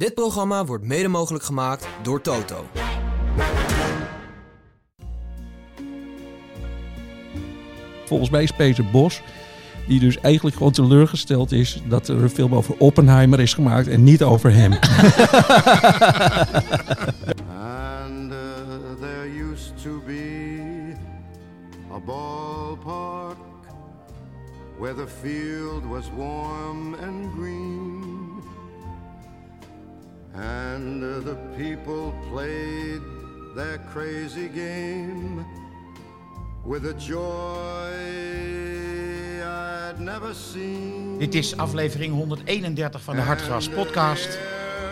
Dit 0.00 0.14
programma 0.14 0.64
wordt 0.64 0.84
mede 0.84 1.08
mogelijk 1.08 1.44
gemaakt 1.44 1.88
door 2.02 2.20
Toto. 2.20 2.66
Volgens 8.04 8.30
mij 8.30 8.42
is 8.42 8.50
Peter 8.50 8.84
Bos, 8.90 9.22
die 9.88 10.00
dus 10.00 10.20
eigenlijk 10.20 10.56
gewoon 10.56 10.72
teleurgesteld 10.72 11.52
is 11.52 11.82
dat 11.88 12.08
er 12.08 12.22
een 12.22 12.30
film 12.30 12.54
over 12.54 12.74
Oppenheimer 12.78 13.40
is 13.40 13.54
gemaakt 13.54 13.88
en 13.88 14.04
niet 14.04 14.22
over 14.22 14.52
hem. 14.52 14.72
And 14.72 14.82
uh, 18.32 18.38
there 19.00 19.28
used 19.52 19.82
to 19.82 20.02
be 20.06 20.94
a 21.92 21.98
ballpark 22.06 23.36
where 24.78 24.94
the 24.94 25.06
field 25.22 25.84
was 25.84 26.10
warm 26.16 26.94
and 26.94 27.32
green. 27.36 27.79
And 30.34 31.02
the 31.24 31.36
people 31.56 32.12
played 32.32 33.00
their 33.54 33.80
crazy 33.92 34.48
game 34.48 35.44
with 36.64 36.84
a 36.84 36.94
joy 36.94 37.90
I'd 39.42 39.98
never 39.98 40.34
seen. 40.34 41.18
Dit 41.18 41.34
is 41.34 41.56
aflevering 41.56 42.14
131 42.14 43.02
van 43.02 43.16
de 43.16 43.20
Hartgras 43.20 43.68
podcast. 43.68 44.38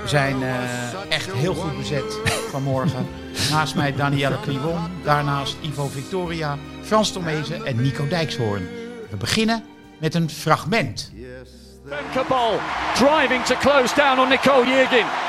We 0.03 0.09
zijn 0.09 0.43
eh, 0.43 0.93
echt 1.09 1.33
heel 1.33 1.55
goed 1.55 1.77
bezet 1.77 2.19
vanmorgen. 2.51 3.07
Naast 3.51 3.75
mij 3.75 3.93
Danielle 3.93 4.41
Kliwon, 4.41 4.91
daarnaast 5.05 5.57
Ivo 5.61 5.87
Victoria, 5.87 6.59
Frans 6.83 7.13
Tomezen 7.13 7.65
en 7.65 7.83
Nico 7.83 8.09
Dijkshoorn. 8.09 8.69
We 9.11 9.17
beginnen 9.17 9.65
met 10.01 10.15
een 10.15 10.31
fragment. 10.31 11.13
Femke 11.89 12.29
Bol 12.29 12.59
driving 12.95 13.45
to 13.45 13.55
close 13.55 13.95
down 13.95 14.19
on 14.19 14.29
Nicole 14.29 14.67
Yergin. 14.67 15.28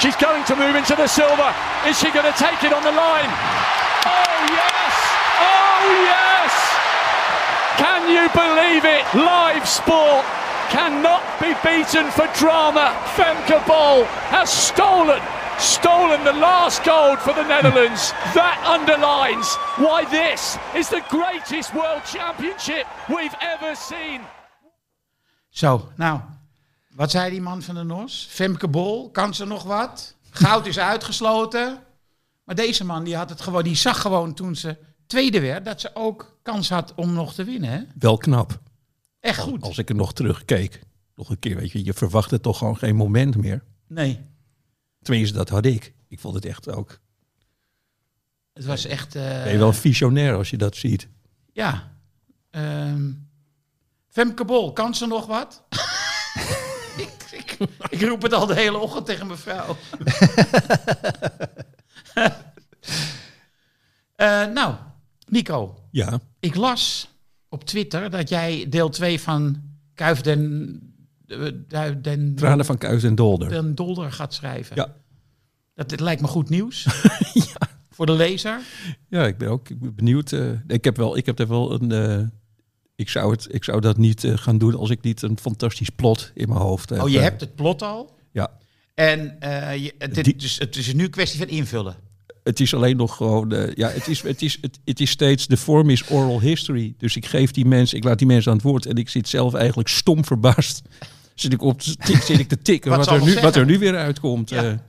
She's 0.00 0.16
going 0.16 0.44
to 0.44 0.56
move 0.56 0.76
into 0.76 0.94
the 0.96 1.06
silver. 1.06 1.54
Is 1.86 1.98
she 1.98 2.10
going 2.10 2.26
to 2.30 2.38
take 2.38 2.62
it 2.64 2.72
on 2.72 2.82
the 2.82 2.92
line? 2.92 3.30
Oh 4.04 4.36
yes! 4.52 4.94
Oh 5.40 5.84
yes! 6.10 6.52
Can 7.78 8.10
you 8.10 8.28
believe 8.34 8.84
it? 8.84 9.02
Live 9.14 9.66
sport 9.68 10.24
cannot 10.70 11.22
be 11.40 11.54
beaten 11.62 12.10
for 12.10 12.26
drama. 12.34 12.92
Femke 13.14 13.64
Bol 13.66 14.04
has 14.34 14.50
stolen, 14.50 15.22
stolen 15.58 16.24
the 16.24 16.32
last 16.32 16.84
gold 16.84 17.18
for 17.20 17.32
the 17.32 17.46
Netherlands. 17.46 18.10
That 18.34 18.58
underlines 18.66 19.54
why 19.78 20.04
this 20.10 20.58
is 20.74 20.88
the 20.88 21.04
greatest 21.08 21.74
world 21.74 22.02
championship 22.04 22.86
we've 23.08 23.34
ever 23.40 23.74
seen. 23.74 24.20
So 25.50 25.88
nou, 25.96 26.20
wat 26.94 27.10
zei 27.10 27.30
die 27.30 27.40
man 27.40 27.62
van 27.62 27.74
de 27.74 27.82
NOS? 27.82 28.26
Femke 28.30 28.68
Bol, 28.68 29.10
kan 29.10 29.34
ze 29.34 29.44
nog 29.44 29.62
wat? 29.62 30.14
Goud 30.30 30.66
is 30.66 30.78
uitgesloten. 30.78 31.82
Maar 32.44 32.54
deze 32.54 32.84
man 32.84 33.04
die 33.04 33.16
had 33.16 33.30
het 33.30 33.40
gewoon, 33.40 33.62
die 33.62 33.74
zag 33.76 34.00
gewoon 34.00 34.34
toen 34.34 34.56
ze 34.56 34.76
tweede 35.06 35.40
werd, 35.40 35.64
dat 35.64 35.80
ze 35.80 35.90
ook 35.94 36.38
kans 36.42 36.68
had 36.68 36.92
om 36.94 37.12
nog 37.12 37.34
te 37.34 37.44
winnen. 37.44 37.70
Hè? 37.70 37.80
Wel 37.98 38.16
knap. 38.16 38.60
Echt 39.20 39.38
goed. 39.40 39.62
als 39.62 39.78
ik 39.78 39.88
er 39.88 39.94
nog 39.94 40.12
terugkeek. 40.12 40.80
Nog 41.14 41.30
een 41.30 41.38
keer, 41.38 41.56
weet 41.56 41.72
je, 41.72 41.84
je 41.84 41.92
verwachtte 41.92 42.40
toch 42.40 42.58
gewoon 42.58 42.76
geen 42.76 42.96
moment 42.96 43.36
meer. 43.36 43.64
Nee, 43.88 44.20
Tenminste, 45.02 45.36
dat 45.36 45.48
had 45.48 45.64
ik. 45.66 45.94
Ik 46.08 46.20
vond 46.20 46.34
het 46.34 46.44
echt 46.44 46.70
ook. 46.70 47.00
het 48.52 48.64
was 48.64 48.84
echt. 48.84 49.14
eh, 49.14 49.22
Ben 49.42 49.52
je 49.52 49.58
wel 49.58 49.68
een 49.68 49.74
visionair 49.74 50.34
als 50.34 50.50
je 50.50 50.56
dat 50.56 50.76
ziet. 50.76 51.08
Ja. 51.52 51.92
Ehm 52.50 53.10
Femke 54.08 54.44
Bol, 54.44 54.72
kan 54.72 54.94
ze 54.94 55.06
nog 55.06 55.26
wat? 55.26 55.62
ik, 57.90 58.02
roep 58.02 58.22
het 58.22 58.32
al 58.32 58.46
de 58.46 58.54
hele 58.54 58.78
ochtend 58.78 59.06
tegen 59.06 59.26
mijn 59.26 59.38
vrouw. 59.38 59.76
Eh, 64.14 64.46
nou, 64.46 64.74
Nico, 65.28 65.78
Ja, 65.90 66.20
ik 66.40 66.54
las 66.54 67.08
op 67.48 67.64
Twitter 67.64 68.10
dat 68.10 68.28
jij 68.28 68.66
deel 68.68 68.88
2 68.88 69.20
van 69.20 69.62
Kuif 69.94 70.20
den, 70.20 70.80
eh, 71.26 71.38
Du- 71.68 72.00
den, 72.00 72.34
tranen 72.34 72.64
van 72.64 72.78
Kuis 72.78 73.02
en 73.02 73.14
Dolder. 73.14 73.48
den 73.48 73.74
Dolder 73.74 74.12
gaat 74.12 74.34
schrijven. 74.34 74.76
Ja. 74.76 74.94
Dat, 75.74 75.88
dit 75.88 76.00
lijkt 76.00 76.20
me 76.20 76.26
goed 76.26 76.48
nieuws. 76.48 76.86
Voor 77.90 78.06
de 78.06 78.12
lezer. 78.12 78.60
Ja, 79.08 79.26
ik 79.26 79.38
ben 79.38 79.48
ook 79.48 79.68
ik 79.68 79.80
ben 79.80 79.94
benieuwd. 79.94 80.32
eh, 80.32 80.50
ik 80.66 80.84
heb 80.84 80.96
wel, 80.96 81.16
ik 81.16 81.26
heb 81.26 81.38
er 81.38 81.48
wel 81.48 81.72
een. 81.72 81.92
eh, 81.92 82.26
ik 82.96 83.08
zou 83.08 83.30
het, 83.32 83.46
ik 83.50 83.64
zou 83.64 83.80
dat 83.80 83.96
niet 83.96 84.24
eh, 84.24 84.36
gaan 84.36 84.58
doen 84.58 84.74
als 84.74 84.90
ik 84.90 85.02
niet 85.02 85.22
een 85.22 85.38
fantastisch 85.40 85.90
plot 85.90 86.30
in 86.34 86.48
mijn 86.48 86.60
hoofd 86.60 86.88
heb. 86.88 87.02
Oh, 87.02 87.08
je 87.08 87.16
Eh, 87.16 87.22
hebt 87.22 87.40
het 87.40 87.54
plot 87.54 87.82
al. 87.82 88.14
Ja, 88.32 88.50
En 88.94 89.40
eh, 89.40 89.76
je, 89.84 89.94
Die- 90.22 90.36
dus, 90.36 90.58
het 90.58 90.76
is 90.76 90.92
nu 90.94 91.04
een 91.04 91.10
kwestie 91.10 91.38
van 91.38 91.48
invullen. 91.48 91.96
het 92.42 92.60
is 92.60 92.74
alleen 92.74 92.96
nog 92.96 93.16
gewoon. 93.16 93.72
ja, 93.74 93.88
het 93.88 94.08
is, 94.08 94.22
het 94.22 94.42
is, 94.42 94.58
het, 94.60 94.78
het 94.84 95.00
is 95.00 95.10
steeds. 95.10 95.46
De 95.46 95.56
vorm 95.56 95.90
is 95.90 96.10
oral 96.10 96.40
history. 96.40 96.94
Dus 96.98 97.16
ik 97.16 97.26
geef 97.26 97.50
die 97.50 97.64
mensen, 97.64 97.96
ik 97.96 98.04
laat 98.04 98.18
die 98.18 98.26
mensen 98.26 98.50
aan 98.50 98.56
het 98.56 98.66
woord 98.66 98.86
en 98.86 98.96
ik 98.96 99.08
zit 99.08 99.28
zelf 99.28 99.54
eigenlijk 99.54 99.88
stom 99.88 100.24
verbaasd. 100.24 100.82
Zit 101.34 101.52
ik 101.52 101.62
op 101.62 101.82
zit 101.82 102.28
ik 102.28 102.48
te 102.48 102.58
tikken 102.62 102.90
Wat 102.90 103.06
er 103.06 103.24
nu, 103.24 103.34
wat 103.40 103.56
er 103.56 103.64
nu 103.66 103.78
weer 103.78 103.96
uitkomt. 103.96 104.50
Ja. 104.50 104.62
Ja, 104.62 104.82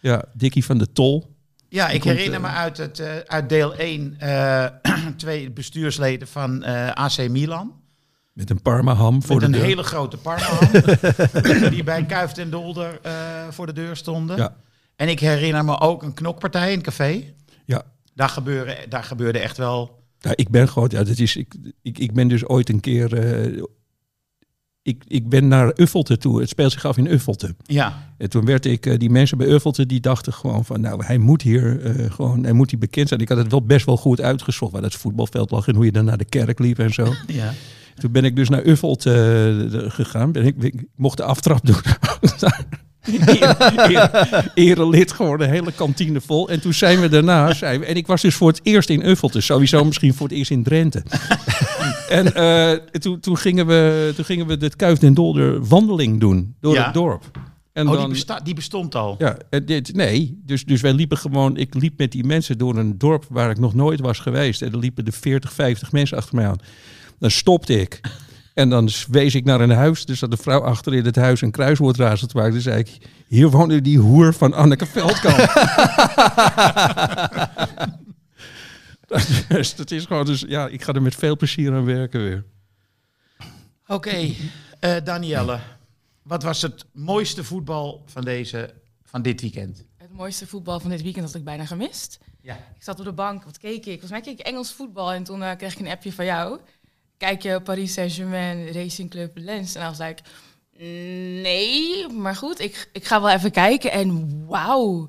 ja 0.00 0.24
Dikkie 0.34 0.64
van 0.64 0.78
de 0.78 0.92
Tol. 0.92 1.31
Ja, 1.72 1.88
ik 1.88 2.00
komt, 2.00 2.14
herinner 2.14 2.40
me 2.40 2.46
eh, 2.46 2.56
uit, 2.56 2.76
het, 2.76 2.98
eh, 2.98 3.16
uit 3.26 3.48
deel 3.48 3.74
1 3.74 4.14
eh, 4.18 4.66
twee 5.16 5.50
bestuursleden 5.50 6.28
van 6.28 6.64
AC 6.94 7.28
Milan. 7.28 7.72
Met 8.32 8.50
een 8.50 8.62
parmaham 8.62 9.22
voor 9.22 9.36
met 9.36 9.40
de 9.40 9.46
een 9.46 9.52
deur. 9.52 9.62
hele 9.62 9.82
grote 9.82 10.16
parmaham. 10.16 11.70
die 11.74 11.84
bij 11.84 12.04
Kuift 12.04 12.38
en 12.38 12.50
Dolder 12.50 13.00
voor 13.50 13.66
de 13.66 13.72
deur 13.72 13.96
stonden. 13.96 14.36
Ja. 14.36 14.56
En 14.96 15.08
ik 15.08 15.20
herinner 15.20 15.64
me 15.64 15.80
ook 15.80 16.02
een 16.02 16.14
knokpartij 16.14 16.70
in 16.70 16.76
een 16.76 16.82
café. 16.82 17.34
Ja. 17.64 17.82
Daar, 18.14 18.28
gebeuren, 18.28 18.76
daar 18.88 19.04
gebeurde 19.04 19.38
echt 19.38 19.56
wel... 19.56 20.04
Ja, 20.18 20.32
ik 20.34 20.48
ben 20.48 20.68
gewoon, 20.68 20.88
ja, 20.92 21.02
dat 21.02 21.18
is, 21.18 21.36
ik, 21.36 21.54
ik, 21.82 21.98
ik 21.98 22.12
ben 22.12 22.28
dus 22.28 22.46
ooit 22.46 22.68
een 22.68 22.80
keer, 22.80 23.08
ik, 24.82 25.02
ik 25.08 25.28
ben 25.28 25.48
naar 25.48 25.72
Uffelte 25.76 26.16
toe. 26.18 26.40
Het 26.40 26.48
speelt 26.48 26.72
zich 26.72 26.84
af 26.84 26.96
in 26.96 27.06
Uffelte. 27.06 27.54
Ja, 27.62 28.12
En 28.18 28.30
toen 28.30 28.44
werd 28.44 28.66
ik, 28.66 28.86
eh, 28.86 28.98
die 28.98 29.10
mensen 29.10 29.38
bij 29.38 29.46
Uffelte, 29.48 29.86
die 29.86 30.00
dachten 30.00 30.32
gewoon 30.32 30.64
van, 30.64 30.80
nou, 30.80 31.04
hij 31.04 31.18
moet 31.18 31.42
hier 31.42 31.80
eh, 31.84 32.10
gewoon, 32.10 32.42
hij 32.44 32.52
moet 32.52 32.70
hier 32.70 32.78
bekend 32.78 33.08
zijn. 33.08 33.20
Ik 33.20 33.28
had 33.28 33.38
het 33.38 33.50
wel 33.50 33.62
best 33.62 33.86
wel 33.86 33.96
goed 33.96 34.20
uitgezocht, 34.20 34.72
waar 34.72 34.82
dat 34.82 34.94
voetbalveld 34.94 35.50
lag 35.50 35.68
en 35.68 35.74
hoe 35.74 35.84
je 35.84 35.92
dan 35.92 36.04
naar 36.04 36.18
de 36.18 36.24
kerk 36.24 36.58
liep 36.58 36.78
en 36.78 36.92
zo. 36.92 37.14
ja. 37.26 37.52
Toen 37.94 38.12
ben 38.12 38.24
ik 38.24 38.36
dus 38.36 38.48
naar 38.48 38.66
Uffelte 38.66 39.12
eh, 39.72 39.90
gegaan. 39.90 40.32
Ben 40.32 40.44
ik, 40.46 40.54
ik 40.62 40.74
mocht 40.96 41.16
de 41.16 41.22
aftrap 41.24 41.66
doen. 41.66 41.76
Ere- 43.26 43.56
ere- 43.88 44.50
Erelid 44.54 45.12
geworden, 45.12 45.48
hele 45.48 45.72
kantine 45.72 46.20
vol. 46.20 46.48
En 46.48 46.60
toen 46.60 46.74
zijn 46.74 47.00
we 47.00 47.08
daarna, 47.08 47.54
zijn 47.54 47.80
we, 47.80 47.86
en 47.86 47.96
ik 47.96 48.06
was 48.06 48.22
dus 48.22 48.34
voor 48.34 48.48
het 48.48 48.60
eerst 48.62 48.88
in 48.90 49.06
Uffelte, 49.06 49.40
sowieso 49.40 49.84
misschien 49.84 50.14
voor 50.14 50.28
het 50.28 50.36
eerst 50.36 50.50
in 50.50 50.62
Drenthe. 50.62 51.02
En 52.12 52.34
eh, 52.34 52.72
toen, 52.98 53.20
toen, 53.20 53.36
gingen 53.36 53.66
we, 53.66 54.12
toen 54.16 54.24
gingen 54.24 54.46
we 54.46 54.56
de 54.56 54.76
Kuif 54.76 55.02
en 55.02 55.14
Dolder 55.14 55.64
wandeling 55.66 56.20
doen 56.20 56.54
door 56.60 56.74
Ja. 56.74 56.84
het 56.84 56.94
dorp. 56.94 57.24
En 57.72 57.86
Oh, 57.88 57.92
dan, 57.92 58.02
die, 58.04 58.12
besta- 58.12 58.40
die 58.40 58.54
bestond 58.54 58.94
al. 58.94 59.14
ja, 59.18 59.36
dit, 59.64 59.94
nee, 59.94 60.40
dus, 60.44 60.64
dus 60.64 60.80
wij 60.80 60.92
liepen 60.92 61.18
gewoon, 61.18 61.56
ik 61.56 61.74
liep 61.74 61.98
met 61.98 62.12
die 62.12 62.24
mensen 62.24 62.58
door 62.58 62.76
een 62.76 62.98
dorp 62.98 63.24
waar 63.28 63.50
ik 63.50 63.58
nog 63.58 63.74
nooit 63.74 64.00
was 64.00 64.18
geweest. 64.18 64.62
En 64.62 64.72
er 64.72 64.78
liepen 64.78 65.04
er 65.06 65.12
40, 65.12 65.52
50 65.52 65.92
mensen 65.92 66.16
achter 66.16 66.34
mij 66.34 66.46
aan. 66.46 66.58
Dan 67.18 67.30
stopte 67.30 67.80
ik. 67.80 68.00
En 68.54 68.68
dan 68.68 68.88
wees 69.10 69.34
ik 69.34 69.44
naar 69.44 69.60
een 69.60 69.70
huis. 69.70 70.04
Dus 70.04 70.20
dat 70.20 70.32
een 70.32 70.38
vrouw 70.38 70.60
achter 70.60 70.94
in 70.94 71.04
het 71.04 71.16
huis 71.16 71.40
een 71.40 71.50
kruiswoordraadsel 71.50 72.26
te 72.26 72.36
maken. 72.36 72.52
Dus 72.52 72.62
zei 72.62 72.78
ik, 72.78 72.98
hier 73.28 73.50
woonde 73.50 73.80
die 73.80 73.98
hoer 73.98 74.34
van 74.34 74.54
Anneke 74.54 74.86
Veldkamp. 74.86 75.38
dus 79.48 79.74
dat 79.80 79.90
is 79.90 80.04
gewoon, 80.04 80.26
dus 80.26 80.44
ja, 80.48 80.68
ik 80.68 80.82
ga 80.82 80.92
er 80.92 81.02
met 81.02 81.14
veel 81.14 81.36
plezier 81.36 81.72
aan 81.72 81.84
werken 81.84 82.22
weer. 82.22 82.44
Oké, 83.86 84.34
eh, 84.80 84.96
Danielle. 85.04 85.60
Wat 86.22 86.42
was 86.42 86.62
het 86.62 86.84
mooiste 86.92 87.44
voetbal 87.44 88.02
van, 88.06 88.22
deze, 88.22 88.74
van 89.02 89.22
dit 89.22 89.40
weekend? 89.40 89.84
Het 89.96 90.12
mooiste 90.12 90.46
voetbal 90.46 90.80
van 90.80 90.90
dit 90.90 91.02
weekend 91.02 91.24
had 91.24 91.34
ik 91.34 91.44
bijna 91.44 91.64
gemist. 91.64 92.18
Ja. 92.40 92.54
Ik 92.54 92.82
zat 92.82 92.98
op 92.98 93.04
de 93.04 93.12
bank, 93.12 93.44
wat 93.44 93.58
keek 93.58 93.86
ik? 93.86 94.00
Volgens 94.00 94.10
mij 94.10 94.20
keek 94.20 94.38
ik 94.38 94.46
Engels 94.46 94.72
voetbal 94.72 95.12
en 95.12 95.24
toen 95.24 95.42
eh, 95.42 95.56
kreeg 95.56 95.72
ik 95.72 95.78
een 95.78 95.92
appje 95.92 96.12
van 96.12 96.24
jou. 96.24 96.60
Kijk 97.16 97.42
je 97.42 97.60
Paris 97.60 97.92
Saint-Germain 97.92 98.72
Racing 98.72 99.10
Club 99.10 99.30
Lens? 99.34 99.74
En 99.74 99.80
dan 99.80 99.96
was 99.96 100.08
ik, 100.08 100.20
nee, 101.42 102.08
maar 102.08 102.36
goed, 102.36 102.60
ik, 102.60 102.88
ik 102.92 103.04
ga 103.04 103.20
wel 103.20 103.30
even 103.30 103.50
kijken. 103.50 103.92
En 103.92 104.42
wauw, 104.46 105.08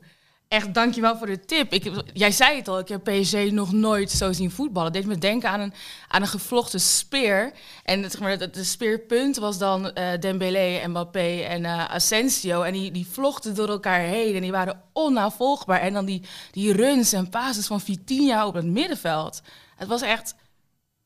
echt 0.54 0.74
dankjewel 0.74 1.18
voor 1.18 1.28
de 1.28 1.40
tip. 1.40 1.74
Ik, 1.74 1.92
jij 2.14 2.32
zei 2.32 2.58
het 2.58 2.68
al, 2.68 2.80
ik 2.80 2.88
heb 2.88 3.04
PSG 3.04 3.52
nog 3.52 3.72
nooit 3.72 4.12
zo 4.12 4.32
zien 4.32 4.52
voetballen. 4.52 4.92
Het 4.92 5.02
deed 5.02 5.12
me 5.12 5.18
denken 5.18 5.50
aan 5.50 5.60
een, 5.60 5.74
aan 6.08 6.22
een 6.22 6.28
gevlochten 6.28 6.80
speer. 6.80 7.52
En 7.84 8.12
zeg 8.12 8.20
het, 8.20 8.40
het 8.40 8.66
speerpunt 8.66 9.38
was 9.38 9.58
dan 9.58 9.94
eh 9.94 10.20
Dembélé, 10.20 10.88
Mbappé 10.88 11.42
en 11.42 11.66
eh, 11.66 11.90
Asensio. 11.90 12.62
En 12.62 12.74
die, 12.74 12.92
die 12.92 13.08
vlochten 13.12 13.56
door 13.56 13.70
elkaar 13.70 14.00
heen 14.00 14.36
en 14.36 14.42
die 14.42 14.52
waren 14.52 14.82
onnavolgbaar. 14.92 15.80
En 15.80 15.94
dan 15.94 16.06
die, 16.06 16.22
die 16.52 16.74
runs 16.74 17.14
en 17.14 17.30
passes 17.30 17.68
van 17.68 17.82
Vitinha 17.82 18.48
op 18.48 18.54
het 18.54 18.66
middenveld. 18.66 19.42
Het 19.76 19.88
was 19.88 20.02
echt 20.02 20.36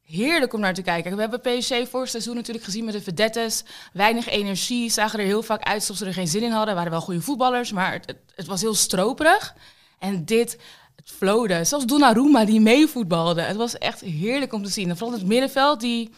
heerlijk 0.08 0.54
om 0.54 0.60
naar 0.60 0.74
te 0.74 0.82
kijken. 0.82 1.16
We 1.16 1.22
hebben 1.22 1.42
PSG 1.42 1.90
vorig 1.90 2.10
seizoen 2.10 2.36
natuurlijk 2.36 2.66
gezien 2.66 2.86
met 2.86 2.94
de 2.94 3.02
vedettes. 3.02 3.64
Weinig 3.94 4.28
energie, 4.30 4.90
zagen 4.90 5.20
er 5.20 5.26
heel 5.26 5.44
vaak 5.44 5.64
uit 5.64 5.76
alsof 5.76 5.98
ze 5.98 6.06
er 6.06 6.14
geen 6.14 6.28
zin 6.28 6.44
in 6.44 6.52
hadden. 6.52 6.76
waren 6.76 6.92
wel 6.92 7.02
goede 7.02 7.22
voetballers, 7.22 7.72
maar 7.72 7.92
het, 7.92 8.06
het, 8.06 8.18
het 8.36 8.46
was 8.46 8.62
heel 8.62 8.76
stroperig. 8.76 9.56
En 10.00 10.26
dit, 10.26 10.60
het 10.96 11.12
flowde. 11.12 11.64
Zelfs 11.64 11.86
Donnarumma 11.86 12.46
die 12.46 12.62
meevoetbalde. 12.62 13.42
Het 13.42 13.58
was 13.58 13.78
echt 13.78 14.02
heerlijk 14.02 14.54
om 14.54 14.64
te 14.64 14.70
zien. 14.70 14.90
En 14.90 14.98
vooral 14.98 15.18
het 15.18 15.28
middenveld, 15.28 15.80
die 15.80 16.10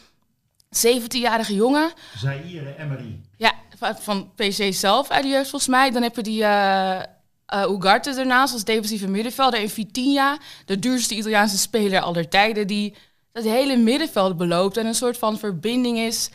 17-jarige 0.66 1.56
jongen. 1.56 1.92
Zaire 2.18 2.76
Emery. 2.78 3.20
Ja, 3.38 3.54
van, 3.78 3.96
van 3.98 4.32
PSG 4.36 4.74
zelf 4.74 5.10
uit 5.10 5.24
de 5.24 5.30
jeugd 5.30 5.50
volgens 5.50 5.72
mij. 5.72 5.92
Dan 5.92 6.02
heb 6.02 6.16
je 6.16 6.22
die 6.22 6.44
eh 6.44 7.02
eh, 7.50 7.70
Ugarte 7.70 8.10
ernaast 8.10 8.54
als 8.54 8.64
defensieve 8.64 9.08
middenvelder. 9.08 9.60
En 9.60 9.70
Vitinha, 9.70 10.38
de 10.66 10.80
duurste 10.80 11.16
Italiaanse 11.16 11.58
speler 11.58 12.02
aller 12.02 12.30
tijden, 12.30 12.68
die 12.68 12.96
het 13.34 13.44
hele 13.44 13.78
middenveld 13.78 14.38
beloopt 14.38 14.78
en 14.78 14.86
een 14.86 14.96
soort 14.96 15.18
van 15.18 15.38
verbinding 15.38 15.98
is 15.98 16.30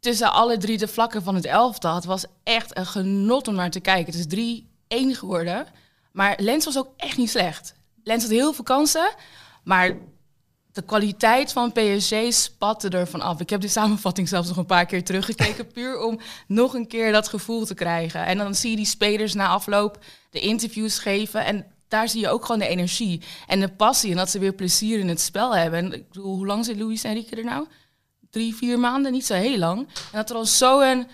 tussen 0.00 0.32
alle 0.32 0.56
drie 0.56 0.78
de 0.78 0.88
vlakken 0.88 1.22
van 1.22 1.34
het 1.34 1.44
elftal. 1.44 1.94
Het 1.94 2.04
was 2.04 2.24
echt 2.42 2.76
een 2.76 2.86
genot 2.86 3.48
om 3.48 3.54
naar 3.54 3.70
te 3.70 3.80
kijken. 3.80 4.18
Het 4.18 4.32
is 4.32 4.62
3-1 5.14 5.18
geworden. 5.18 5.66
Maar 6.12 6.38
Lens 6.40 6.64
was 6.64 6.78
ook 6.78 6.92
echt 6.96 7.16
niet 7.16 7.30
slecht. 7.30 7.74
Lens 8.04 8.22
had 8.22 8.32
heel 8.32 8.52
veel 8.52 8.64
kansen, 8.64 9.14
maar 9.64 9.98
de 10.72 10.82
kwaliteit 10.82 11.52
van 11.52 11.72
PSG 11.72 12.14
spatte 12.28 12.88
ervan 12.88 13.20
af. 13.20 13.40
Ik 13.40 13.50
heb 13.50 13.60
de 13.60 13.68
samenvatting 13.68 14.28
zelfs 14.28 14.48
nog 14.48 14.56
een 14.56 14.66
paar 14.66 14.86
keer 14.86 15.04
teruggekeken, 15.04 15.66
puur 15.72 16.00
om 16.00 16.20
nog 16.46 16.74
een 16.74 16.86
keer 16.86 17.12
dat 17.12 17.28
gevoel 17.28 17.64
te 17.64 17.74
krijgen. 17.74 18.24
En 18.24 18.38
dan 18.38 18.54
zie 18.54 18.70
je 18.70 18.76
die 18.76 18.86
spelers 18.86 19.34
na 19.34 19.48
afloop 19.48 19.98
de 20.30 20.40
interviews 20.40 20.98
geven 20.98 21.44
en 21.44 21.66
daar 21.92 22.08
zie 22.08 22.20
je 22.20 22.28
ook 22.28 22.44
gewoon 22.44 22.60
de 22.60 22.68
energie 22.68 23.22
en 23.46 23.60
de 23.60 23.68
passie 23.68 24.10
en 24.10 24.16
dat 24.16 24.30
ze 24.30 24.38
weer 24.38 24.52
plezier 24.52 24.98
in 24.98 25.08
het 25.08 25.20
spel 25.20 25.56
hebben. 25.56 25.78
En 25.78 25.92
ik 25.92 26.08
bedoel, 26.08 26.34
hoe 26.36 26.46
lang 26.46 26.64
zit 26.64 26.78
Luis 26.78 27.04
Enrique 27.04 27.36
er 27.36 27.44
nou? 27.44 27.66
Drie, 28.30 28.54
vier 28.54 28.78
maanden, 28.78 29.12
niet 29.12 29.26
zo 29.26 29.34
heel 29.34 29.58
lang. 29.58 29.78
En 29.78 29.86
dat 30.12 30.30
er 30.30 30.36
al 30.36 30.46
zo'n 30.46 31.06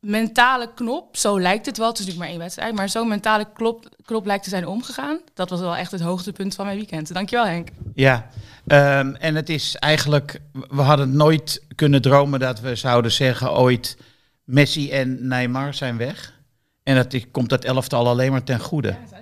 mentale 0.00 0.70
knop, 0.74 1.16
zo 1.16 1.40
lijkt 1.40 1.66
het 1.66 1.78
wel, 1.78 1.88
het 1.88 1.98
is 1.98 2.04
natuurlijk 2.04 2.30
maar 2.30 2.34
één 2.34 2.44
wedstrijd, 2.44 2.74
maar 2.74 2.88
zo'n 2.88 3.08
mentale 3.08 3.46
knop, 3.52 3.88
knop 4.04 4.26
lijkt 4.26 4.44
te 4.44 4.50
zijn 4.50 4.66
omgegaan. 4.66 5.20
Dat 5.34 5.50
was 5.50 5.60
wel 5.60 5.76
echt 5.76 5.90
het 5.90 6.00
hoogtepunt 6.00 6.54
van 6.54 6.64
mijn 6.64 6.76
weekend. 6.76 7.14
Dankjewel 7.14 7.46
Henk. 7.46 7.68
Ja, 7.94 8.28
ehm, 8.66 9.14
en 9.14 9.34
het 9.34 9.48
is 9.48 9.76
eigenlijk, 9.76 10.40
we 10.52 10.80
hadden 10.80 11.16
nooit 11.16 11.62
kunnen 11.74 12.02
dromen 12.02 12.40
dat 12.40 12.60
we 12.60 12.74
zouden 12.74 13.12
zeggen 13.12 13.52
ooit 13.52 13.96
Messi 14.44 14.90
en 14.90 15.28
Neymar 15.28 15.74
zijn 15.74 15.96
weg. 15.96 16.40
En 16.82 16.94
dat 16.94 17.30
komt 17.30 17.48
dat 17.48 17.64
elftal 17.64 18.08
alleen 18.08 18.30
maar 18.30 18.44
ten 18.44 18.60
goede. 18.60 18.88
Ja, 19.10 19.21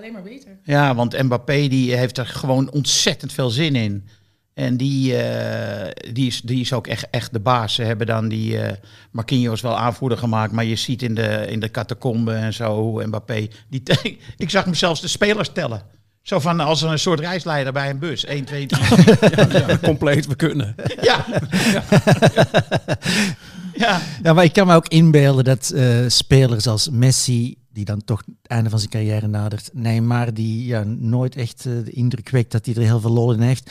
alleen 0.00 0.12
maar, 0.12 0.22
beter. 0.22 0.58
Ja, 0.64 0.94
want 0.94 1.22
Mbappé 1.22 1.68
die 1.68 1.96
heeft 1.96 2.18
er 2.18 2.26
gewoon 2.26 2.70
ontzettend 2.70 3.32
veel 3.32 3.50
zin 3.50 3.74
in. 3.74 4.08
En 4.54 4.76
die, 4.76 5.16
eh, 5.16 6.12
die, 6.12 6.26
is, 6.26 6.40
die 6.40 6.60
is 6.60 6.72
ook 6.72 6.86
echt, 6.86 7.10
echt 7.10 7.32
de 7.32 7.40
baas. 7.40 7.74
Ze 7.74 7.82
hebben 7.82 8.06
dan 8.06 8.28
die 8.28 8.58
eh 8.58 8.72
Marquinhos 9.10 9.60
wel 9.60 9.78
aanvoerder 9.78 10.18
gemaakt. 10.18 10.52
Maar 10.52 10.64
je 10.64 10.76
ziet 10.76 11.02
in 11.02 11.14
de, 11.14 11.46
in 11.48 11.60
de 11.60 11.70
catacombe 11.70 12.32
en 12.32 12.54
zo 12.54 12.80
hoe 12.80 13.06
Mbappé... 13.06 13.48
Die, 13.68 13.82
ik 14.36 14.50
zag 14.50 14.64
hem 14.64 14.74
zelfs 14.74 15.00
de 15.00 15.08
spelers 15.08 15.48
tellen. 15.52 15.82
Zo 16.22 16.38
van 16.38 16.60
als 16.60 16.82
een 16.82 16.98
soort 16.98 17.20
reisleider 17.20 17.72
bij 17.72 17.90
een 17.90 17.98
bus. 17.98 18.24
1, 18.24 18.44
2, 18.44 18.66
3. 18.66 18.82
Ja, 19.52 19.78
compleet, 19.78 20.26
we 20.26 20.34
kunnen. 20.34 20.74
ja. 21.02 21.26
ja. 23.74 24.00
Ja, 24.22 24.32
maar 24.32 24.44
ik 24.44 24.52
kan 24.52 24.66
me 24.66 24.74
ook 24.74 24.88
inbeelden 24.88 25.44
dat 25.44 25.70
eh, 25.70 25.84
spelers 26.06 26.66
als 26.66 26.88
Messi, 26.88 27.56
die 27.72 27.84
dan 27.84 28.04
toch 28.04 28.22
het 28.26 28.34
einde 28.50 28.70
van 28.70 28.78
zijn 28.78 28.90
carrière 28.90 29.26
nadert, 29.26 29.70
Neymar, 29.72 30.34
die 30.34 30.66
ja, 30.66 30.82
nooit 30.84 31.36
echt 31.36 31.66
eh, 31.66 31.72
de 31.84 31.90
indruk 31.90 32.28
wekt 32.30 32.52
dat 32.52 32.66
hij 32.66 32.74
er 32.74 32.82
heel 32.82 33.00
veel 33.00 33.10
lol 33.12 33.32
in 33.32 33.40
heeft, 33.40 33.70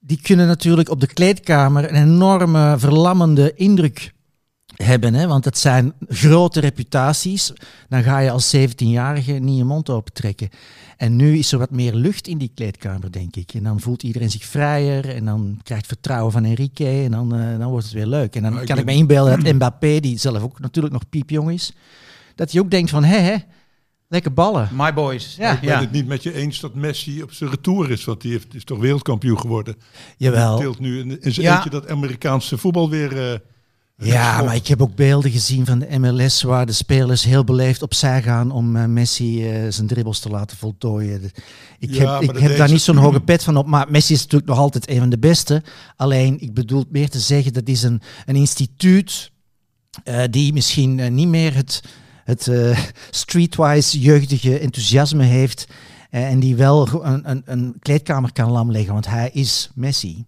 die 0.00 0.20
kunnen 0.22 0.46
natuurlijk 0.46 0.88
op 0.90 1.00
de 1.00 1.06
kleedkamer 1.12 1.88
een 1.88 2.02
enorme 2.02 2.74
verlammende 2.78 3.54
indruk 3.54 4.12
hebben. 4.74 5.14
Hè? 5.14 5.26
Want 5.26 5.44
het 5.44 5.58
zijn 5.58 5.92
grote 6.08 6.60
reputaties. 6.60 7.52
Dan 7.88 8.02
ga 8.02 8.18
je 8.18 8.30
als 8.30 8.56
17-jarige 8.56 9.32
niet 9.32 9.56
je 9.56 9.64
mond 9.64 9.90
opentrekken. 9.90 10.48
En 10.96 11.16
nu 11.16 11.38
is 11.38 11.52
er 11.52 11.58
wat 11.58 11.70
meer 11.70 11.94
lucht 11.94 12.26
in 12.26 12.38
die 12.38 12.50
kleedkamer, 12.54 13.12
denk 13.12 13.36
ik. 13.36 13.54
En 13.54 13.62
dan 13.62 13.80
voelt 13.80 14.02
iedereen 14.02 14.30
zich 14.30 14.44
vrijer 14.44 15.08
en 15.14 15.24
dan 15.24 15.58
krijgt 15.62 15.86
vertrouwen 15.86 16.32
van 16.32 16.44
Enrique 16.44 16.86
en 17.04 17.10
dan, 17.10 17.34
eh, 17.34 17.58
dan 17.58 17.70
wordt 17.70 17.84
het 17.84 17.94
weer 17.94 18.06
leuk. 18.06 18.36
En 18.36 18.42
dan 18.42 18.52
Maar 18.52 18.60
ik 18.62 18.68
kan 18.68 18.78
ik 18.78 18.84
ben- 18.84 18.94
me 18.94 19.00
inbeelden 19.00 19.44
dat 19.44 19.54
Mbappé, 19.54 20.00
die 20.00 20.18
zelf 20.18 20.42
ook 20.42 20.60
natuurlijk 20.60 20.94
nog 20.94 21.08
piepjong 21.08 21.50
is, 21.50 21.72
dat 22.34 22.52
hij 22.52 22.60
ook 22.60 22.70
denkt 22.70 22.90
van, 22.90 23.04
hé, 23.04 23.18
hé, 23.18 23.36
lekker 24.08 24.32
ballen. 24.32 24.68
My 24.72 24.94
boys. 24.94 25.34
Ja. 25.38 25.52
Ik 25.52 25.60
ben 25.60 25.78
het 25.78 25.90
niet 25.92 26.06
met 26.06 26.22
je 26.22 26.34
eens 26.34 26.60
dat 26.60 26.74
Messi 26.74 27.22
op 27.22 27.32
zijn 27.32 27.50
retour 27.50 27.90
is, 27.90 28.04
want 28.04 28.20
die 28.20 28.32
heeft, 28.32 28.54
is 28.54 28.64
toch 28.64 28.78
wereldkampioen 28.78 29.40
geworden. 29.40 29.76
Jawel. 30.16 30.58
Tilt 30.58 30.78
nu 30.78 30.98
in, 30.98 31.22
in 31.22 31.32
zijn 31.32 31.46
Ja. 31.46 31.54
eentje 31.54 31.70
dat 31.70 31.88
Amerikaanse 31.88 32.58
voetbal 32.58 32.90
weer. 32.90 33.32
eh, 33.32 33.38
Ja, 33.96 34.42
maar 34.42 34.54
ik 34.54 34.66
heb 34.66 34.82
ook 34.82 34.94
beelden 34.94 35.30
gezien 35.30 35.66
van 35.66 35.78
de 35.78 35.98
MLS 35.98 36.42
waar 36.42 36.66
de 36.66 36.72
spelers 36.72 37.24
heel 37.24 37.44
beleefd 37.44 37.82
opzij 37.82 38.22
gaan 38.22 38.50
om 38.50 38.76
eh, 38.76 38.84
Messi 38.84 39.50
eh, 39.50 39.66
zijn 39.68 39.86
dribbles 39.86 40.18
te 40.18 40.28
laten 40.28 40.56
voltooien. 40.56 41.22
Ik 41.78 41.90
Ja, 41.94 42.20
heb, 42.20 42.30
ik 42.34 42.38
heb 42.42 42.56
daar 42.56 42.70
niet 42.70 42.80
zo'n 42.80 42.96
hoge 42.96 43.20
pet 43.20 43.42
van 43.44 43.56
op, 43.56 43.66
maar 43.66 43.86
Messi 43.90 44.12
is 44.14 44.22
natuurlijk 44.22 44.50
nog 44.50 44.58
altijd 44.58 44.88
een 44.90 44.98
van 44.98 45.08
de 45.10 45.18
beste. 45.18 45.62
Alleen, 45.96 46.40
ik 46.40 46.54
bedoel 46.54 46.84
meer 46.90 47.08
te 47.08 47.20
zeggen, 47.20 47.52
dat 47.52 47.68
is 47.68 47.82
een, 47.82 48.00
een 48.26 48.36
instituut 48.36 49.30
eh, 50.04 50.22
die 50.30 50.52
misschien 50.52 51.14
niet 51.14 51.28
meer 51.28 51.54
het, 51.54 51.82
het 52.24 52.48
eh, 52.48 52.78
streetwise 53.10 53.98
jeugdige 53.98 54.58
enthousiasme 54.58 55.24
heeft 55.24 55.66
eh, 56.10 56.30
en 56.30 56.40
die 56.40 56.56
wel 56.56 57.04
een, 57.04 57.30
een, 57.30 57.42
een 57.44 57.76
kleedkamer 57.78 58.32
kan 58.32 58.50
lamleggen, 58.50 58.92
want 58.92 59.06
hij 59.06 59.30
is 59.32 59.70
Messi. 59.74 60.24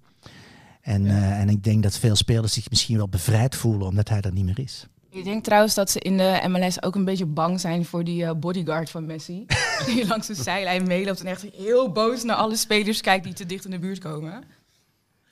En, 0.81 1.07
eh, 1.07 1.41
en 1.41 1.49
ik 1.49 1.65
denk 1.65 1.83
dat 1.83 1.99
veel 1.99 2.17
spelers 2.17 2.53
zich 2.53 2.71
misschien 2.71 2.97
wel 2.97 3.09
bevrijd 3.09 3.55
voelen 3.55 3.87
omdat 3.87 4.09
hij 4.09 4.21
er 4.21 4.33
niet 4.33 4.45
meer 4.45 4.59
is. 4.59 4.87
Ik 5.11 5.25
denk 5.25 5.45
trouwens 5.45 5.75
dat 5.75 5.91
ze 5.91 5.99
in 5.99 6.17
de 6.17 6.41
MLS 6.49 6.83
ook 6.83 6.95
een 6.95 7.05
beetje 7.05 7.27
bang 7.27 7.61
zijn 7.61 7.85
voor 7.85 8.05
die 8.05 8.35
bodyguard 8.35 8.91
van 8.91 9.07
Messi. 9.07 9.47
die 9.87 10.07
langs 10.07 10.27
de 10.27 10.35
zijlijn 10.35 10.87
meeloopt 10.87 11.21
en 11.21 11.27
echt 11.27 11.47
heel 11.57 11.93
boos 11.93 12.23
naar 12.23 12.37
alle 12.37 12.57
spelers 12.57 13.01
kijkt 13.01 13.25
die 13.25 13.33
te 13.33 13.47
dicht 13.47 13.65
in 13.65 13.71
de 13.71 13.79
buurt 13.79 13.99
komen. 13.99 14.45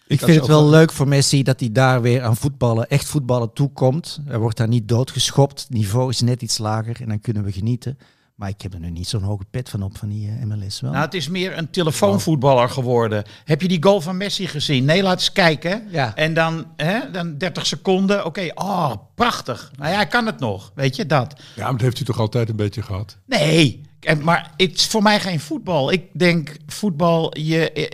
Ik 0.06 0.18
vind 0.18 0.36
het 0.38 0.46
wel- 0.46 0.68
leuk 0.68 0.92
voor 0.92 1.08
Messi 1.08 1.42
dat 1.42 1.60
hij 1.60 1.72
daar 1.72 2.02
weer 2.02 2.22
aan 2.22 2.36
voetballen, 2.36 2.88
echt 2.88 3.06
voetballen 3.06 3.52
toekomt. 3.52 4.20
Hij 4.24 4.38
wordt 4.38 4.56
daar 4.56 4.68
niet 4.68 4.88
doodgeschopt. 4.88 5.60
Het 5.60 5.70
niveau 5.70 6.10
is 6.10 6.20
net 6.20 6.42
iets 6.42 6.58
lager 6.58 7.00
en 7.00 7.08
dan 7.08 7.20
kunnen 7.20 7.44
we 7.44 7.52
genieten. 7.52 7.98
Maar 8.34 8.48
ik 8.48 8.60
heb 8.62 8.74
er 8.74 8.80
nu 8.80 8.90
niet 8.90 9.08
zo'n 9.08 9.22
hoge 9.22 9.44
pet 9.50 9.68
van 9.68 9.82
op 9.82 9.98
van 9.98 10.08
die 10.08 10.28
eh, 10.28 10.44
MLS 10.46 10.80
wel. 10.80 10.90
Nou, 10.90 11.04
het 11.04 11.14
is 11.14 11.28
meer 11.28 11.58
een 11.58 11.70
telefoonvoetballer 11.70 12.68
geworden. 12.68 13.24
Heb 13.44 13.62
je 13.62 13.68
die 13.68 13.82
goal 13.82 14.00
van 14.00 14.16
Messi 14.16 14.46
gezien? 14.46 14.84
Nee, 14.84 15.02
laat 15.02 15.18
eens 15.18 15.32
kijken. 15.32 15.86
Ja. 15.90 16.14
En 16.14 16.34
dan, 16.34 16.66
hè, 16.76 17.10
dan 17.12 17.38
30 17.38 17.66
seconden. 17.66 18.24
Oké, 18.24 18.50
oh, 18.54 18.92
prachtig. 19.14 19.70
Nou 19.76 19.90
ja, 19.90 19.96
hij 19.96 20.06
kan 20.06 20.26
het 20.26 20.38
nog. 20.38 20.72
Weet 20.74 20.96
je 20.96 21.06
dat? 21.06 21.34
Ja, 21.56 21.62
maar 21.62 21.72
dat 21.72 21.80
heeft 21.80 21.96
hij 21.96 22.06
toch 22.06 22.18
altijd 22.18 22.48
een 22.48 22.56
beetje 22.56 22.82
gehad. 22.82 23.16
Nee, 23.26 23.80
maar 24.22 24.50
het 24.56 24.74
is 24.74 24.86
voor 24.86 25.02
mij 25.02 25.20
geen 25.20 25.40
voetbal. 25.40 25.92
Ik 25.92 26.02
denk 26.12 26.56
voetbal, 26.66 27.38
je, 27.38 27.88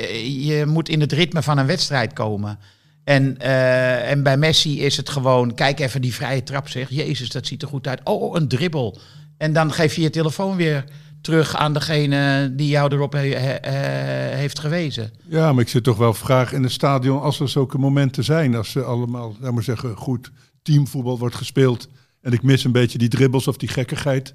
je 0.46 0.66
moet 0.66 0.88
in 0.88 1.00
het 1.00 1.12
ritme 1.12 1.42
van 1.42 1.58
een 1.58 1.66
wedstrijd 1.66 2.12
komen. 2.12 2.58
En, 3.04 3.38
eh, 3.38 4.10
en 4.10 4.22
bij 4.22 4.36
Messi 4.36 4.80
is 4.80 4.96
het 4.96 5.08
gewoon, 5.08 5.54
kijk 5.54 5.80
even 5.80 6.02
die 6.02 6.14
vrije 6.14 6.42
trap 6.42 6.68
zeg. 6.68 6.90
Jezus, 6.90 7.28
dat 7.28 7.46
ziet 7.46 7.62
er 7.62 7.68
goed 7.68 7.86
uit. 7.86 8.00
Oh, 8.04 8.36
een 8.36 8.48
dribbel. 8.48 8.98
En 9.38 9.52
dan 9.52 9.72
geef 9.72 9.94
je 9.94 10.02
je 10.02 10.10
telefoon 10.10 10.56
weer 10.56 10.84
terug 11.20 11.56
aan 11.56 11.72
degene 11.72 12.52
die 12.54 12.68
jou 12.68 12.92
erop 12.92 13.12
he- 13.12 13.34
he- 13.34 14.36
heeft 14.36 14.58
gewezen. 14.58 15.12
Ja, 15.28 15.52
maar 15.52 15.62
ik 15.62 15.68
zit 15.68 15.84
toch 15.84 15.96
wel 15.96 16.14
vraag 16.14 16.52
in 16.52 16.62
het 16.62 16.72
stadion 16.72 17.20
als 17.20 17.40
er 17.40 17.48
zulke 17.48 17.78
momenten 17.78 18.24
zijn. 18.24 18.54
Als 18.54 18.70
ze 18.70 18.82
allemaal, 18.82 19.36
laat 19.40 19.52
maar 19.52 19.62
zeggen, 19.62 19.96
goed 19.96 20.30
teamvoetbal 20.62 21.18
wordt 21.18 21.34
gespeeld. 21.34 21.88
En 22.20 22.32
ik 22.32 22.42
mis 22.42 22.64
een 22.64 22.72
beetje 22.72 22.98
die 22.98 23.08
dribbles 23.08 23.48
of 23.48 23.56
die 23.56 23.68
gekkigheid. 23.68 24.34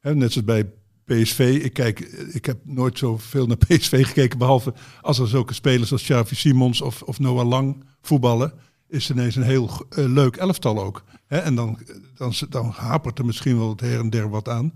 Net 0.00 0.32
zoals 0.32 0.46
bij 0.46 0.66
PSV. 1.14 1.60
Ik, 1.62 1.72
kijk, 1.72 2.00
ik 2.32 2.44
heb 2.46 2.58
nooit 2.64 2.98
zoveel 2.98 3.46
naar 3.46 3.56
PSV 3.66 4.06
gekeken. 4.06 4.38
Behalve 4.38 4.74
als 5.00 5.18
er 5.18 5.28
zulke 5.28 5.54
spelers 5.54 5.92
als 5.92 6.02
Xavi 6.02 6.34
Simons 6.34 6.80
of, 6.80 7.02
of 7.02 7.18
Noah 7.18 7.48
Lang 7.48 7.84
voetballen. 8.02 8.52
Is 8.88 9.08
het 9.08 9.16
ineens 9.16 9.36
een 9.36 9.42
heel 9.42 9.70
eh, 9.88 10.04
leuk 10.06 10.36
elftal 10.36 10.82
ook. 10.82 11.04
Hè, 11.26 11.38
en 11.38 11.54
dan, 11.54 11.78
dan, 12.14 12.32
dan 12.48 12.68
hapert 12.68 13.18
er 13.18 13.24
misschien 13.24 13.58
wel 13.58 13.68
het 13.68 13.80
her 13.80 13.98
en 14.00 14.10
der 14.10 14.30
wat 14.30 14.48
aan. 14.48 14.72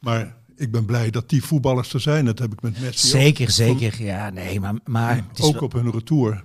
Maar 0.00 0.36
ik 0.56 0.70
ben 0.72 0.84
blij 0.84 1.10
dat 1.10 1.28
die 1.28 1.44
voetballers 1.44 1.92
er 1.94 2.00
zijn. 2.00 2.24
Dat 2.24 2.38
heb 2.38 2.52
ik 2.52 2.62
met 2.62 2.80
Messi 2.80 3.06
ook. 3.16 3.22
zeker, 3.22 3.50
zeker. 3.50 4.02
Ja, 4.02 4.30
nee, 4.30 4.60
maar, 4.60 4.74
maar, 4.84 5.16
het 5.16 5.38
is 5.38 5.44
Ook 5.44 5.52
wel- 5.52 5.62
op 5.62 5.72
hun 5.72 5.90
retour. 5.90 6.44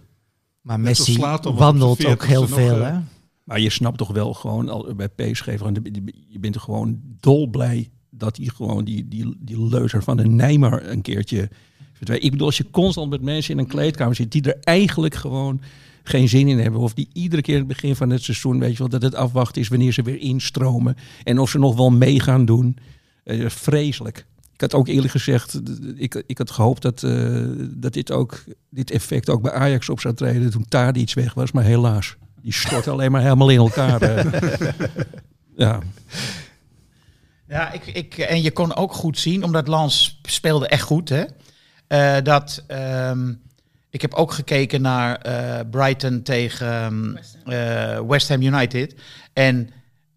maar 0.62 0.79
net 0.79 0.88
Messi 0.88 1.17
wandelt 1.43 2.05
ook 2.05 2.24
heel 2.25 2.45
40ste 2.45 2.50
nog, 2.50 2.60
veel. 2.60 2.81
Hè? 2.81 3.00
Maar 3.43 3.60
je 3.60 3.69
snapt 3.69 3.98
toch 3.98 4.12
wel 4.12 4.33
gewoon 4.33 4.69
al 4.69 4.95
bij 4.95 5.10
PSG, 5.10 5.45
je 5.45 6.39
bent 6.39 6.55
er 6.55 6.62
gewoon 6.62 7.00
dolblij 7.19 7.91
dat 8.22 8.38
hij 8.38 8.46
gewoon 8.56 8.84
die, 8.84 9.08
die, 9.08 9.36
die 9.40 9.68
leuzer 9.70 10.04
van 10.04 10.18
de 10.18 10.28
Neymar 10.28 10.86
een 10.86 11.01
keertje 11.01 11.50
verdwijnt. 11.94 12.24
Ik 12.24 12.32
bedoel, 12.32 12.48
als 12.48 12.58
je 12.58 12.72
constant 12.72 13.10
met 13.10 13.22
mensen 13.22 13.54
in 13.54 13.60
een 13.60 13.68
kleedkamer 13.68 14.16
zit 14.16 14.32
die 14.32 14.42
er 14.42 14.58
eigenlijk 14.62 15.16
gewoon 15.16 15.62
geen 16.04 16.30
zin 16.30 16.48
in 16.48 16.60
hebben. 16.60 16.82
Of 16.82 16.94
die 16.94 17.08
iedere 17.13 17.42
keer 17.42 17.54
in 17.54 17.60
het 17.60 17.68
begin 17.68 17.96
van 17.96 18.10
het 18.10 18.24
seizoen, 18.24 18.60
weet 18.60 18.72
je 18.72 18.78
wel, 18.78 18.90
dat 18.90 19.01
het 19.01 19.16
afwachten 19.16 19.62
is 19.62 19.68
wanneer 19.68 19.92
ze 19.92 20.01
weer 20.01 20.20
instromen. 20.20 20.96
En 21.24 21.40
of 21.40 21.50
ze 21.50 21.60
nog 21.60 21.75
wel 21.75 21.90
mee 21.90 22.20
gaan 22.20 22.46
doen. 22.46 22.78
Eh, 23.24 23.50
vreselijk. 23.50 24.25
Ik 24.54 24.62
had 24.62 24.74
ook 24.74 24.88
eerlijk 24.88 25.12
gezegd, 25.12 25.62
ik, 25.96 26.24
ik 26.28 26.38
had 26.38 26.51
gehoopt 26.51 26.82
dat, 26.82 27.04
eh, 27.04 27.46
dat 27.70 27.94
dit, 27.94 28.12
ook, 28.12 28.44
dit 28.70 28.92
effect 28.92 29.30
ook 29.30 29.42
bij 29.42 29.51
Ajax 29.51 29.90
op 29.90 30.00
zou 30.00 30.13
treden 30.13 30.51
toen 30.51 30.66
Tadi 30.68 31.00
iets 31.00 31.13
weg 31.13 31.34
was. 31.34 31.51
Maar 31.51 31.63
helaas, 31.63 32.16
die 32.42 32.54
stort 32.54 32.88
alleen 32.94 33.12
maar 33.12 33.22
helemaal 33.22 33.50
in 33.50 33.58
elkaar. 33.58 34.01
eh. 34.01 34.70
ja. 35.66 35.80
Ja, 37.51 37.72
ik, 37.72 37.86
ik, 37.86 38.17
en 38.17 38.41
je 38.41 38.51
kon 38.51 38.75
ook 38.75 38.93
goed 38.93 39.20
zien, 39.20 39.43
omdat 39.43 39.67
Lans 39.67 40.20
speelde 40.22 40.67
echt 40.67 40.81
goed, 40.81 41.10
hè. 41.10 41.24
eh, 41.88 42.24
dat, 42.24 42.63
ehm, 42.67 43.34
ik 43.89 44.01
heb 44.01 44.13
ook 44.13 44.31
gekeken 44.31 44.81
naar 44.81 45.15
eh, 45.15 45.60
Brighton 45.72 46.22
tegen 46.22 46.67
ehm, 46.67 47.15
eh, 47.53 48.00
West 48.08 48.29
Ham 48.29 48.41
United. 48.41 48.96
En 49.34 49.70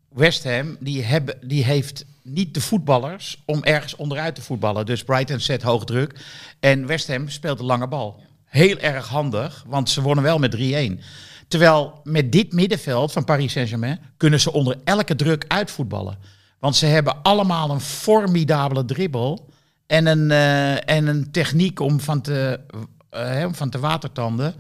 West 0.09 0.45
Ham, 0.45 0.76
die, 0.81 1.03
hebben, 1.03 1.49
die 1.49 1.64
heeft 1.64 2.05
niet 2.23 2.55
de 2.55 2.61
voetballers 2.61 3.43
om 3.45 3.62
ergens 3.62 3.97
onderuit 3.97 4.35
te 4.35 4.43
voetballen. 4.43 4.87
Dus 4.87 5.05
Brighton 5.05 5.41
zet 5.41 5.62
hoog 5.62 5.85
druk. 5.85 6.21
En 6.61 6.87
West 6.87 7.09
Ham 7.09 7.29
speelt 7.29 7.59
de 7.59 7.64
lange 7.64 7.88
bal. 7.88 8.23
Heel 8.45 8.79
erg 8.79 9.09
handig, 9.09 9.64
want 9.67 9.91
ze 9.91 10.03
wonnen 10.03 10.25
wel 10.25 10.38
met 10.38 10.57
3-1. 10.57 11.00
Terwijl 11.49 12.00
met 12.05 12.33
dit 12.33 12.53
middenveld 12.53 13.12
van 13.12 13.25
Paris 13.25 13.53
Saint-Germain 13.53 14.00
kunnen 14.17 14.41
ze 14.41 14.53
onder 14.53 14.76
elke 14.85 15.14
druk 15.14 15.45
uitvoetballen. 15.49 16.34
Want 16.64 16.76
ze 16.76 16.87
hebben 16.87 17.23
allemaal 17.23 17.71
een 17.71 17.80
formidabele 17.80 18.85
dribbel 18.85 19.49
en 19.87 20.06
een, 20.06 20.30
eh, 20.30 20.88
en 20.97 21.06
een 21.06 21.30
techniek 21.30 21.80
om 21.80 22.00
van 22.00 22.21
te, 22.21 22.61
hè, 23.11 23.47
om 23.47 23.54
van 23.54 23.71
te 23.71 23.78
watertanden. 23.78 24.54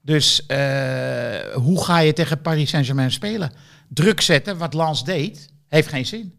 Dus 0.00 0.46
eh, 0.46 1.54
hoe 1.54 1.84
ga 1.84 1.98
je 1.98 2.12
tegen 2.12 2.40
Paris 2.40 2.70
Saint-Germain 2.70 3.12
spelen? 3.12 3.52
Druk 3.88 4.20
zetten, 4.20 4.58
wat 4.58 4.74
Lans 4.74 5.04
deed, 5.04 5.48
heeft 5.68 5.88
geen 5.88 6.06
zin. 6.06 6.38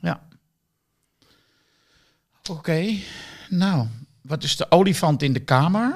Ja. 0.00 0.26
Oké, 2.50 2.94
nou, 3.48 3.86
wat 4.22 4.42
is 4.42 4.56
de 4.56 4.70
olifant 4.70 5.22
in 5.22 5.32
de 5.32 5.44
kamer? 5.44 5.94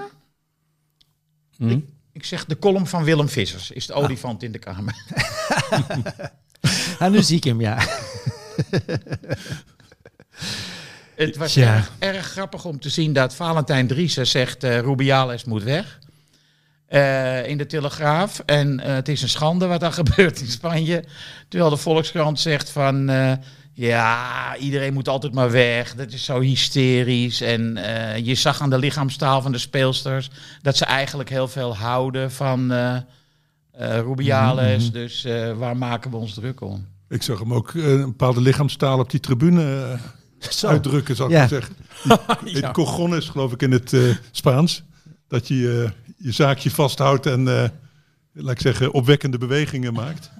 Hm? 1.57 1.71
Ik, 1.71 1.85
ik 2.13 2.25
zeg 2.25 2.45
de 2.45 2.59
column 2.59 2.87
van 2.87 3.05
Willem 3.05 3.29
Vissers 3.29 3.71
is 3.71 3.87
de 3.87 3.93
olifant 3.93 4.43
in 4.43 4.53
de 4.53 4.59
kamer. 4.59 5.05
Ah, 6.99 7.11
nu 7.13 7.23
zie 7.23 7.37
ik 7.37 7.45
hem, 7.45 7.61
ja. 7.61 7.79
Het 11.17 11.37
was 11.37 11.55
Ja. 11.55 11.75
erg, 11.75 11.91
erg 11.99 12.27
grappig 12.27 12.65
om 12.65 12.81
te 12.81 12.89
zien 12.89 13.13
dat 13.13 13.35
Valentijn 13.35 13.87
Driessen 13.87 14.27
zegt 14.27 14.65
eh 14.65 14.79
Rubiales 14.79 15.45
moet 15.45 15.63
weg. 15.63 15.99
Eh, 16.87 17.47
in 17.49 17.59
de 17.59 17.67
Telegraaf. 17.67 18.43
En 18.47 18.81
eh, 18.81 18.95
het 18.95 19.09
is 19.09 19.23
een 19.23 19.29
schande 19.29 19.67
wat 19.67 19.81
daar 19.81 19.93
gebeurt 20.03 20.41
in 20.41 20.47
Spanje. 20.47 21.05
Terwijl 21.49 21.71
de 21.71 21.77
Volkskrant 21.77 22.41
zegt 22.41 22.71
van... 22.71 23.11
ja, 23.73 24.57
iedereen 24.57 24.93
moet 24.93 25.09
altijd 25.09 25.35
maar 25.35 25.51
weg. 25.51 25.95
Dat 25.95 26.13
is 26.13 26.25
zo 26.25 26.41
hysterisch. 26.41 27.41
En 27.41 27.79
je 28.25 28.35
zag 28.35 28.61
aan 28.61 28.71
de 28.71 28.79
lichaamstaal 28.79 29.43
van 29.43 29.53
de 29.53 29.59
speelsters... 29.59 30.31
dat 30.63 30.77
ze 30.77 30.85
eigenlijk 30.85 31.29
heel 31.29 31.49
veel 31.49 31.77
houden 31.77 32.33
van 32.33 32.73
eh 32.73 32.97
eh, 33.79 33.99
Rubiales. 33.99 34.93
Dus 34.93 35.27
waar 35.57 35.77
maken 35.77 36.11
we 36.11 36.17
ons 36.17 36.35
druk 36.35 36.61
om? 36.61 36.87
Ik 37.09 37.23
zag 37.23 37.39
hem 37.39 37.55
ook 37.55 37.75
eh, 37.75 37.91
een 37.91 38.03
bepaalde 38.03 38.41
lichaamstaal 38.41 38.99
op 38.99 39.11
die 39.11 39.21
tribune 39.21 39.99
eh, 40.41 40.51
Zo. 40.51 40.67
uitdrukken, 40.67 41.17
zou 41.17 41.29
ik 41.31 41.37
Ja. 41.37 41.49
zeggen. 41.49 41.75
Het 42.61 42.71
cojones, 42.71 43.29
geloof 43.29 43.53
ik, 43.53 43.63
in 43.63 43.73
het 43.73 43.93
eh, 43.93 44.17
Spaans. 44.31 44.83
Dat 45.29 45.49
je 45.49 45.91
je 46.17 46.33
zaakje 46.33 46.71
vasthoudt 46.71 47.27
en, 47.27 47.49
eh, 47.63 47.69
laat 48.33 48.53
ik 48.53 48.61
zeggen, 48.61 48.93
opwekkende 48.93 49.39
bewegingen 49.39 49.93
maakt. 49.93 50.31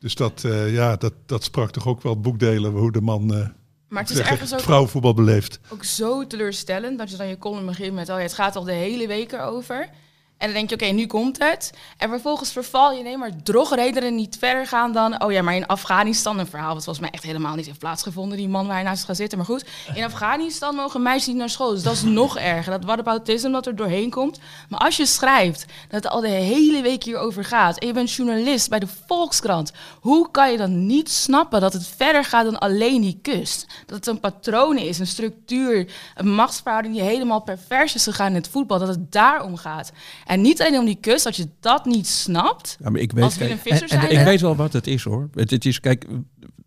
Dus 0.00 0.14
dat, 0.14 0.44
eh, 0.44 0.72
ja, 0.74 0.96
dat, 0.96 1.12
dat 1.26 1.44
sprak 1.44 1.70
toch 1.70 1.86
ook 1.86 2.02
wel 2.02 2.20
boekdelen 2.20 2.72
hoe 2.72 2.92
de 2.92 3.00
man 3.00 3.34
eh, 3.34 3.46
Maar 3.88 4.02
het 4.02 4.10
is 4.10 4.16
zeggen, 4.16 4.34
ergens 4.34 4.54
ook, 4.54 4.60
vrouwenvoetbal 4.60 5.14
beleeft. 5.14 5.60
ook 5.68 5.84
zo 5.84 6.26
teleurstellend 6.26 6.98
dat 6.98 7.10
je 7.10 7.16
dan 7.16 7.26
je 7.28 7.38
column 7.38 7.66
begint 7.66 7.94
met... 7.94 8.08
Oh, 8.08 8.16
ja, 8.16 8.22
het 8.22 8.32
gaat 8.34 8.56
al 8.56 8.64
de 8.64 8.72
hele 8.72 9.06
week 9.06 9.32
erover. 9.32 9.88
En 10.38 10.46
dan 10.46 10.56
denk 10.56 10.68
je, 10.68 10.74
oké, 10.74 10.84
nu 10.84 11.06
komt 11.06 11.38
het. 11.38 11.72
En 11.96 12.08
vervolgens 12.08 12.52
verval 12.52 12.92
je, 12.92 13.02
nee, 13.02 13.16
maar 13.16 13.42
drogredenen 13.42 14.14
niet 14.14 14.36
verder 14.38 14.66
gaan 14.66 14.92
dan... 14.92 15.22
Oh 15.22 15.32
ja, 15.32 15.42
maar 15.42 15.54
in 15.54 15.66
Afghanistan, 15.66 16.38
een 16.38 16.46
verhaal 16.46 16.74
wat 16.74 16.84
volgens 16.84 17.04
mij 17.04 17.14
echt 17.14 17.22
helemaal 17.22 17.54
niet 17.54 17.66
heeft 17.66 17.78
plaatsgevonden... 17.78 18.38
die 18.38 18.48
man 18.48 18.66
waar 18.66 18.74
hij 18.74 18.84
naast 18.84 19.04
gaat 19.04 19.16
zitten, 19.16 19.38
maar 19.38 19.46
goed. 19.46 19.64
In 19.94 20.04
Afghanistan 20.04 20.74
mogen 20.74 21.02
meisjes 21.02 21.26
niet 21.26 21.36
naar 21.36 21.50
school, 21.50 21.70
dus 21.70 21.82
dat 21.82 21.92
is 21.92 22.02
nog 22.02 22.38
erger. 22.52 22.72
Dat 22.72 22.84
whataboutisme 22.84 23.50
dat 23.50 23.66
er 23.66 23.76
doorheen 23.76 24.10
komt. 24.10 24.40
Maar 24.68 24.80
als 24.80 24.96
je 24.96 25.06
schrijft 25.06 25.64
dat 25.88 26.02
het 26.02 26.12
al 26.12 26.20
de 26.20 26.28
hele 26.28 26.82
week 26.82 27.02
hierover 27.02 27.44
gaat... 27.44 27.78
en 27.78 27.86
je 27.86 27.92
bent 27.92 28.12
journalist 28.12 28.68
bij 28.68 28.78
de 28.78 28.88
Volkskrant... 29.06 29.72
hoe 30.00 30.30
kan 30.30 30.50
je 30.50 30.56
dan 30.56 30.86
niet 30.86 31.10
snappen 31.10 31.60
dat 31.60 31.72
het 31.72 31.86
verder 31.96 32.24
gaat 32.24 32.44
dan 32.44 32.58
alleen 32.58 33.00
die 33.00 33.18
kust? 33.22 33.66
Dat 33.86 33.96
het 33.96 34.06
een 34.06 34.20
patroon 34.20 34.78
is, 34.78 34.98
een 34.98 35.06
structuur, 35.06 35.92
een 36.14 36.34
machtsverhouding... 36.34 36.94
die 36.94 37.02
helemaal 37.02 37.40
pervers 37.40 37.94
is 37.94 38.04
gegaan 38.04 38.28
in 38.28 38.34
het 38.34 38.48
voetbal, 38.48 38.78
dat 38.78 38.88
het 38.88 39.12
daarom 39.12 39.56
gaat. 39.56 39.92
En 40.26 40.40
niet 40.40 40.60
alleen 40.62 40.78
om 40.78 40.84
die 40.84 40.98
kust, 41.00 41.26
als 41.26 41.36
je 41.36 41.48
dat 41.60 41.84
niet 41.84 42.06
snapt... 42.06 42.76
Ja, 42.80 42.90
maar 42.90 43.00
ik 43.00 43.12
weet, 43.12 43.24
Als 43.24 43.36
Willem 43.38 43.58
kijk, 43.62 43.78
Visser 43.78 43.98
en- 43.98 44.18
ik 44.18 44.24
weet 44.24 44.40
wel 44.40 44.56
wat 44.56 44.72
het 44.72 44.86
is 44.86 45.02
hoor. 45.02 45.28
Het, 45.34 45.50
het 45.50 45.64
is, 45.64 45.80
kijk, 45.80 46.06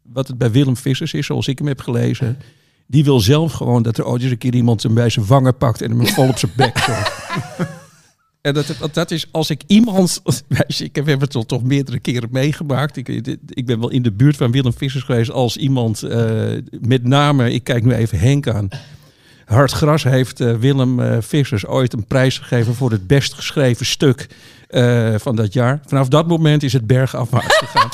wat 0.01 0.28
het 0.28 0.38
bij 0.38 0.51
Willem 0.51 0.78
Vissers 0.78 1.13
is, 1.13 1.25
zoals 1.25 1.48
ik 1.48 1.58
hem 1.58 1.68
heb 1.68 1.82
gelezen. 1.82 2.38
Die 2.88 3.04
wil 3.04 3.20
zelf 3.20 3.51
gewoon 3.54 3.84
dat 3.84 3.98
er 3.98 4.06
ooit 4.06 4.22
eens 4.22 4.32
een 4.32 4.38
keer 4.38 4.56
iemand 4.56 4.84
hem 4.84 4.94
bij 4.94 5.10
zijn 5.10 5.25
wangen 5.25 5.58
pakt 5.58 5.82
en 5.82 5.89
hem 5.98 6.08
vol 6.16 6.28
op 6.28 6.38
zijn 6.38 6.51
bek. 6.56 6.78
En 8.42 8.54
dat, 8.54 8.75
dat, 8.80 8.94
dat 8.94 9.12
is 9.12 9.28
als 9.32 9.50
ik 9.50 9.62
iemand. 9.68 10.22
Weet 10.48 10.75
je, 10.78 10.84
Ik 10.84 10.96
heb 10.96 11.20
het 11.22 11.32
toch, 11.32 11.46
toch 11.46 11.63
meerdere 11.63 12.00
keren 12.00 12.30
meegemaakt. 12.32 12.98
Ik, 12.98 13.08
ik 13.48 13.66
ben 13.66 13.80
wel 13.80 13.89
in 13.89 14.01
de 14.01 14.12
buurt 14.12 14.36
van 14.36 14.51
Willem 14.51 14.74
Vissers 14.74 15.04
geweest 15.04 15.32
als 15.32 15.58
iemand. 15.58 16.04
eh, 16.04 16.51
met 16.82 17.04
name, 17.04 17.51
ik 17.54 17.63
kijk 17.63 17.84
nu 17.86 17.94
even 17.94 18.20
Henk 18.20 18.48
aan. 18.48 18.68
Hard 19.50 19.72
Gras 19.72 20.03
heeft 20.03 20.39
eh, 20.39 20.56
Willem 20.56 21.00
eh, 21.00 21.18
Vissers 21.20 21.65
ooit 21.65 21.94
een 21.94 22.06
prijs 22.06 22.38
gegeven 22.38 22.75
voor 22.75 22.91
het 22.91 23.08
best 23.08 23.34
geschreven 23.34 23.86
stuk 23.86 24.27
eh, 24.69 25.15
van 25.17 25.35
dat 25.35 25.53
jaar. 25.53 25.79
Vanaf 25.85 26.07
dat 26.07 26.27
moment 26.27 26.63
is 26.63 26.73
het 26.73 26.88
bergafwaarts 26.88 27.57
gegaan. 27.65 27.89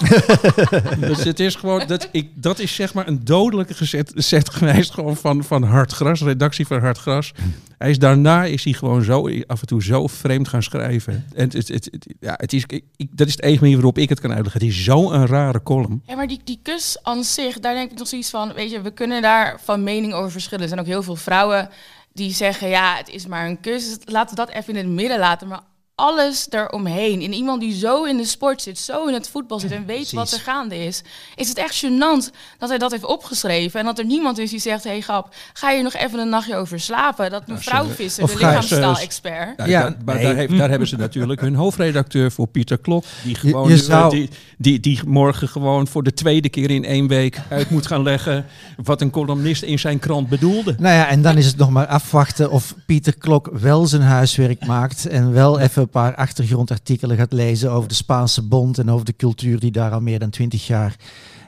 dus 1.00 1.24
het 1.24 1.39
is 1.39 1.55
gewoon, 1.55 1.88
dat, 1.88 2.10
ik, 2.12 2.29
dat 2.36 2.60
is 2.60 2.75
zeg 2.75 2.94
maar 2.94 3.08
een 3.08 3.25
dodelijke 3.25 3.74
gezet, 3.74 4.12
zet 4.15 4.50
geweest 4.50 4.91
gewoon 4.91 5.15
van, 5.17 5.44
van 5.44 5.63
Hard 5.63 5.91
Gras, 5.91 6.22
redactie 6.22 6.67
van 6.67 6.79
Hard 6.79 6.98
Gras. 6.98 7.32
Hij 7.77 7.89
is 7.89 8.00
daarna 8.00 8.44
is 8.46 8.63
hij 8.63 8.74
gewoon 8.74 9.03
zo 9.03 9.29
af 9.48 9.62
en 9.62 9.67
toe 9.67 9.84
zo 9.84 10.08
vreemd 10.08 10.48
gaan 10.48 10.63
schrijven. 10.63 11.25
En 11.36 11.44
het, 11.44 11.53
het, 11.53 11.67
het, 11.67 11.86
het- 11.91 12.13
ja, 12.20 12.34
het 12.38 12.53
is, 12.53 12.63
ik, 12.67 12.84
ik- 12.96 13.10
dat 13.12 13.27
is 13.27 13.36
de 13.36 13.44
enige 13.44 13.60
manier 13.62 13.75
waarop 13.75 13.98
ik 13.98 14.10
het 14.10 14.20
kan 14.20 14.34
uitleggen. 14.34 14.62
Het 14.62 14.70
is 14.70 14.84
zo'n 14.84 15.25
rare 15.25 15.63
column. 15.63 16.01
Ja, 16.05 16.15
maar 16.15 16.27
die, 16.27 16.39
die 16.44 16.60
kus 16.63 16.98
aan 17.03 17.24
zich, 17.24 17.60
daar 17.60 17.74
denk 17.74 17.91
ik 17.91 17.98
nog 17.98 18.08
zoiets 18.08 18.29
van, 18.29 18.53
weet 18.53 18.72
je, 18.72 18.82
we 18.82 18.91
kunnen 18.91 19.22
daar 19.22 19.60
van 19.63 19.84
mening 19.84 20.13
over 20.13 20.32
verschillen. 20.32 20.62
Er 20.63 20.67
zijn 20.67 20.79
ook 20.79 20.86
heel 20.86 21.03
veel 21.03 21.15
vrouwen 21.15 21.70
die 22.13 22.34
zeggen, 22.34 22.67
ja, 22.70 22.96
het 22.98 23.10
is 23.10 23.27
maar 23.27 23.48
een 23.48 23.60
kus. 23.60 23.98
Laten 24.05 24.36
we 24.36 24.46
dat 24.46 24.55
even 24.55 24.75
in 24.75 24.86
het 24.86 24.94
midden 24.96 25.20
laten. 25.20 25.48
Maar 25.48 25.62
alles 25.96 26.48
eromheen, 26.50 27.22
in 27.22 27.34
iemand 27.34 27.62
die 27.62 27.74
zo 27.74 28.04
in 28.04 28.18
de 28.18 28.25
sport 28.25 28.62
zit, 28.62 28.80
zo 28.80 29.08
in 29.08 29.14
het 29.14 29.30
voetbal 29.30 29.60
zit 29.60 29.72
en 29.72 29.86
weet 29.96 30.12
wat 30.12 30.32
er 30.32 30.40
gaande 30.40 30.86
is, 30.86 31.02
is 31.36 31.50
het 31.50 31.58
echt 31.58 31.86
gênant 31.86 32.36
dat 32.58 32.70
hij 32.70 32.78
dat 32.78 32.92
heeft 32.92 33.06
opgeschreven. 33.06 33.80
En 33.80 33.86
dat 33.86 34.00
er 34.00 34.06
niemand 34.06 34.38
is 34.38 34.50
die 34.50 34.60
zegt, 34.60 34.84
hé 34.84 34.90
hey, 34.90 35.02
grap, 35.02 35.36
ga 35.54 35.72
je 35.72 35.84
nog 35.84 35.94
even 35.94 36.20
een 36.20 36.30
nachtje 36.30 36.56
over 36.56 36.80
slapen? 36.80 37.32
Dat 37.32 37.48
mevrouw 37.48 37.86
Visser, 37.86 38.24
of 38.24 38.32
de 38.32 38.38
lichaamstaal-expert... 38.38 39.66
Ja, 39.66 39.96
maar 40.06 40.16
nee. 40.16 40.24
daar, 40.24 40.36
heeft, 40.36 40.58
daar 40.58 40.70
hebben 40.70 40.88
ze 40.88 40.96
natuurlijk 40.96 41.42
hun 41.42 41.56
hoofdredacteur 41.56 42.32
voor 42.32 42.48
Pieter 42.48 42.78
Klok. 42.78 43.04
Die, 43.24 43.36
gewoon, 43.36 43.68
je 43.70 43.74
eh, 43.74 43.80
zou- 43.80 44.10
die, 44.10 44.30
die, 44.58 44.80
die 44.80 45.00
morgen 45.06 45.48
gewoon 45.48 45.88
voor 45.88 46.04
de 46.04 46.14
tweede 46.14 46.50
keer 46.50 46.72
in 46.72 46.86
één 46.86 47.08
week 47.08 47.42
uit 47.50 47.70
moet 47.70 47.88
gaan 47.88 48.04
leggen. 48.04 48.46
wat 48.84 49.02
een 49.02 49.10
columnist 49.10 49.64
in 49.64 49.80
zijn 49.80 50.00
krant 50.00 50.30
bedoelde. 50.30 50.75
Nou 50.80 50.96
ja, 50.96 51.08
en 51.08 51.22
dan 51.22 51.38
is 51.38 51.46
het 51.46 51.58
nog 51.58 51.70
maar 51.70 51.88
afwachten 51.88 52.52
of 52.52 52.75
Pieter 52.86 53.18
Klok 53.18 53.50
wel 53.52 53.86
zijn 53.86 54.02
huiswerk 54.02 54.66
maakt 54.66 55.06
en 55.06 55.34
wel 55.34 55.60
even 55.60 55.85
een 55.86 55.92
paar 55.92 56.15
achtergrondartikelen 56.15 57.18
gaat 57.18 57.34
lezen 57.34 57.72
over 57.72 57.89
de 57.89 57.96
Spaanse 57.96 58.42
bond 58.42 58.77
en 58.77 58.89
over 58.89 59.06
de 59.06 59.15
cultuur 59.15 59.60
die 59.60 59.72
daar 59.72 59.92
al 59.92 60.01
meer 60.01 60.20
dan 60.20 60.30
twintig 60.30 60.68
jaar 60.68 60.96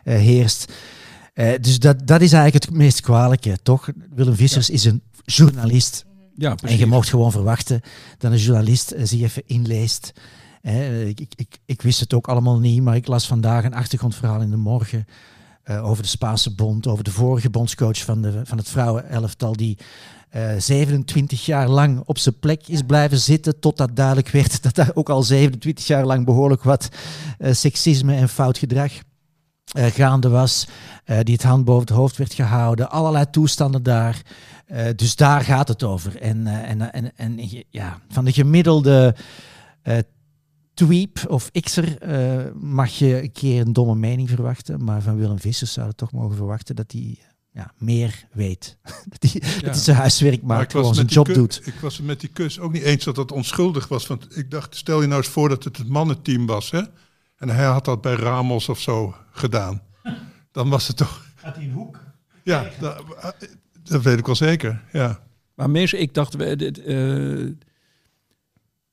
eh, 0.04 0.16
heerst. 0.16 0.74
Eh, 1.34 1.54
dus 1.62 1.80
dat, 1.80 2.08
dat 2.08 2.22
is 2.22 2.34
eigenlijk 2.34 2.66
het 2.66 2.74
meest 2.74 3.02
kwalijke, 3.02 3.58
toch? 3.64 3.90
Willem 4.16 4.36
Vissers 4.36 4.70
is 4.70 4.86
een 4.86 5.02
journalist. 5.26 6.06
Ja, 6.36 6.50
En 6.50 6.56
precies. 6.56 6.80
je 6.80 6.86
mocht 6.86 7.10
gewoon 7.10 7.32
verwachten 7.32 7.82
dat 8.18 8.32
een 8.32 8.38
journalist 8.38 8.92
eh, 8.92 9.06
zich 9.06 9.22
even 9.22 9.44
inleest. 9.46 10.14
Ik, 11.08 11.20
ik, 11.20 11.34
ik, 11.36 11.58
ik 11.66 11.82
wist 11.82 12.00
het 12.00 12.14
ook 12.14 12.28
allemaal 12.28 12.60
niet, 12.60 12.82
maar 12.82 12.96
ik 12.96 13.08
las 13.08 13.28
vandaag 13.28 13.64
een 13.64 13.74
achtergrondverhaal 13.74 14.42
in 14.42 14.50
de 14.50 14.58
morgen 14.58 15.08
over 15.82 16.04
de 16.04 16.10
Spaanse 16.10 16.56
bond, 16.56 16.88
over 16.88 17.04
de 17.04 17.12
vorige 17.12 17.50
bondscoach 17.50 17.98
van, 17.98 18.22
de, 18.22 18.42
van 18.44 18.58
het 18.58 18.70
vrouwenelftal, 18.70 19.56
die 19.56 19.78
eh 20.30 20.52
27 20.58 21.46
jaar 21.46 21.70
lang 21.70 22.02
op 22.06 22.18
zijn 22.18 22.40
plek 22.40 22.68
is 22.68 22.82
blijven 22.82 23.18
zitten, 23.18 23.60
totdat 23.60 23.96
duidelijk 23.96 24.30
werd 24.30 24.62
dat 24.64 24.76
daar 24.76 24.92
ook 24.94 25.10
al 25.10 25.24
27 25.24 25.88
jaar 25.88 26.06
lang 26.06 26.26
behoorlijk 26.26 26.64
wat 26.64 26.90
eh, 27.38 27.54
seksisme 27.54 28.16
en 28.16 28.30
fout 28.30 28.58
gedrag 28.58 28.92
eh, 29.72 29.86
gaande 29.86 30.30
was, 30.30 30.68
eh, 31.04 31.20
die 31.24 31.34
het 31.34 31.44
hand 31.44 31.66
boven 31.66 31.88
het 31.88 31.96
hoofd 31.98 32.18
werd 32.18 32.34
gehouden, 32.34 32.90
allerlei 32.90 33.30
toestanden 33.30 33.84
daar. 33.84 34.22
Eh, 34.68 34.86
dus 34.96 35.16
daar 35.16 35.42
gaat 35.42 35.68
het 35.68 35.84
over. 35.84 36.22
En, 36.22 36.48
eh, 36.48 36.70
en, 36.70 36.94
en, 36.94 37.12
en 37.16 37.40
ja, 37.70 38.02
van 38.10 38.26
de 38.26 38.32
gemiddelde 38.32 39.16
eh 39.82 39.98
tweep 40.74 41.26
of 41.30 41.52
xer 41.52 42.02
eh, 42.02 42.54
mag 42.54 42.90
je 42.90 43.22
een 43.22 43.32
keer 43.32 43.62
een 43.62 43.74
domme 43.74 43.96
mening 43.96 44.30
verwachten, 44.30 44.84
maar 44.84 45.02
van 45.02 45.16
Willem 45.16 45.40
Vissers 45.40 45.74
zou 45.74 45.88
je 45.88 45.96
toch 45.96 46.12
mogen 46.12 46.36
verwachten 46.36 46.76
dat 46.76 46.92
hij 46.92 47.18
ja, 47.58 47.72
meer 47.78 48.28
weet. 48.32 48.78
dat 49.20 49.32
hij 49.32 49.42
dat 49.42 49.62
hij 49.62 49.74
zijn 49.74 49.98
huiswerk 49.98 50.42
Maar 50.42 50.58
maakt, 50.58 50.72
gewoon 50.72 50.96
zijn 50.96 51.08
job 51.08 51.34
doet. 51.34 51.62
Ik 51.64 51.74
was 51.74 51.98
het 51.98 52.06
met 52.06 52.20
die 52.20 52.30
kus 52.30 52.60
ook 52.60 52.72
niet 52.72 52.84
eens 52.84 53.04
dat 53.04 53.16
dat 53.16 53.32
onschuldig 53.32 53.88
was. 53.88 54.08
Want 54.08 54.38
ik 54.38 54.52
dacht, 54.52 54.76
stel 54.76 55.02
je 55.02 55.08
nou 55.08 55.22
eens 55.22 55.32
voor 55.32 55.50
dat 55.50 55.64
het 55.64 55.78
het 55.78 55.88
mannenteam 55.88 56.46
was. 56.46 56.72
Hè? 56.72 56.82
En 57.38 57.50
hij 57.50 57.66
had 57.66 57.86
dat 57.86 58.02
bij 58.02 58.14
Ramos 58.14 58.70
of 58.70 58.80
zo 58.80 59.16
gedaan. 59.32 59.82
Dan 60.52 60.70
was 60.70 60.88
het 60.88 60.98
toch... 60.98 61.26
Had 61.36 61.56
hij 61.56 61.64
een 61.64 61.72
hoek? 61.72 62.00
Ja, 62.44 62.70
dat, 62.80 63.04
dat 63.84 64.02
weet 64.02 64.20
ik 64.20 64.26
wel 64.26 64.36
zeker. 64.36 64.84
Ja. 64.92 65.24
Maar 65.54 65.70
mensen, 65.70 66.02
ik 66.02 66.14
dacht, 66.14 66.34
we- 66.34 66.56
dit, 66.56 66.84
eh, 66.84 66.96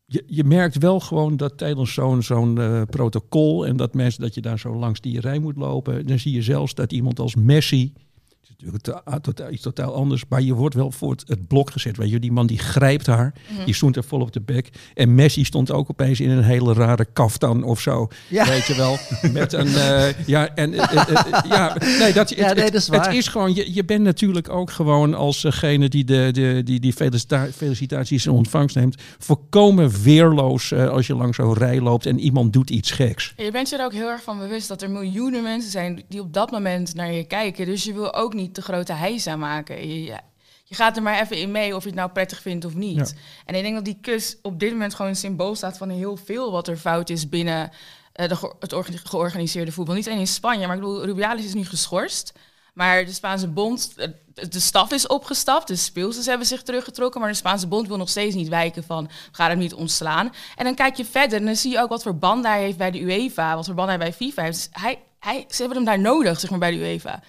je, 0.04 0.22
je 0.26 0.44
merkt 0.44 0.78
wel 0.78 1.00
gewoon 1.00 1.36
dat 1.36 1.58
tijdens 1.58 1.92
zo'n 1.92 2.22
zo'n 2.22 2.60
eh, 2.60 2.82
protocol 2.82 3.66
en 3.66 3.76
dat 3.76 3.94
mensen 3.94 4.20
dat 4.20 4.34
je 4.34 4.40
daar 4.40 4.58
zo 4.58 4.74
langs 4.74 5.00
die 5.00 5.20
rij 5.20 5.38
moet 5.38 5.56
lopen, 5.56 6.06
dan 6.06 6.18
zie 6.18 6.32
je 6.32 6.42
zelfs 6.42 6.74
dat 6.74 6.92
iemand 6.92 7.18
als 7.18 7.34
Messi, 7.34 7.92
is 7.94 8.13
natuurlijk 8.58 8.82
to- 8.84 9.20
totaal, 9.20 9.50
iets 9.50 9.62
totaal 9.62 9.94
anders, 9.94 10.24
maar 10.28 10.42
je 10.42 10.54
wordt 10.54 10.74
wel 10.74 10.90
voor 10.90 11.10
het, 11.10 11.24
het 11.26 11.46
blok 11.48 11.70
gezet. 11.70 11.96
Weet 11.96 12.10
je, 12.10 12.18
die 12.18 12.32
man 12.32 12.46
die 12.46 12.58
grijpt 12.58 13.06
haar, 13.06 13.34
die 13.64 13.74
stond 13.74 13.96
er 13.96 14.04
vol 14.04 14.20
op 14.20 14.32
de 14.32 14.40
bek. 14.40 14.68
En 14.94 15.14
Messi 15.14 15.44
stond 15.44 15.70
ook 15.70 15.90
opeens 15.90 16.20
in 16.20 16.30
een 16.30 16.42
hele 16.42 16.72
rare 16.72 17.04
kaftan 17.12 17.62
of 17.62 17.80
zo. 17.80 18.08
Ja. 18.28 18.46
Weet 18.46 18.64
je 18.64 18.74
wel, 18.74 18.96
met 19.32 19.52
een, 19.52 19.66
eh, 19.66 20.26
ja, 20.26 20.54
en, 20.54 20.74
eh, 20.74 21.08
eh, 21.08 21.42
ja, 21.48 21.76
nee, 21.98 22.12
dat, 22.12 22.28
Ja, 22.30 22.46
het, 22.46 22.54
nee, 22.54 22.64
het- 22.64 22.72
dat 22.72 22.80
is 22.82 22.86
het 22.88 22.96
waar. 22.96 23.14
is 23.14 23.28
gewoon, 23.28 23.54
je, 23.54 23.74
je 23.74 23.84
bent 23.84 24.02
natuurlijk 24.02 24.48
ook 24.48 24.70
gewoon 24.70 25.14
als 25.14 25.40
degene 25.42 25.88
die 25.88 26.04
de, 26.04 26.28
de, 26.32 26.60
die, 26.64 26.80
die 26.80 26.92
felicita- 26.92 27.48
felicitaties 27.56 28.26
in 28.26 28.32
ontvangst 28.32 28.76
neemt, 28.76 29.02
volkomen 29.18 29.90
weerloos 30.02 30.72
als 30.72 31.06
je 31.06 31.14
langs 31.14 31.36
zo'n 31.36 31.54
rij 31.54 31.80
loopt 31.80 32.06
en 32.06 32.18
iemand 32.18 32.52
doet 32.52 32.70
iets 32.70 32.90
geks. 32.90 33.32
En 33.36 33.44
je 33.44 33.50
bent 33.50 33.68
je 33.68 33.76
er 33.78 33.84
ook 33.84 33.92
heel 33.92 34.08
erg 34.08 34.22
van 34.22 34.38
bewust 34.38 34.68
dat 34.68 34.82
er 34.82 34.90
miljoenen 34.90 35.42
mensen 35.42 35.70
zijn 35.70 36.02
die 36.08 36.20
op 36.20 36.32
dat 36.32 36.50
moment 36.50 36.94
naar 36.94 37.12
je 37.12 37.24
kijken. 37.24 37.66
Dus 37.66 37.84
je 37.84 37.92
wil 37.92 38.14
ook 38.14 38.34
niet 38.34 38.43
de 38.52 38.62
grote 38.62 38.92
heisa 38.92 39.36
maken. 39.36 39.88
Je, 39.88 40.04
je- 40.04 40.18
je 40.66 40.74
gaat 40.74 40.96
er 40.96 41.02
maar 41.02 41.20
even 41.20 41.36
in 41.38 41.50
mee 41.50 41.74
of 41.76 41.82
je 41.82 41.88
het 41.88 41.98
nou 41.98 42.10
prettig 42.10 42.40
vindt 42.40 42.64
of 42.64 42.74
niet. 42.74 42.96
Ja. 43.14 43.20
En 43.46 43.54
ik 43.54 43.62
denk 43.62 43.74
dat 43.74 43.84
die 43.84 43.98
kus 44.00 44.36
op 44.42 44.60
dit 44.60 44.70
moment 44.72 44.94
gewoon 44.94 45.10
een 45.10 45.16
symbool 45.16 45.54
staat 45.54 45.76
van 45.76 45.88
heel 45.88 46.16
veel 46.16 46.50
wat 46.52 46.68
er 46.68 46.76
fout 46.76 47.10
is 47.10 47.28
binnen 47.28 47.70
eh, 48.12 48.28
de, 48.28 48.54
het 48.58 48.72
orga- 48.72 48.92
georganiseerde 49.04 49.72
voetbal. 49.72 49.94
Niet 49.94 50.06
alleen 50.06 50.18
in 50.18 50.26
Spanje, 50.26 50.66
maar 50.66 50.76
ik 50.76 50.82
bedoel, 50.82 51.04
Rubiales 51.04 51.44
is 51.44 51.54
nu 51.54 51.64
geschorst. 51.64 52.32
Maar 52.74 53.04
de 53.04 53.12
Spaanse 53.12 53.48
bond, 53.48 53.92
eh, 53.96 54.08
de 54.48 54.60
staf 54.60 54.92
is 54.92 55.06
opgestapt, 55.06 55.68
de 55.68 55.76
speelsters 55.76 56.26
hebben 56.26 56.46
zich 56.46 56.62
teruggetrokken, 56.62 57.20
maar 57.20 57.30
de 57.30 57.36
Spaanse 57.36 57.66
bond 57.66 57.88
wil 57.88 57.96
nog 57.96 58.08
steeds 58.08 58.34
niet 58.34 58.48
wijken 58.48 58.84
van, 58.84 59.04
we 59.04 59.10
gaan 59.36 59.48
hem 59.50 59.58
niet 59.58 59.74
ontslaan. 59.74 60.32
En 60.56 60.64
dan 60.64 60.74
kijk 60.74 60.96
je 60.96 61.04
verder 61.04 61.38
en 61.38 61.44
dan 61.44 61.56
zie 61.56 61.70
je 61.70 61.80
ook 61.80 61.88
wat 61.88 62.02
voor 62.02 62.16
band 62.18 62.44
hij 62.44 62.62
heeft 62.62 62.76
bij 62.78 62.90
de 62.90 63.00
UEFA, 63.00 63.54
wat 63.54 63.64
voor 63.66 63.74
band 63.74 63.88
hij 63.88 63.98
bij 63.98 64.12
FIFA 64.12 64.42
heeft. 64.42 64.56
Dus 64.56 64.82
hij, 64.82 64.98
hij, 65.18 65.44
ze 65.48 65.56
hebben 65.58 65.76
hem 65.76 65.86
daar 65.86 66.00
nodig, 66.00 66.40
zeg 66.40 66.50
maar, 66.50 66.58
bij 66.58 66.70
de 66.70 66.76
UEFA. 66.76 67.22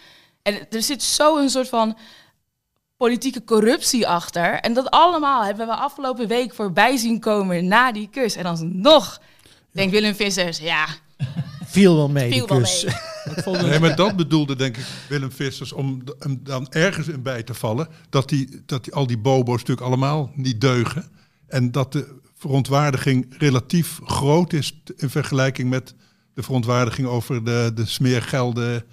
En 0.45 0.69
er 0.69 0.81
zit 0.83 1.03
zo 1.03 1.37
een 1.37 1.49
soort 1.49 1.69
van 1.69 1.97
politieke 2.97 3.43
corruptie 3.43 4.07
achter. 4.07 4.59
En 4.59 4.73
dat 4.73 4.89
allemaal 4.89 5.43
hebben 5.43 5.67
we 5.67 5.75
afgelopen 5.75 6.27
week 6.27 6.53
voorbij 6.53 6.97
zien 6.97 7.19
komen 7.19 7.67
na 7.67 7.91
die 7.91 8.09
kus. 8.11 8.35
En 8.35 8.43
dan 8.43 8.81
nog 8.81 9.21
denkt 9.71 9.91
Willem 9.91 10.15
Vissers, 10.15 10.57
ja, 10.57 10.87
Viel 11.65 11.95
wel 11.95 12.09
mee, 12.09 12.31
viel 12.31 12.47
die 12.47 12.47
wel 12.47 12.57
kus. 12.57 12.83
mee. 12.83 12.93
Nee, 13.61 13.79
maar 13.79 13.95
dat 13.95 14.15
bedoelde 14.15 14.55
denk 14.55 14.77
ik 14.77 14.85
Willem 15.09 15.31
Vissers 15.31 15.71
om 15.71 16.01
hem 16.19 16.39
dan 16.43 16.67
ergens 16.69 17.07
in 17.07 17.21
bij 17.21 17.43
te 17.43 17.53
vallen. 17.53 17.87
Dat, 18.09 18.29
die, 18.29 18.61
dat 18.65 18.83
die, 18.83 18.93
al 18.93 19.07
die 19.07 19.17
bobo's 19.17 19.59
natuurlijk 19.59 19.87
allemaal 19.87 20.31
niet 20.33 20.61
deugen. 20.61 21.09
En 21.47 21.71
dat 21.71 21.91
de 21.91 22.19
verontwaardiging 22.37 23.35
relatief 23.37 23.99
groot 24.03 24.53
is 24.53 24.81
in 24.95 25.09
vergelijking 25.09 25.69
met 25.69 25.93
de 26.33 26.43
verontwaardiging 26.43 27.07
over 27.07 27.43
de, 27.43 27.71
de 27.75 27.85
smeergelden 27.85 28.83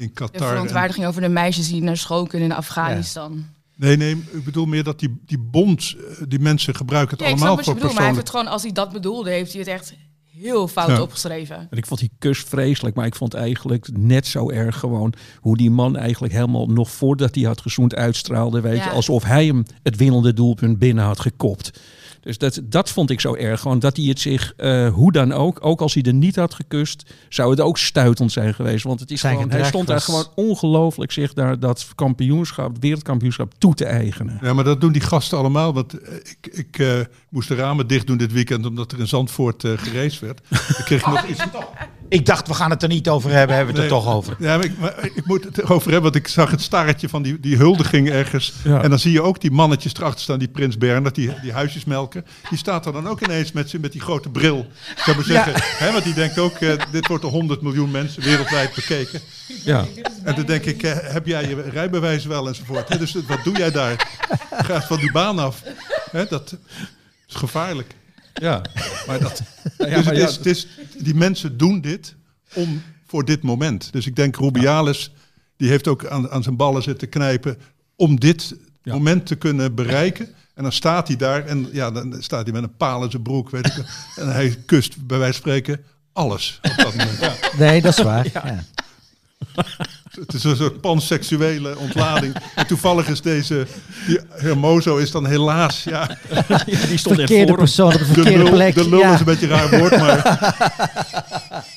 in 0.00 0.06
De 0.06 0.12
Qatar. 0.12 0.40
en- 0.42 0.48
verontwaardiging 0.48 1.06
over 1.06 1.20
de 1.20 1.28
meisjes 1.28 1.68
die 1.68 1.82
naar 1.82 1.96
school 1.96 2.26
kunnen 2.26 2.50
in 2.50 2.56
Afghanistan. 2.56 3.44
Nee, 3.76 3.96
nee, 3.96 4.16
ik 4.32 4.44
bedoel 4.44 4.66
meer 4.66 4.84
dat 4.84 4.98
die, 5.00 5.20
die 5.26 5.38
bond, 5.38 5.94
eh, 5.98 6.24
die 6.28 6.38
mensen 6.38 6.74
gebruiken 6.74 7.16
het 7.16 7.26
Ja, 7.26 7.32
ik 7.32 7.36
snap 7.36 7.48
allemaal 7.48 7.56
wat 7.56 7.64
je 7.64 7.70
voor 7.70 7.74
bedoelt, 7.80 7.92
maar 7.94 8.02
hij 8.04 8.14
heeft 8.14 8.22
persoonlijk. 8.24 8.26
het 8.26 8.30
gewoon, 8.30 8.52
als 8.52 8.62
hij 8.62 8.72
dat 8.72 8.92
bedoelde, 9.02 9.30
heeft 9.30 9.50
hij 9.52 9.60
het 9.60 9.70
echt 9.70 9.94
heel 10.40 10.68
fout 10.68 10.88
Ja. 10.88 11.02
opgeschreven. 11.02 11.56
En 11.70 11.78
ik 11.78 11.86
vond 11.86 12.00
die 12.00 12.10
kus 12.18 12.38
vreselijk, 12.38 12.96
maar 12.96 13.06
ik 13.06 13.14
vond 13.14 13.34
eigenlijk 13.34 13.88
net 13.98 14.26
zo 14.26 14.50
erg 14.50 14.78
gewoon 14.78 15.12
hoe 15.40 15.56
die 15.56 15.70
man 15.70 15.96
eigenlijk 15.96 16.32
helemaal 16.32 16.66
nog 16.66 16.90
voordat 16.90 17.34
hij 17.34 17.44
had 17.44 17.60
gezoend 17.60 17.94
uitstraalde, 17.94 18.60
weet 18.60 18.76
Ja. 18.76 18.84
je, 18.84 18.90
alsof 18.90 19.24
hij 19.24 19.46
hem 19.46 19.62
het 19.82 19.96
winnende 19.96 20.32
doelpunt 20.32 20.78
binnen 20.78 21.04
had 21.04 21.20
gekopt. 21.20 21.80
Dus 22.20 22.38
dat, 22.38 22.60
dat 22.64 22.90
vond 22.90 23.10
ik 23.10 23.20
zo 23.20 23.34
erg. 23.34 23.60
Gewoon 23.60 23.78
dat 23.78 23.96
hij 23.96 24.06
het 24.06 24.20
zich, 24.20 24.52
eh, 24.56 24.88
hoe 24.92 25.12
dan 25.12 25.32
ook, 25.32 25.58
ook 25.60 25.80
als 25.80 25.94
hij 25.94 26.02
er 26.02 26.14
niet 26.14 26.36
had 26.36 26.54
gekust, 26.54 27.14
zou 27.28 27.50
het 27.50 27.60
ook 27.60 27.78
stuitend 27.78 28.32
zijn 28.32 28.54
geweest. 28.54 28.84
Want 28.84 29.00
het 29.00 29.10
is 29.10 29.20
Zijn 29.20 29.34
gewoon, 29.34 29.50
hij 29.50 29.64
stond 29.64 29.86
daar 29.86 30.00
gewoon 30.00 30.28
ongelooflijk 30.34 31.12
zich 31.12 31.32
daar 31.32 31.58
dat 31.58 31.88
kampioenschap, 31.94 32.76
wereldkampioenschap 32.80 33.54
toe 33.58 33.74
te 33.74 33.84
eigenen. 33.84 34.38
Ja, 34.42 34.52
maar 34.52 34.64
dat 34.64 34.80
doen 34.80 34.92
die 34.92 35.02
gasten 35.02 35.38
allemaal. 35.38 35.74
Want 35.74 35.98
eh, 35.98 36.14
ik, 36.14 36.46
ik 36.52 36.78
eh, 36.78 37.00
moest 37.28 37.48
de 37.48 37.54
ramen 37.54 37.86
dicht 37.86 38.06
doen 38.06 38.16
dit 38.16 38.32
weekend 38.32 38.66
omdat 38.66 38.92
er 38.92 38.98
in 38.98 39.08
Zandvoort 39.08 39.64
eh 39.64 39.72
gereisd 39.76 40.20
werd. 40.20 40.40
Ik 40.50 40.84
kreeg 40.84 41.06
nog 41.06 41.26
iets 41.30 41.44
Ik 42.10 42.26
dacht, 42.26 42.48
we 42.48 42.54
gaan 42.54 42.70
het 42.70 42.82
er 42.82 42.88
niet 42.88 43.08
over 43.08 43.30
hebben, 43.30 43.56
hebben 43.56 43.74
we 43.74 43.80
het 43.80 43.90
er 43.90 43.96
toch 43.96 44.14
over. 44.14 44.36
Ja, 44.38 44.56
maar 44.56 44.64
ik, 44.64 44.78
maar 44.78 45.04
ik 45.04 45.26
moet 45.26 45.44
het 45.44 45.58
erover 45.58 45.92
hebben, 45.92 46.12
want 46.12 46.24
ik 46.24 46.28
zag 46.28 46.50
het 46.50 46.62
staartje 46.62 47.08
van 47.08 47.22
die, 47.22 47.40
die 47.40 47.56
huldiging 47.56 48.10
ergens. 48.10 48.52
Ja. 48.64 48.82
En 48.82 48.90
dan 48.90 48.98
zie 48.98 49.12
je 49.12 49.22
ook 49.22 49.40
die 49.40 49.50
mannetjes 49.50 49.94
erachter 49.94 50.20
staan, 50.20 50.38
die 50.38 50.48
Prins 50.48 50.78
Bernhard, 50.78 51.14
die, 51.14 51.40
die 51.42 51.52
huisjes 51.52 51.84
melken. 51.84 52.26
Die 52.48 52.58
staat 52.58 52.86
er 52.86 52.92
dan 52.92 53.08
ook 53.08 53.20
ineens 53.20 53.52
met, 53.52 53.80
met 53.80 53.92
die 53.92 54.00
grote 54.00 54.28
bril. 54.28 54.66
Ik 54.96 55.02
zou 55.02 55.16
maar 55.16 55.24
zeggen, 55.24 55.52
hè, 55.56 55.92
want 55.92 56.04
die 56.04 56.14
denkt 56.14 56.38
ook, 56.38 56.54
eh, 56.54 56.72
dit 56.92 57.06
wordt 57.06 57.22
door 57.22 57.32
100 57.32 57.62
miljoen 57.62 57.90
mensen 57.90 58.22
wereldwijd 58.22 58.74
bekeken. 58.74 59.20
Ja. 59.64 59.86
En 60.24 60.34
dan 60.34 60.44
denk 60.44 60.64
ik, 60.64 60.82
eh, 60.82 60.96
heb 61.00 61.26
jij 61.26 61.48
je 61.48 61.62
rijbewijs 61.62 62.24
wel 62.24 62.48
enzovoort. 62.48 62.88
Hè, 62.88 62.98
dus 62.98 63.16
wat 63.26 63.44
doe 63.44 63.56
jij 63.56 63.70
daar? 63.70 64.08
Ga 64.50 64.80
van 64.80 64.98
die 64.98 65.12
baan 65.12 65.38
af. 65.38 65.62
Hè, 66.10 66.26
dat 66.26 66.56
is 67.28 67.34
gevaarlijk. 67.34 67.94
Ja. 68.40 68.62
Maar 69.06 69.18
dat, 69.20 69.42
Ja, 69.78 69.84
dus 69.84 70.04
maar 70.04 70.04
het 70.04 70.16
ja, 70.16 70.28
is, 70.28 70.36
het 70.36 70.46
is, 70.46 70.66
die 70.98 71.14
mensen 71.14 71.56
doen 71.56 71.80
dit 71.80 72.14
om 72.54 72.82
voor 73.06 73.24
dit 73.24 73.42
moment. 73.42 73.92
Dus 73.92 74.06
ik 74.06 74.16
denk 74.16 74.36
Rubiales, 74.36 75.12
die 75.56 75.68
heeft 75.68 75.88
ook 75.88 76.06
aan, 76.06 76.30
aan 76.30 76.42
zijn 76.42 76.56
ballen 76.56 76.82
zitten 76.82 77.08
knijpen 77.08 77.58
om 77.96 78.20
dit 78.20 78.54
Ja. 78.82 78.92
moment 78.92 79.26
te 79.26 79.34
kunnen 79.36 79.74
bereiken. 79.74 80.28
En 80.54 80.62
dan 80.62 80.72
staat 80.72 81.06
hij 81.08 81.16
daar 81.16 81.46
en 81.46 81.68
ja, 81.72 81.90
dan 81.90 82.16
staat 82.18 82.42
hij 82.44 82.52
met 82.52 82.62
een 82.62 82.76
paal 82.76 83.04
in 83.04 83.10
zijn 83.10 83.22
broek, 83.22 83.50
weet 83.50 83.66
ik. 83.66 83.84
En 84.16 84.32
hij 84.32 84.56
kust 84.66 85.06
bij 85.06 85.18
wijze 85.18 85.32
van 85.40 85.50
spreken 85.50 85.84
alles 86.12 86.58
op 86.62 86.72
dat 86.76 86.94
moment. 86.96 87.38
Nee, 87.58 87.80
dat 87.82 87.98
is 87.98 88.04
waar. 88.04 88.26
Ja. 88.32 88.64
Het 90.10 90.34
is 90.34 90.44
een 90.44 90.56
soort 90.56 90.80
panseksuele 90.80 91.78
ontlading. 91.78 92.36
En 92.54 92.66
toevallig 92.66 93.08
is 93.08 93.20
deze, 93.20 93.66
die 94.06 94.20
Hermoso 94.28 94.96
is 94.96 95.10
dan 95.10 95.26
helaas, 95.26 95.84
ja, 95.84 96.06
die 96.88 96.98
stond 96.98 97.18
er 97.18 97.26
Verkeerde 97.26 97.46
voor 97.46 97.56
persoon 97.58 97.92
op 97.92 97.92
de 97.92 97.98
de 97.98 98.04
verkeerde 98.04 98.42
lul, 98.42 98.52
plek. 98.52 98.74
de 98.74 98.88
lul 98.88 98.98
ja. 98.98 99.12
is 99.12 99.18
een 99.18 99.24
beetje 99.24 99.46
een 99.46 99.52
raar 99.52 99.78
woord, 99.78 99.98
maar 99.98 100.18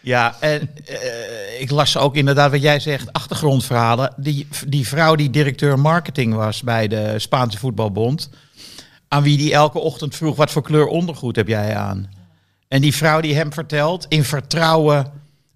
Ja, 0.00 0.36
en 0.40 0.70
eh, 0.86 1.60
ik 1.60 1.70
las 1.70 1.96
ook 1.96 2.16
inderdaad 2.16 2.50
wat 2.50 2.62
jij 2.62 2.80
zegt, 2.80 3.12
achtergrondverhalen. 3.12 4.14
Die, 4.16 4.46
die 4.66 4.88
vrouw 4.88 5.14
die 5.14 5.30
directeur 5.30 5.78
marketing 5.78 6.34
was 6.34 6.62
bij 6.62 6.88
de 6.88 7.18
Spaanse 7.18 7.58
voetbalbond, 7.58 8.30
aan 9.08 9.22
wie 9.22 9.36
die 9.36 9.52
elke 9.52 9.78
ochtend 9.78 10.16
vroeg, 10.16 10.36
wat 10.36 10.50
voor 10.50 10.62
kleur 10.62 10.86
ondergoed 10.86 11.36
heb 11.36 11.48
jij 11.48 11.76
aan? 11.76 12.08
En 12.68 12.80
die 12.80 12.94
vrouw 12.94 13.20
die 13.20 13.34
hem 13.34 13.52
vertelt, 13.52 14.06
in 14.08 14.24
vertrouwen, 14.24 15.12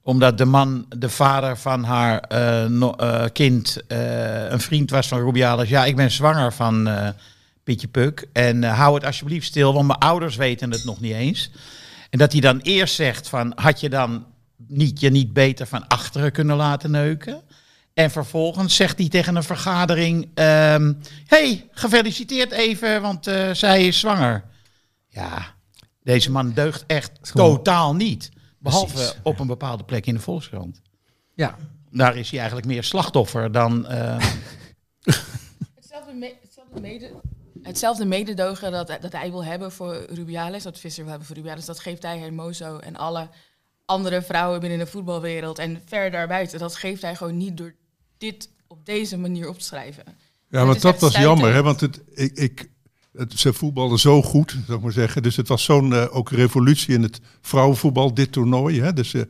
omdat 0.09 0.39
de 0.39 0.45
man, 0.45 0.87
de 0.97 1.09
vader 1.09 1.59
van 1.59 1.85
haar 1.85 2.21
eh, 2.21 2.65
no- 2.65 2.95
eh, 2.95 3.25
kind, 3.33 3.77
eh, 3.89 4.51
een 4.51 4.61
vriend 4.61 4.91
was 4.91 5.09
van 5.09 5.19
Rubiales. 5.21 5.69
Ja, 5.69 5.85
ik 5.85 5.97
ben 5.97 6.11
zwanger 6.11 6.53
van 6.53 6.89
Pietje 7.65 7.89
Puk 7.89 8.29
en 8.33 8.63
hou 8.63 8.95
het 8.95 9.05
alsjeblieft 9.05 9.47
stil, 9.47 9.73
want 9.73 9.87
mijn 9.87 9.99
ouders 9.99 10.37
weten 10.37 10.71
het 10.71 10.85
nog 10.85 11.01
niet 11.01 11.13
eens. 11.13 11.51
En 12.11 12.19
dat 12.19 12.33
hij 12.33 12.41
dan 12.41 12.59
eerst 12.59 12.95
zegt 12.95 13.29
van, 13.29 13.53
had 13.55 13.81
je 13.81 13.89
dan 13.89 14.27
niet, 14.67 15.01
je 15.01 15.11
niet 15.11 15.33
beter 15.33 15.67
van 15.67 15.89
achteren 15.89 16.33
kunnen 16.33 16.57
laten 16.57 16.91
neuken? 16.91 17.43
En 17.95 18.11
vervolgens 18.11 18.77
zegt 18.77 18.99
hij 18.99 19.09
tegen 19.09 19.37
een 19.37 19.43
vergadering, 19.43 20.29
ehm 20.35 20.93
hey, 21.27 21.69
gefeliciteerd 21.71 22.51
even, 22.51 23.03
want 23.03 23.25
zij 23.53 23.87
is 23.87 23.99
zwanger. 23.99 24.45
Ja, 25.09 25.55
deze 26.03 26.31
man 26.31 26.53
deugt 26.53 26.85
echt 26.87 27.11
totaal 27.33 27.95
niet. 27.95 28.31
Behalve 28.59 28.93
Precies, 28.95 29.17
op 29.23 29.39
een 29.39 29.47
bepaalde 29.47 29.85
plek 29.85 30.07
in 30.07 30.15
de 30.15 30.21
Volkskrant. 30.21 30.81
Ja. 31.35 31.57
Daar 31.91 32.17
is 32.17 32.29
hij 32.31 32.39
eigenlijk 32.39 32.69
meer 32.69 32.85
slachtoffer 32.85 33.53
dan... 33.53 33.87
eh, 33.87 34.17
Hetzelfde, 35.75 36.13
me- 36.13 36.35
hetzelfde, 36.43 36.81
mede, 36.81 37.11
hetzelfde 37.63 38.05
mededogen 38.05 38.73
dat, 38.73 38.97
dat 39.01 39.13
hij 39.13 39.31
wil 39.31 39.45
hebben 39.45 39.73
voor 39.73 40.07
Rubiales, 40.11 40.63
dat 40.63 40.79
Visser 40.79 41.03
wil 41.03 41.11
hebben 41.11 41.29
voor 41.29 41.37
Rubiales, 41.37 41.65
dat 41.65 41.79
geeft 41.81 42.03
hij 42.03 42.19
Hermoso 42.19 42.79
en 42.79 42.97
alle 42.97 43.29
andere 43.85 44.23
vrouwen 44.23 44.61
binnen 44.61 44.79
de 44.79 44.87
voetbalwereld 44.87 45.59
en 45.59 45.83
ver 45.87 46.11
daarbuiten. 46.11 46.59
Dat 46.59 46.77
geeft 46.77 47.03
hij 47.03 47.17
gewoon 47.17 47.37
niet 47.37 47.57
door 47.57 47.75
dit 48.19 48.51
op 48.67 48.87
deze 48.87 49.19
manier 49.19 49.49
op 49.49 49.59
te 49.59 49.65
schrijven. 49.65 50.05
Ja, 50.51 50.71
is 50.71 50.81
dat 50.81 51.01
was 51.01 51.17
jammer, 51.17 51.53
hè? 51.53 51.63
Want 51.63 51.81
het, 51.81 52.03
ik, 52.15 52.33
ik, 52.37 52.71
het, 53.13 53.39
ze 53.39 53.53
voetbalden 53.53 53.99
zo 53.99 54.23
goed, 54.23 54.57
zou 54.67 54.79
ik 54.79 54.85
maar 54.85 54.93
zeggen. 54.93 55.23
Dus 55.23 55.37
het 55.37 55.49
was 55.49 55.65
zo'n 55.65 55.93
eh, 55.93 56.17
ook 56.17 56.31
revolutie 56.31 56.95
in 56.95 57.03
het 57.03 57.21
vrouwenvoetbal, 57.41 58.15
dit 58.15 58.33
toernooi. 58.33 58.81
Hè? 58.81 58.93
Dus 58.93 59.15
eh, 59.15 59.23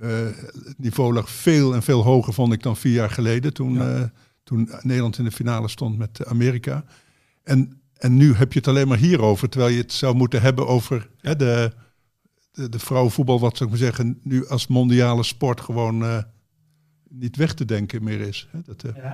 eh, 0.00 0.36
het 0.64 0.78
niveau 0.78 1.12
lag 1.12 1.30
veel 1.30 1.74
en 1.74 1.82
veel 1.82 2.02
hoger, 2.02 2.32
vond 2.32 2.52
ik, 2.52 2.62
dan 2.62 2.76
vier 2.76 2.92
jaar 2.92 3.10
geleden. 3.10 3.52
Toen, 3.52 3.80
eh, 3.80 4.02
toen 4.42 4.70
Nederland 4.80 5.18
in 5.18 5.24
de 5.24 5.30
finale 5.30 5.68
stond 5.68 5.98
met 5.98 6.26
Amerika. 6.26 6.84
En, 7.42 7.80
en 7.96 8.16
nu 8.16 8.34
heb 8.34 8.52
je 8.52 8.58
het 8.58 8.68
alleen 8.68 8.88
maar 8.88 8.98
hierover, 8.98 9.48
terwijl 9.48 9.72
je 9.72 9.80
het 9.80 9.92
zou 9.92 10.14
moeten 10.14 10.40
hebben 10.40 10.66
over 10.66 11.10
hè, 11.20 11.36
de, 11.36 11.72
de, 12.52 12.68
de 12.68 12.78
vrouwenvoetbal, 12.78 13.40
wat 13.40 13.56
zou 13.56 13.70
ik 13.70 13.76
maar 13.76 13.86
zeggen, 13.86 14.20
nu 14.22 14.46
als 14.46 14.66
mondiale 14.66 15.22
sport 15.22 15.60
gewoon 15.60 16.04
eh, 16.04 16.22
niet 17.08 17.36
weg 17.36 17.54
te 17.54 17.64
denken 17.64 18.04
meer 18.04 18.20
is. 18.20 18.48
Hè, 18.50 18.58
dat, 18.64 18.82
eh, 18.82 19.12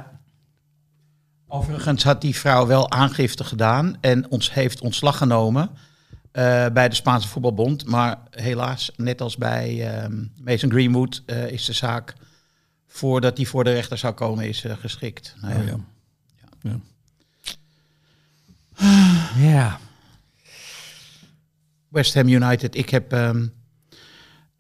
Overigens 1.53 2.03
had 2.03 2.21
die 2.21 2.37
vrouw 2.37 2.67
wel 2.67 2.91
aangifte 2.91 3.45
gedaan 3.45 3.97
en 4.01 4.31
ons 4.31 4.53
heeft 4.53 4.81
ontslag 4.81 5.17
genomen 5.17 5.71
eh, 6.33 6.67
bij 6.73 6.89
de 6.89 6.95
Spaanse 6.95 7.29
voetbalbond. 7.29 7.87
Maar 7.87 8.19
helaas, 8.31 8.91
net 8.97 9.21
als 9.21 9.37
bij 9.37 9.93
ehm, 9.93 10.25
Mason 10.37 10.71
Greenwood, 10.71 11.23
eh, 11.27 11.51
is 11.51 11.65
de 11.65 11.73
zaak 11.73 12.15
voordat 12.87 13.37
hij 13.37 13.47
voor 13.47 13.65
de 13.65 13.73
rechter 13.73 13.99
zou 13.99 14.15
komen, 14.15 14.49
is 14.49 14.65
eh, 14.65 14.77
geschikt. 14.81 15.35
Nou 15.41 15.65
ja. 15.65 15.75
Oh, 15.75 15.81
ja. 16.63 16.81
Ja. 19.37 19.79
West 21.89 22.15
Ham 22.15 22.29
United. 22.29 22.75
Ik 22.75 22.91
heb 22.91 23.13
ehm, 23.13 23.47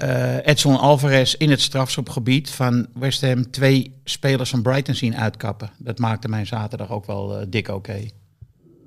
eh, 0.00 0.46
Edson 0.46 0.78
Alvarez 0.78 1.34
in 1.34 1.50
het 1.50 1.60
strafschopgebied 1.60 2.50
van 2.50 2.86
West 2.94 3.20
Ham 3.20 3.50
twee 3.50 4.00
spelers 4.04 4.50
van 4.50 4.62
Brighton 4.62 4.94
zien 4.94 5.16
uitkappen. 5.16 5.70
Dat 5.78 5.98
maakte 5.98 6.28
mijn 6.28 6.46
zaterdag 6.46 6.90
ook 6.90 7.06
wel 7.06 7.38
eh, 7.38 7.46
dik 7.48 7.68
oké. 7.68 8.08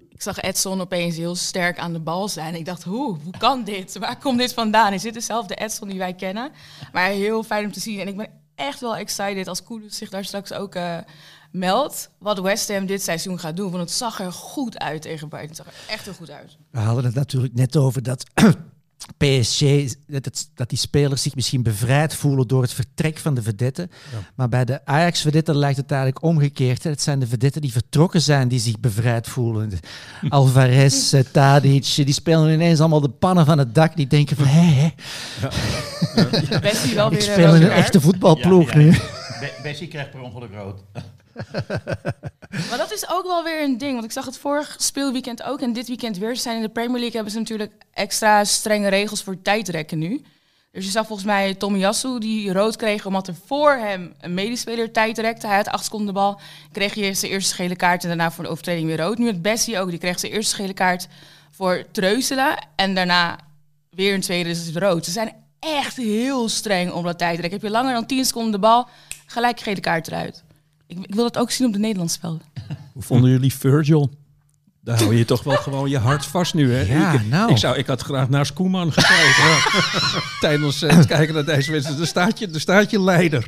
Ik 0.10 0.21
zag 0.21 0.39
Edson 0.39 0.82
opeens 0.82 1.17
heel 1.17 1.36
sterk 1.36 1.80
aan 1.80 1.93
de 1.93 1.99
bal 1.99 2.28
zijn. 2.28 2.56
Ik 2.56 2.65
dacht, 2.65 2.84
hoe, 2.84 3.17
hoe 3.23 3.38
kan 3.38 3.63
dit? 3.63 3.97
Waar 3.97 4.17
komt 4.17 4.38
dit 4.38 4.54
vandaan? 4.54 4.93
Is 4.93 5.02
dit 5.02 5.13
dezelfde 5.13 5.56
Edson 5.56 5.88
die 5.88 5.97
wij 5.97 6.13
kennen? 6.13 6.52
Maar 6.91 7.10
heel 7.10 7.43
fijn 7.43 7.65
om 7.65 7.71
te 7.71 7.80
zien. 7.80 7.99
En 7.99 8.08
ik 8.08 8.17
ben 8.17 8.30
echt 8.56 8.80
wel 8.80 8.95
excited 8.95 9.47
als 9.47 9.63
Kudus 9.63 9.97
zich 9.97 10.10
daar 10.10 10.26
straks 10.26 10.54
ook 10.54 10.76
eh, 10.76 10.97
meldt. 11.52 12.10
Wat 12.19 12.39
West 12.39 12.71
Ham 12.71 12.86
dit 12.86 13.04
seizoen 13.04 13.39
gaat 13.39 13.58
doen. 13.58 13.71
Want 13.71 13.84
het 13.84 13.91
zag 13.91 14.19
er 14.19 14.32
goed 14.32 14.80
uit 14.80 15.02
tegen 15.02 15.28
Brighton. 15.28 15.49
Het 15.49 15.58
zag 15.58 15.67
er 15.67 15.93
echt 15.93 16.06
heel 16.06 16.13
goed 16.13 16.32
uit. 16.32 16.58
We 16.71 16.80
hadden 16.80 17.06
het 17.06 17.15
natuurlijk 17.15 17.54
net 17.54 17.78
over 17.78 18.04
dat 18.04 18.23
PSG, 19.18 19.94
dat, 20.08 20.50
dat 20.56 20.70
die 20.70 20.78
spelers 20.78 21.22
zich 21.22 21.36
misschien 21.36 21.64
bevrijd 21.64 22.16
voelen 22.16 22.48
door 22.48 22.62
het 22.62 22.74
vertrek 22.74 23.18
van 23.18 23.34
de 23.34 23.42
vedetten. 23.42 23.92
Maar 24.36 24.50
bij 24.50 24.66
de 24.66 24.86
Ajax-vedetten 24.86 25.56
lijkt 25.56 25.78
het 25.78 25.92
eigenlijk 25.92 26.24
omgekeerd. 26.24 26.84
hè. 26.84 26.90
Het 26.90 27.02
zijn 27.02 27.20
de 27.20 27.28
vedetten 27.28 27.62
die 27.62 27.72
vertrokken 27.72 28.22
zijn 28.22 28.48
die 28.48 28.60
zich 28.60 28.80
bevrijd 28.80 29.28
voelen. 29.28 29.72
Alvarez, 30.30 31.14
eh, 31.14 31.24
Tadic, 31.32 31.94
die 31.96 32.14
spelen 32.14 32.54
ineens 32.54 32.80
allemaal 32.80 33.02
de 33.02 33.10
pannen 33.10 33.46
van 33.46 33.58
het 33.58 33.76
dak. 33.76 33.96
Die 33.96 34.08
denken 34.08 34.36
van, 34.36 34.46
hé, 34.46 34.62
hé, 34.72 34.90
Bessie 36.60 36.96
wel 36.96 37.06
ik 37.06 37.12
weer 37.12 37.22
speel 37.22 37.56
in 37.56 37.62
een 37.62 37.72
echte 37.72 38.02
voetbalploeg 38.02 38.74
Ja, 38.74 38.80
ja. 38.80 38.86
nu. 38.86 38.98
Bessie 39.64 39.88
krijgt 39.88 40.12
per 40.12 40.22
ongeluk 40.22 40.52
rood. 40.54 40.84
Maar 42.69 42.78
dat 42.78 42.91
is 42.91 43.10
ook 43.10 43.24
wel 43.24 43.43
weer 43.43 43.63
een 43.63 43.78
ding. 43.78 43.93
Want 43.93 44.04
ik 44.04 44.12
zag 44.12 44.26
het 44.26 44.38
vorig 44.38 44.76
speelweekend 44.80 45.43
ook 45.43 45.62
en 45.62 45.74
dit 45.74 45.88
weekend 45.88 46.17
weer. 46.17 46.36
Ze 46.36 46.41
zijn 46.41 46.56
in 46.56 46.62
de 46.62 46.69
Premier 46.69 47.00
League 47.00 47.15
hebben 47.15 47.32
ze 47.32 47.39
natuurlijk 47.39 47.72
extra 47.93 48.43
strenge 48.43 48.88
regels 48.88 49.24
voor 49.24 49.41
tijdrekken 49.41 50.00
nu. 50.00 50.22
Dus 50.72 50.86
je 50.86 50.91
zag 50.91 51.08
volgens 51.08 51.28
mij 51.28 51.54
Tomiyasu 51.54 52.19
die 52.19 52.54
rood 52.54 52.76
kreeg 52.76 53.06
omdat 53.06 53.28
er 53.28 53.36
voor 53.46 53.72
hem 53.72 54.13
een 54.19 54.34
medespeler 54.34 54.91
tijd 54.91 55.17
rekte. 55.17 55.48
Hij 55.48 55.56
had 55.56 55.67
acht 55.67 55.84
seconden 55.84 56.08
de 56.08 56.13
bal. 56.13 56.39
Kreeg 56.72 56.93
je 56.93 57.13
zijn 57.13 57.32
eerste 57.32 57.56
gele 57.56 57.76
kaart 57.76 58.02
en 58.02 58.08
daarna 58.08 58.32
voor 58.32 58.43
een 58.43 58.50
overtreding 58.50 58.88
weer 58.88 58.98
rood. 58.98 59.17
Nu 59.17 59.28
het 59.28 59.41
Bessie 59.41 59.80
ook. 59.80 59.89
Die 59.89 60.00
kreeg 60.00 60.19
zijn 60.19 60.32
eerste 60.32 60.56
gele 60.56 60.74
kaart 60.74 61.08
voor 61.52 61.86
Treuselen. 61.91 62.67
En 62.76 62.96
daarna 62.96 63.39
weer 63.89 64.13
een 64.13 64.22
tweede 64.22 64.50
dus 64.50 64.65
het 64.65 64.76
rood. 64.76 65.06
Ze 65.06 65.12
zijn 65.12 65.34
echt 65.60 65.98
heel 65.98 66.50
streng 66.50 66.91
om 66.91 67.04
dat 67.04 67.17
tijdrek. 67.17 67.52
Heb 67.52 67.62
je 67.62 67.69
langer 67.69 67.93
dan 67.93 68.06
10 68.06 68.26
seconden 68.26 68.52
de 68.52 68.60
bal, 68.60 68.88
gelijk 69.26 69.60
gele 69.60 69.80
kaart 69.80 70.08
eruit. 70.08 70.43
Ik, 70.88 70.98
ik 71.02 71.15
wil 71.15 71.24
dat 71.24 71.38
ook 71.38 71.52
zien 71.52 71.67
op 71.67 71.74
de 71.74 71.80
Nederlandse 71.80 72.19
velden. 72.19 72.41
Hoe 72.93 73.04
vonden 73.04 73.30
jullie 73.32 73.54
Virgil? 73.54 74.12
Daar 74.82 74.98
hou 75.00 75.15
je 75.15 75.26
toch 75.26 75.43
wel 75.43 75.56
gewoon 75.56 75.89
je 75.89 75.98
hart 75.98 76.26
vast 76.26 76.54
nu, 76.54 76.74
hè? 76.74 76.82
Ja, 76.93 77.12
ik, 77.12 77.28
nou. 77.30 77.52
ik, 77.52 77.58
zou, 77.58 77.78
ik 77.78 77.88
had 77.88 78.02
graag 78.02 78.30
naar 78.30 78.54
Koeman 78.54 78.91
gekeken. 78.93 79.72
Tijdens 80.39 80.82
eh, 80.82 80.96
het 80.96 81.06
kijken 81.06 81.34
naar 81.34 81.46
deze 81.46 81.72
wedstrijd. 81.72 81.98
Daar 81.98 82.08
staat 82.08 82.39
je, 82.39 82.48
daar 82.48 82.62
staat 82.62 82.89
je 82.91 83.02
leider. 83.02 83.48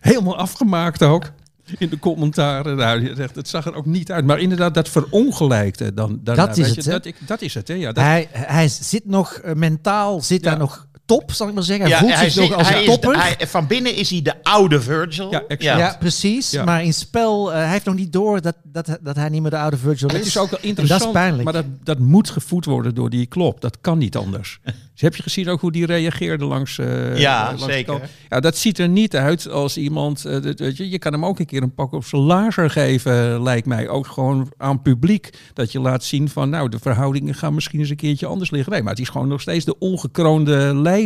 Helemaal 0.00 0.36
afgemaakt 0.36 1.02
ook. 1.02 1.30
In 1.78 1.88
de 1.88 1.98
commentaren. 1.98 2.76
Nou, 2.76 3.14
zegt, 3.14 3.34
het 3.34 3.48
zag 3.48 3.66
er 3.66 3.74
ook 3.74 3.86
niet 3.86 4.12
uit. 4.12 4.24
Maar 4.24 4.38
inderdaad, 4.38 4.74
dat 4.74 4.88
verongelijkte. 4.88 5.94
Dan, 5.94 6.20
daarna, 6.22 6.46
Dat 6.46 6.56
is 6.56 6.66
weet 6.66 6.76
het, 6.76 6.84
je, 6.84 6.90
hè? 6.90 6.96
dat, 6.96 7.06
ik, 7.06 7.16
dat 7.26 7.42
is 7.42 7.54
het, 7.54 7.68
hè? 7.68 7.74
Ja, 7.74 7.92
dat, 7.92 8.04
Hij, 8.04 8.28
hij 8.32 8.68
zit 8.68 9.06
nog 9.06 9.32
eh, 9.32 9.54
mentaal, 9.54 10.20
zit 10.20 10.42
Ja. 10.44 10.50
daar 10.50 10.58
nog 10.58 10.86
top, 11.08 11.32
zal 11.32 11.48
ik 11.48 11.54
maar 11.54 11.62
zeggen. 11.62 11.86
Hij 11.90 11.98
voelt 11.98 12.16
zich 12.18 12.32
zit- 12.32 12.48
nog 12.48 12.58
als 12.58 12.68
hij 12.68 12.76
een 12.76 12.82
is 12.84 12.94
de- 12.94 12.98
topper. 13.00 13.20
hij- 13.22 13.36
van 13.46 13.66
binnen 13.66 13.94
is 13.94 14.10
hij 14.10 14.22
de 14.22 14.34
oude 14.42 14.80
Virgil. 14.80 15.30
Ja. 15.30 15.42
Ja, 15.58 15.96
precies. 15.98 16.50
Ja. 16.50 16.64
Maar 16.64 16.84
in 16.84 16.94
spel, 16.94 17.52
eh, 17.52 17.58
hij 17.58 17.68
heeft 17.70 17.84
nog 17.84 17.94
niet 17.94 18.12
door 18.12 18.40
dat, 18.40 18.54
dat, 18.64 18.98
dat 19.02 19.16
hij 19.16 19.28
niet 19.28 19.42
meer 19.42 19.50
de 19.50 19.58
oude 19.58 19.76
Virgil 19.76 20.08
is. 20.08 20.14
Het 20.14 20.26
is 20.26 20.38
ook 20.38 20.50
wel 20.50 20.60
En 20.60 20.68
interessant, 20.68 21.00
dat 21.00 21.08
is 21.14 21.20
pijnlijk. 21.20 21.44
maar 21.44 21.52
dat, 21.52 21.64
dat 21.84 21.98
moet 21.98 22.30
gevoed 22.30 22.64
worden 22.64 22.94
door 22.94 23.10
die 23.10 23.26
klop. 23.26 23.60
Dat 23.60 23.78
kan 23.80 23.98
niet 23.98 24.16
anders. 24.16 24.58
Dus 24.98 25.06
heb 25.06 25.16
je 25.16 25.22
gezien 25.22 25.48
ook 25.48 25.60
hoe 25.60 25.72
die 25.72 25.86
reageerde 25.86 26.44
langs... 26.44 26.78
eh, 26.78 27.16
Ja, 27.18 27.44
langs 27.46 27.64
zeker. 27.64 28.00
Ja, 28.28 28.40
dat 28.40 28.56
ziet 28.56 28.78
er 28.78 28.88
niet 28.88 29.16
uit 29.16 29.48
als 29.50 29.76
iemand... 29.76 30.24
eh, 30.24 30.42
dat- 30.42 30.58
weet 30.58 30.76
je, 30.76 30.90
je 30.90 30.98
kan 30.98 31.12
hem 31.12 31.24
ook 31.24 31.38
een 31.38 31.46
keer 31.46 31.62
een 31.62 31.74
pak 31.74 31.92
op 31.92 32.04
zijn 32.04 32.22
lazer 32.22 32.70
geven, 32.70 33.42
lijkt 33.42 33.66
mij. 33.66 33.88
Ook 33.88 34.06
gewoon 34.06 34.52
aan 34.56 34.82
publiek. 34.82 35.30
Dat 35.54 35.72
je 35.72 35.80
laat 35.80 36.04
zien 36.04 36.28
van, 36.28 36.50
nou, 36.50 36.68
de 36.68 36.78
verhoudingen 36.78 37.34
gaan 37.34 37.54
misschien 37.54 37.80
eens 37.80 37.90
een 37.90 37.96
keertje 37.96 38.26
anders 38.26 38.50
liggen. 38.50 38.72
Nee, 38.72 38.82
maar 38.82 38.92
het 38.92 39.00
is 39.02 39.08
gewoon 39.08 39.28
nog 39.28 39.40
steeds 39.40 39.64
de 39.64 39.78
ongekroonde 39.78 40.56
leider 40.74 40.96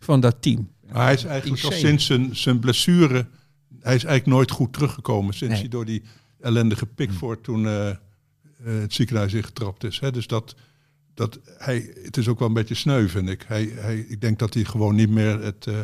van 0.00 0.20
dat 0.20 0.36
team. 0.42 0.70
Maar 0.92 1.04
hij 1.04 1.14
is 1.14 1.24
eigenlijk 1.24 1.64
al 1.64 1.72
sinds 1.72 2.06
zijn, 2.06 2.36
zijn 2.36 2.58
blessure, 2.58 3.26
hij 3.80 3.94
is 3.94 4.04
eigenlijk 4.04 4.26
nooit 4.26 4.50
goed 4.50 4.72
teruggekomen 4.72 5.34
sinds 5.34 5.52
Nee. 5.52 5.62
hij 5.62 5.70
door 5.70 5.84
die 5.84 6.02
ellendige 6.40 6.86
Pickford 6.86 7.42
toen 7.42 7.66
eh, 7.66 7.88
eh, 7.88 7.96
het 8.62 8.94
ziekenhuis 8.94 9.32
ingetrapt 9.32 9.84
is. 9.84 10.00
Hè. 10.00 10.12
Dus 10.12 10.26
dat, 10.26 10.54
dat 11.14 11.38
hij, 11.58 11.92
het 12.02 12.16
is 12.16 12.28
ook 12.28 12.38
wel 12.38 12.48
een 12.48 12.54
beetje 12.54 12.74
sneu, 12.74 13.08
vind 13.08 13.28
ik. 13.28 13.44
Hij, 13.46 13.72
hij, 13.74 13.98
ik 13.98 14.20
denk 14.20 14.38
dat 14.38 14.54
hij 14.54 14.64
gewoon 14.64 14.94
niet 14.94 15.10
meer 15.10 15.42
het, 15.42 15.66
eh, 15.66 15.80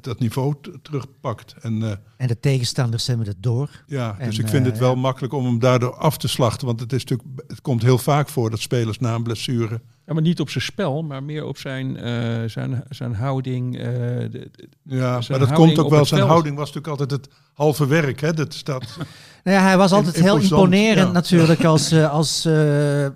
dat 0.00 0.18
niveau 0.18 0.54
terugpakt. 0.82 1.54
En 1.60 1.82
eh, 1.82 1.90
En 2.16 2.26
de 2.26 2.40
tegenstanders 2.40 3.06
hebben 3.06 3.26
het 3.26 3.42
door. 3.42 3.70
ja, 3.86 4.14
En, 4.18 4.28
dus 4.28 4.38
ik 4.38 4.48
vind 4.48 4.64
eh, 4.66 4.70
het 4.70 4.80
wel 4.80 4.94
ja. 4.94 5.00
makkelijk 5.00 5.32
om 5.32 5.44
hem 5.44 5.58
daardoor 5.58 5.94
af 5.94 6.16
te 6.18 6.28
slachten. 6.28 6.66
Want 6.66 6.80
het, 6.80 6.92
is 6.92 7.04
natuurlijk, 7.04 7.28
het 7.46 7.60
komt 7.60 7.82
heel 7.82 7.98
vaak 7.98 8.28
voor 8.28 8.50
dat 8.50 8.60
spelers 8.60 8.98
na 8.98 9.14
een 9.14 9.22
blessure 9.22 9.80
Ja, 10.06 10.12
maar 10.12 10.22
niet 10.22 10.40
op 10.40 10.50
zijn 10.50 10.64
spel, 10.64 11.02
maar 11.02 11.22
meer 11.22 11.44
op 11.44 11.58
zijn, 11.58 11.96
eh, 11.96 12.48
zijn, 12.48 12.84
zijn 12.88 13.14
houding. 13.14 13.76
eh, 13.78 13.82
de- 13.84 14.28
de- 14.30 14.68
Ja, 14.82 15.20
Zijn 15.20 15.38
maar 15.38 15.48
dat 15.48 15.56
houding 15.56 15.56
komt 15.76 15.78
ook 15.78 15.90
wel. 15.92 16.04
Zijn 16.04 16.20
veld. 16.20 16.30
houding 16.32 16.56
was 16.56 16.72
natuurlijk 16.72 17.00
altijd 17.00 17.10
het 17.24 17.34
halve 17.52 17.86
werk. 17.86 18.20
Hè? 18.20 18.32
Dat 18.32 18.54
staat, 18.54 18.96
Nou 19.44 19.56
ja, 19.56 19.62
hij 19.62 19.76
was 19.76 19.92
altijd 19.92 20.16
heel 20.20 20.36
imponerend 20.38 21.06
ja. 21.06 21.12
natuurlijk 21.12 21.64
als, 21.64 21.90
eh, 21.92 22.10
als 22.12 22.44
eh, 22.44 23.06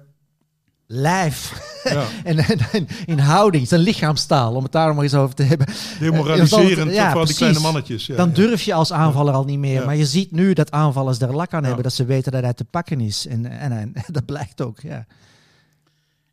lijf. 0.90 1.52
ja, 1.84 2.04
en, 2.24 2.38
en- 2.38 2.58
en 2.72 2.88
in 3.06 3.18
houding, 3.18 3.68
zijn 3.68 3.80
lichaamstaal, 3.80 4.54
om 4.54 4.62
het 4.62 4.72
daar 4.72 4.94
maar 4.94 5.02
eens 5.04 5.14
over 5.14 5.34
te 5.34 5.42
hebben. 5.42 5.66
demoraliserend 6.00 6.92
Ja, 6.94 7.12
voor 7.12 7.26
die 7.26 7.34
kleine 7.34 7.60
mannetjes. 7.60 8.06
Ja, 8.06 8.16
Dan 8.16 8.28
ja. 8.28 8.34
durf 8.34 8.62
je 8.62 8.74
als 8.74 8.92
aanvaller 8.92 9.34
al 9.34 9.44
niet 9.44 9.58
meer. 9.58 9.80
Ja. 9.80 9.84
Maar 9.86 9.96
je 9.96 10.06
ziet 10.06 10.32
nu 10.32 10.52
dat 10.52 10.70
aanvallers 10.70 11.20
er 11.20 11.34
lak 11.34 11.52
aan 11.52 11.60
Ja. 11.60 11.66
hebben, 11.66 11.84
dat 11.84 11.92
ze 11.92 12.04
weten 12.04 12.32
dat 12.32 12.42
hij 12.42 12.52
te 12.54 12.64
pakken 12.64 13.00
is. 13.00 13.26
En, 13.26 13.46
en, 13.58 13.72
en 13.72 13.92
dat 14.06 14.24
blijkt 14.26 14.60
ook, 14.62 14.80
ja. 14.80 15.06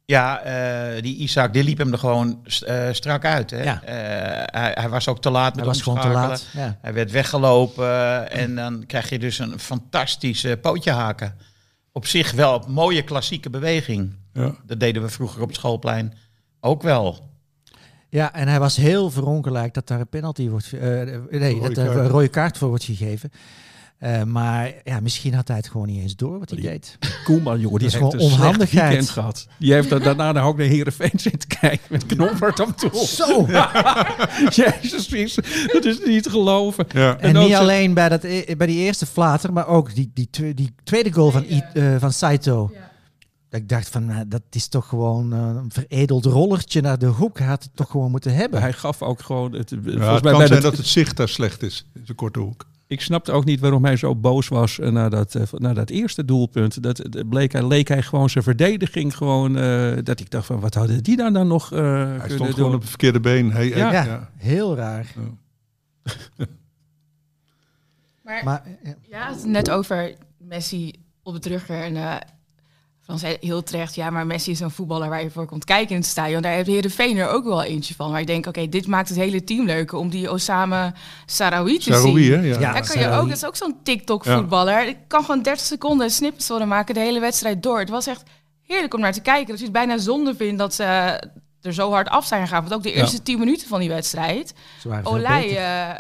Ja, 0.06 0.40
eh, 0.42 1.02
die 1.02 1.16
Isaac, 1.18 1.54
die 1.54 1.64
liep 1.64 1.78
hem 1.78 1.92
er 1.92 1.98
gewoon 1.98 2.40
eh, 2.66 2.88
strak 2.92 3.26
uit. 3.26 3.50
Hè? 3.52 3.64
Ja. 3.64 3.82
Eh, 3.84 4.62
hij, 4.62 4.72
hij 4.74 4.90
was 4.90 5.08
ook 5.08 5.22
te 5.22 5.30
laat 5.30 5.50
met 5.50 5.56
Hij 5.56 5.66
was 5.74 5.82
gewoon 5.82 6.02
te 6.02 6.08
laat. 6.08 6.46
Ja. 6.54 6.78
Hij 6.82 6.94
werd 6.94 7.12
weggelopen 7.12 8.32
en 8.32 8.56
dan 8.56 8.84
krijg 8.88 9.10
je 9.10 9.20
dus 9.20 9.40
een 9.40 9.60
fantastische 9.60 10.58
pootje 10.62 10.92
haken. 10.92 11.36
Op 11.92 12.08
zich 12.08 12.32
wel 12.32 12.64
een 12.66 12.72
mooie 12.72 13.02
klassieke 13.02 13.50
beweging. 13.50 14.14
Ja. 14.44 14.56
Dat 14.66 14.80
deden 14.80 15.02
we 15.02 15.10
vroeger 15.10 15.42
op 15.42 15.48
het 15.48 15.58
schoolplein 15.58 16.14
ook 16.60 16.82
wel. 16.82 17.30
Ja, 18.10 18.34
en 18.34 18.48
hij 18.48 18.60
was 18.60 18.76
heel 18.76 19.10
verongelijkt 19.12 19.74
dat 19.74 19.88
daar 19.88 20.00
een 20.00 20.08
penalty 20.08 20.50
wordt, 20.50 20.74
eh, 20.74 20.80
nee, 21.30 21.62
dat 21.62 21.78
er 21.78 21.98
een 21.98 22.08
rode 22.08 22.28
kaart 22.28 22.58
voor 22.58 22.68
wordt 22.68 22.84
gegeven. 22.84 23.32
Eh, 23.98 24.24
maar 24.24 24.74
ja, 24.84 25.00
misschien 25.00 25.34
had 25.34 25.48
hij 25.48 25.58
het 25.58 25.68
gewoon 25.70 25.88
niet 25.88 26.02
eens 26.02 26.16
door 26.16 26.40
wat 26.40 26.50
hij 26.50 26.60
Die- 26.60 26.70
deed. 26.70 26.98
Koeman, 27.24 27.60
jongen, 27.60 27.78
die 27.80 27.88
is 27.88 27.94
heeft 27.94 28.06
gewoon 28.06 28.22
een 28.22 28.28
slecht 28.30 28.42
onhandigheid. 28.42 28.88
weekend 28.88 29.10
gehad. 29.10 29.48
Die 29.60 29.74
heeft 29.74 29.92
er 29.92 30.04
daarna 30.04 30.32
nog 30.32 30.44
ook 30.46 30.58
naar 30.58 30.68
Heerenveen 30.68 31.20
zitten 31.20 31.50
kijken 31.60 31.88
met 31.90 32.06
knoppert 32.06 32.60
op 32.60 32.80
doel. 32.80 33.06
Zo! 33.06 33.46
Jezus, 34.62 35.36
dat 35.72 35.86
is 35.86 36.00
niet 36.06 36.24
te 36.24 36.30
geloven. 36.30 36.86
Ja. 36.94 37.18
En, 37.20 37.34
niet 37.34 37.52
zo- 37.52 37.58
alleen 37.58 37.94
bij, 37.94 38.10
dat, 38.10 38.24
e- 38.24 38.56
bij 38.58 38.68
die 38.68 38.78
eerste 38.80 39.06
flater, 39.06 39.54
maar 39.54 39.68
ook 39.68 39.96
die, 39.96 40.12
die, 40.14 40.54
die 40.54 40.74
tweede 40.84 41.12
goal 41.14 41.32
van, 41.32 41.44
I- 41.50 41.64
eh, 41.74 41.96
van 42.00 42.12
Saito. 42.14 42.72
Dat 43.56 43.64
ik 43.64 43.70
dacht 43.70 43.90
van, 43.90 44.06
nou, 44.06 44.28
dat 44.28 44.42
is 44.50 44.68
toch 44.68 44.88
gewoon 44.88 45.34
eh, 45.34 45.40
een 45.40 45.72
veredeld 45.72 46.26
rollertje 46.26 46.82
naar 46.82 47.00
de 47.00 47.06
hoek. 47.06 47.38
Hij 47.38 47.48
had 47.48 47.64
het 47.64 47.76
toch 47.76 47.90
gewoon 47.92 48.12
moeten 48.12 48.34
hebben. 48.36 48.62
Hij 48.62 48.74
gaf 48.74 49.02
ook 49.02 49.22
gewoon... 49.22 49.54
Het, 49.54 49.70
Ja, 49.70 49.76
volgens 49.82 49.94
het 49.96 50.24
mij 50.24 50.32
kan 50.32 50.38
bij 50.40 50.48
zijn 50.48 50.62
dat, 50.62 50.70
dat 50.72 50.78
het 50.78 50.88
zicht 50.88 51.18
daar 51.18 51.30
slecht 51.30 51.64
is, 51.64 51.86
de 52.06 52.14
korte 52.14 52.40
hoek. 52.40 52.66
Ik 52.88 53.02
snapte 53.02 53.32
ook 53.32 53.46
niet 53.46 53.60
waarom 53.60 53.86
hij 53.86 53.96
zo 53.98 54.16
boos 54.16 54.48
was 54.48 54.80
eh, 54.80 54.90
na 54.92 55.10
dat, 55.10 55.36
eh, 55.36 55.42
na 55.52 55.74
dat 55.74 55.90
eerste 55.90 56.26
doelpunt. 56.26 56.84
Dat, 56.84 57.02
bleek, 57.30 57.52
hij, 57.52 57.68
leek 57.68 57.88
hij 57.88 58.02
gewoon 58.02 58.30
zijn 58.30 58.44
verdediging 58.44 59.16
gewoon... 59.18 59.58
eh, 59.58 59.94
dat 60.04 60.20
ik 60.20 60.30
dacht 60.30 60.46
van, 60.46 60.60
wat 60.60 60.74
hadden 60.74 61.04
die 61.04 61.16
dan, 61.18 61.34
dan 61.34 61.48
nog 61.48 61.72
eh 61.74 61.80
Hij 61.80 62.06
kunnen 62.06 62.22
stond 62.30 62.40
doen? 62.40 62.54
gewoon 62.54 62.74
op 62.74 62.80
het 62.80 62.90
verkeerde 62.90 63.20
been. 63.20 63.52
Hij- 63.52 63.68
Ja. 63.68 63.92
Ja, 63.92 64.04
ja. 64.06 64.30
heel 64.38 64.76
raar. 64.76 65.14
Maar, 68.24 68.44
Maar 68.44 68.64
ja. 69.10 69.28
het 69.28 69.38
is 69.38 69.44
net 69.44 69.70
over 69.70 70.14
Messi 70.38 70.94
op 71.24 71.34
het 71.34 71.42
terugkeer. 71.42 71.84
En 71.84 71.96
eh 71.96 72.16
Frans 73.06 73.22
zei 73.22 73.38
heel 73.40 73.64
terecht, 73.64 73.96
ja, 73.96 74.10
maar 74.10 74.26
Messi 74.26 74.52
is 74.52 74.60
een 74.60 74.72
voetballer 74.72 75.10
waar 75.10 75.24
je 75.24 75.30
voor 75.30 75.46
komt 75.46 75.66
kijken 75.66 75.90
in 75.90 76.02
het 76.02 76.06
stadion. 76.10 76.42
Daar 76.42 76.52
heeft 76.54 76.68
Heerenveen 76.68 77.18
er 77.18 77.28
ook 77.30 77.44
wel 77.44 77.64
eentje 77.64 77.94
van. 77.96 78.12
Waar 78.12 78.20
je 78.20 78.26
denkt, 78.26 78.48
oké, 78.48 78.70
dit 78.70 78.88
maakt 78.88 79.10
het 79.10 79.18
hele 79.18 79.44
team 79.44 79.66
leuker 79.66 79.98
om 79.98 80.10
die 80.10 80.32
Osama 80.32 80.94
Sarawi 81.26 81.78
te 81.78 81.94
Saroui, 81.94 82.24
zien. 82.24 82.34
hè? 82.34 82.40
Ja. 82.40 82.60
Ja. 82.60 82.60
Daar 82.60 82.72
kan 82.88 82.98
je 82.98 83.04
Sarawi. 83.04 83.22
ook, 83.22 83.28
dat 83.28 83.38
is 83.38 83.46
ook 83.46 83.56
zo'n 83.56 83.76
TikTok-voetballer. 83.84 84.88
Ik 84.88 84.98
kan 85.08 85.22
gewoon 85.22 85.42
30 85.42 85.66
seconden 85.66 86.12
snippets 86.12 86.48
willen 86.48 86.68
maken, 86.68 86.94
de 86.94 87.00
hele 87.00 87.20
wedstrijd 87.20 87.64
door. 87.64 87.80
Het 87.80 87.90
was 87.90 88.08
echt 88.08 88.24
heerlijk 88.68 88.94
om 88.94 89.00
naar 89.00 89.14
te 89.14 89.22
kijken. 89.22 89.48
Dat 89.48 89.58
je 89.58 89.64
het 89.64 89.74
bijna 89.74 89.98
zonde 89.98 90.36
vindt 90.36 90.60
dat 90.60 90.74
ze 90.74 90.84
er 91.62 91.74
zo 91.74 91.92
hard 91.92 92.10
af 92.10 92.26
zijn 92.26 92.42
gegaan. 92.42 92.62
Want 92.62 92.74
ook 92.74 92.84
de 92.84 92.92
eerste 92.94 93.22
10 93.22 93.40
minuten 93.40 93.68
van 93.68 93.80
die 93.80 93.90
wedstrijd. 93.90 94.54
Olij 95.04 95.58
eh, 95.58 95.96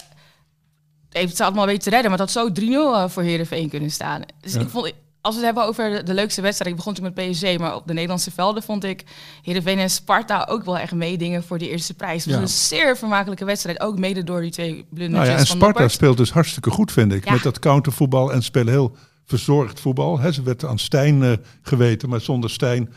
heeft 1.09 1.31
het 1.31 1.41
allemaal 1.41 1.65
weten 1.65 1.83
te 1.83 1.89
redden, 1.89 2.09
maar 2.09 2.19
dat 2.19 2.33
had 2.33 2.45
zo 2.55 2.61
3-0 2.61 2.63
eh, 2.95 3.09
voor 3.09 3.23
Heerenveen 3.23 3.69
kunnen 3.69 3.91
staan. 3.91 4.21
Dus 4.41 4.53
Ja. 4.53 4.59
ik 4.59 4.69
vond, 4.69 4.91
als 5.25 5.35
we 5.35 5.45
het 5.45 5.53
hebben 5.55 5.63
over 5.65 5.89
de, 5.91 6.03
de 6.03 6.13
leukste 6.13 6.41
wedstrijd, 6.41 6.69
ik 6.71 6.75
begon 6.77 6.93
natuurlijk 6.93 7.17
met 7.17 7.31
PSG, 7.31 7.57
maar 7.59 7.75
op 7.75 7.87
de 7.87 7.93
Nederlandse 7.93 8.31
velden 8.31 8.63
vond 8.63 8.83
ik 8.83 9.03
Heerenveen 9.41 9.79
en 9.79 9.89
Sparta 9.89 10.47
ook 10.49 10.65
wel 10.65 10.77
echt 10.77 10.93
meedingen 10.93 11.43
voor 11.43 11.57
die 11.57 11.69
eerste 11.69 11.93
prijs. 11.93 12.25
Het 12.25 12.33
was 12.33 12.35
Ja. 12.35 12.41
een 12.41 12.47
zeer 12.83 12.97
vermakelijke 12.97 13.45
wedstrijd, 13.45 13.79
ook 13.81 13.97
mede 13.99 14.23
door 14.23 14.41
die 14.41 14.51
twee 14.51 14.85
blundertjes 14.89 15.09
Nou 15.11 15.25
ja, 15.25 15.31
en 15.31 15.37
van 15.37 15.45
Sparta 15.45 15.65
Noppert. 15.65 15.91
speelt 15.91 16.17
dus 16.17 16.31
hartstikke 16.31 16.69
goed, 16.69 16.91
vind 16.91 17.13
ik. 17.13 17.25
Ja. 17.25 17.31
Met 17.31 17.43
dat 17.43 17.59
countervoetbal 17.59 18.33
en 18.33 18.43
spelen 18.43 18.73
heel 18.73 18.95
verzorgd 19.25 19.79
voetbal. 19.79 20.19
Hè, 20.19 20.31
ze 20.31 20.43
werd 20.43 20.65
aan 20.65 20.79
Stijn 20.79 21.23
eh, 21.23 21.31
geweten, 21.61 22.09
maar 22.09 22.21
zonder 22.21 22.49
Stijn 22.49 22.93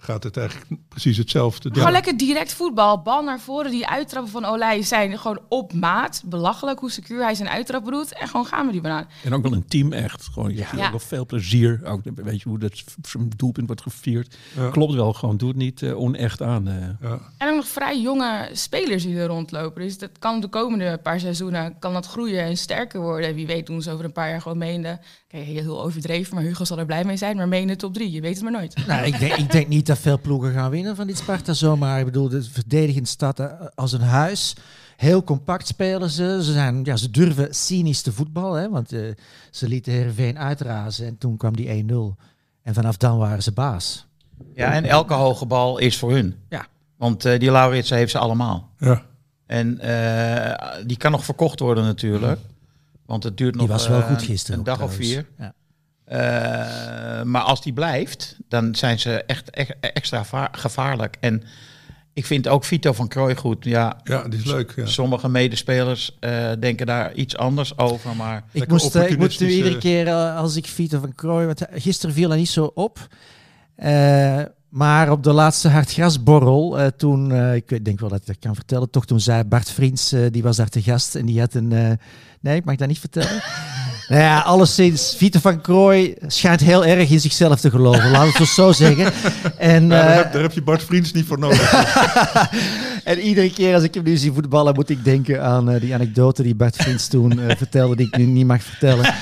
gaat 0.00 0.22
het 0.22 0.36
eigenlijk 0.36 0.80
precies 0.88 1.16
hetzelfde. 1.16 1.70
Gewoon 1.72 1.92
lekker 1.92 2.16
direct 2.16 2.54
voetbal. 2.54 3.02
Bal 3.02 3.22
naar 3.22 3.40
voren. 3.40 3.70
Die 3.70 3.86
uittrappen 3.86 4.32
van 4.32 4.44
Olij 4.44 4.82
zijn 4.82 5.18
gewoon 5.18 5.40
op 5.48 5.72
maat. 5.72 6.22
Belachelijk 6.24 6.80
hoe 6.80 6.90
secuur 6.90 7.22
hij 7.22 7.34
zijn 7.34 7.48
uittrappen 7.48 7.92
doet. 7.92 8.12
En 8.12 8.28
gewoon 8.28 8.46
gaan 8.46 8.66
we 8.66 8.72
die 8.72 8.80
banaan. 8.80 9.08
En 9.24 9.34
ook 9.34 9.42
wel 9.42 9.52
een 9.52 9.66
team 9.66 9.92
echt. 9.92 10.28
Gewoon, 10.32 10.54
ja. 10.54 10.66
Ja. 10.76 10.90
Nog 10.90 11.02
veel 11.02 11.26
plezier. 11.26 11.80
Ook, 11.84 12.00
weet 12.14 12.42
je 12.42 12.48
hoe 12.48 12.58
dat 12.58 12.84
zo'n 13.02 13.32
doelpunt 13.36 13.66
wordt 13.66 13.82
gevierd. 13.82 14.36
Ja. 14.56 14.70
Klopt 14.70 14.94
wel 14.94 15.12
gewoon. 15.12 15.36
Doe 15.36 15.48
het 15.48 15.56
niet 15.56 15.82
eh, 15.82 15.98
onecht 15.98 16.42
aan. 16.42 16.64
Ja. 17.00 17.18
En 17.38 17.48
ook 17.48 17.56
nog 17.56 17.68
vrij 17.68 18.00
jonge 18.00 18.48
spelers 18.52 19.02
die 19.02 19.16
er 19.16 19.26
rondlopen. 19.26 19.82
Dus 19.82 19.98
dat 19.98 20.10
kan 20.18 20.40
de 20.40 20.48
komende 20.48 20.98
paar 21.02 21.20
seizoenen 21.20 21.78
kan 21.78 21.92
dat 21.92 22.06
groeien 22.06 22.44
en 22.44 22.56
sterker 22.56 23.00
worden. 23.00 23.28
En 23.28 23.34
wie 23.34 23.46
weet 23.46 23.66
doen 23.66 23.82
ze 23.82 23.90
over 23.90 24.04
een 24.04 24.12
paar 24.12 24.28
jaar 24.28 24.40
gewoon 24.40 24.58
meende. 24.58 25.00
Kijk, 25.30 25.44
heel 25.44 25.82
overdreven, 25.82 26.34
maar 26.34 26.44
Hugo 26.44 26.64
zal 26.64 26.78
er 26.78 26.86
blij 26.86 27.04
mee 27.04 27.16
zijn. 27.16 27.36
Maar 27.36 27.48
mee 27.48 27.60
in 27.60 27.66
de 27.66 27.76
top 27.76 27.94
drie, 27.94 28.10
je 28.10 28.20
weet 28.20 28.34
het 28.34 28.42
maar 28.42 28.52
nooit. 28.52 28.74
Nou, 28.86 29.06
ik, 29.06 29.18
denk, 29.18 29.34
ik 29.34 29.52
denk 29.52 29.68
niet 29.68 29.86
dat 29.86 29.98
veel 29.98 30.20
ploegen 30.20 30.52
gaan 30.52 30.70
winnen 30.70 30.96
van 30.96 31.06
dit 31.06 31.18
Sparta 31.18 31.52
zomaar. 31.52 31.98
Ik 31.98 32.04
bedoel, 32.04 32.28
de 32.28 32.42
verdediging 32.42 33.08
staat 33.08 33.38
er 33.38 33.70
als 33.74 33.92
een 33.92 34.00
huis. 34.00 34.56
Heel 34.96 35.24
compact 35.24 35.66
spelen 35.66 36.10
ze. 36.10 36.40
Ze, 36.42 36.52
zijn, 36.52 36.84
ja, 36.84 36.96
ze 36.96 37.10
durven 37.10 37.54
cynisch 37.54 38.02
te 38.02 38.12
voetballen. 38.12 38.62
Hè, 38.62 38.68
want 38.68 38.92
eh, 38.92 39.00
ze 39.50 39.68
lieten 39.68 39.92
Heerenveen 39.92 40.38
uitrazen 40.38 41.06
en 41.06 41.18
toen 41.18 41.36
kwam 41.36 41.56
die 41.56 41.84
1-0. 41.84 41.96
En 42.62 42.74
vanaf 42.74 42.96
dan 42.96 43.18
waren 43.18 43.42
ze 43.42 43.52
baas. 43.52 44.06
Ja, 44.54 44.72
en 44.72 44.84
elke 44.84 45.14
hoge 45.14 45.46
bal 45.46 45.78
is 45.78 45.98
voor 45.98 46.12
hun. 46.12 46.34
Ja. 46.48 46.66
Want 46.96 47.24
eh, 47.24 47.38
die 47.38 47.50
Lauritsen 47.50 47.96
heeft 47.96 48.10
ze 48.10 48.18
allemaal. 48.18 48.70
Ja. 48.78 49.02
En 49.46 49.78
eh, 49.78 50.84
die 50.86 50.96
kan 50.96 51.10
nog 51.10 51.24
verkocht 51.24 51.60
worden 51.60 51.84
natuurlijk. 51.84 52.40
Want 53.10 53.24
het 53.24 53.36
duurt 53.36 53.52
Die 53.52 53.62
nog 53.62 53.70
was 53.70 53.88
wel 53.88 54.00
eh, 54.00 54.06
goed 54.08 54.22
gisteren. 54.22 54.58
een 54.58 54.64
dag 54.64 54.82
of 54.82 54.94
vier. 54.94 55.26
Ja. 55.38 55.54
Eh, 56.04 57.22
maar 57.22 57.42
als 57.42 57.62
die 57.62 57.72
blijft, 57.72 58.36
dan 58.48 58.74
zijn 58.74 58.98
ze 58.98 59.22
echt, 59.24 59.50
echt 59.50 59.74
extra 59.80 60.24
va- 60.24 60.48
gevaarlijk. 60.52 61.16
En 61.20 61.42
ik 62.12 62.26
vind 62.26 62.48
ook 62.48 62.64
Vito 62.64 62.92
van 62.92 63.08
Krooi 63.08 63.34
goed. 63.36 63.64
Ja, 63.64 64.00
ja, 64.04 64.28
die 64.28 64.38
is 64.38 64.44
leuk. 64.44 64.72
Ja. 64.76 64.86
sommige 64.86 65.28
medespelers 65.28 66.16
eh, 66.20 66.50
denken 66.60 66.86
daar 66.86 67.14
iets 67.14 67.36
anders 67.36 67.78
over. 67.78 68.16
Maar 68.16 68.44
Ik 68.52 68.68
moest, 68.68 68.94
ik 68.94 69.18
moet 69.18 69.40
nu 69.40 69.48
iedere 69.50 69.78
keer 69.78 70.10
als 70.12 70.56
ik 70.56 70.66
Vito 70.66 70.98
van 71.00 71.14
Krooi... 71.14 71.46
Want 71.46 71.62
gisteren 71.72 72.14
viel 72.14 72.28
hij 72.28 72.38
niet 72.38 72.48
zo 72.48 72.70
op. 72.74 73.06
Eh, 73.76 74.40
maar 74.70 75.10
op 75.10 75.22
de 75.22 75.32
laatste 75.32 75.68
hartgrasborrel, 75.68 76.78
eh 76.78 76.86
toen... 76.96 77.32
eh, 77.32 77.54
ik 77.54 77.84
denk 77.84 78.00
wel 78.00 78.08
dat 78.08 78.20
ik 78.20 78.26
dat 78.26 78.36
kan 78.38 78.54
vertellen. 78.54 78.90
Toch 78.90 79.06
toen 79.06 79.20
zei 79.20 79.44
Bart 79.44 79.70
Vriends, 79.70 80.12
eh, 80.12 80.20
die 80.30 80.42
was 80.42 80.56
daar 80.56 80.68
te 80.68 80.82
gast. 80.82 81.14
En 81.14 81.26
die 81.26 81.40
had 81.40 81.54
een... 81.54 81.98
nee, 82.40 82.56
ik 82.56 82.64
mag 82.64 82.76
dat 82.76 82.88
niet 82.88 82.98
vertellen. 82.98 83.42
nou 84.08 84.22
ja, 84.22 84.40
alleszins, 84.40 85.14
Vito 85.16 85.38
van 85.40 85.60
Krooi 85.60 86.14
schijnt 86.26 86.60
heel 86.60 86.84
erg 86.84 87.10
in 87.10 87.20
zichzelf 87.20 87.60
te 87.60 87.70
geloven. 87.70 88.10
Laten 88.10 88.32
we 88.32 88.38
het 88.38 88.48
zo 88.48 88.72
zeggen. 88.72 89.12
En, 89.58 89.82
Ja, 89.82 89.88
daar, 89.88 90.16
heb, 90.16 90.32
daar 90.32 90.42
heb 90.42 90.52
je 90.52 90.62
Bart 90.62 90.82
Vriends 90.82 91.12
niet 91.12 91.26
voor 91.26 91.38
nodig. 91.38 91.72
en 93.04 93.18
iedere 93.18 93.52
keer 93.52 93.74
als 93.74 93.82
ik 93.82 93.94
hem 93.94 94.04
nu 94.04 94.16
zie 94.16 94.32
voetballen, 94.32 94.74
moet 94.74 94.90
ik 94.90 95.04
denken 95.04 95.42
aan 95.42 95.78
die 95.78 95.94
anekdote 95.94 96.42
die 96.42 96.54
Bart 96.54 96.76
Vriends 96.76 97.08
toen 97.08 97.40
vertelde, 97.56 97.96
die 97.96 98.06
ik 98.06 98.16
nu 98.16 98.24
niet 98.24 98.46
mag 98.46 98.62
vertellen. 98.62 99.14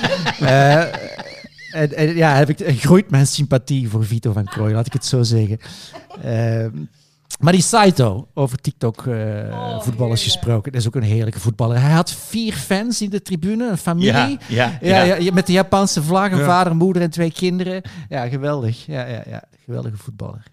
En, 1.79 1.95
en 1.95 2.15
ja, 2.15 2.35
heb 2.35 2.49
ik, 2.49 2.79
groeit 2.81 3.09
mijn 3.09 3.27
sympathie 3.27 3.89
voor 3.89 4.05
Vito 4.05 4.31
van 4.31 4.43
Krooi, 4.45 4.73
laat 4.73 4.85
ik 4.85 4.93
het 4.93 5.05
zo 5.05 5.23
zeggen. 5.23 5.59
Ehm, 6.23 6.69
maar 7.39 7.53
die 7.53 7.61
Saito, 7.61 8.27
over 8.33 8.57
TikTok 8.57 9.07
eh, 9.07 9.13
voetballers 9.81 9.89
heerlijk. 9.97 10.19
gesproken, 10.21 10.71
dat 10.71 10.81
is 10.81 10.87
ook 10.87 10.95
een 10.95 11.03
heerlijke 11.03 11.39
voetballer. 11.39 11.81
Hij 11.81 11.91
had 11.91 12.11
vier 12.11 12.53
fans 12.53 13.01
in 13.01 13.09
de 13.09 13.21
tribune, 13.21 13.69
een 13.69 13.77
familie. 13.77 14.11
ja, 14.11 14.37
ja, 14.47 14.77
Ja, 14.81 15.03
ja. 15.03 15.15
ja. 15.15 15.33
met 15.33 15.45
de 15.47 15.51
Japanse 15.53 16.03
vlag, 16.03 16.31
een 16.31 16.37
Ja. 16.37 16.45
vader, 16.45 16.75
moeder 16.75 17.01
en 17.01 17.09
twee 17.09 17.31
kinderen. 17.31 17.81
Ja, 18.09 18.27
geweldig. 18.27 18.85
Ja, 18.85 19.05
ja, 19.05 19.23
ja. 19.29 19.43
Geweldige 19.65 19.97
voetballer. 19.97 20.43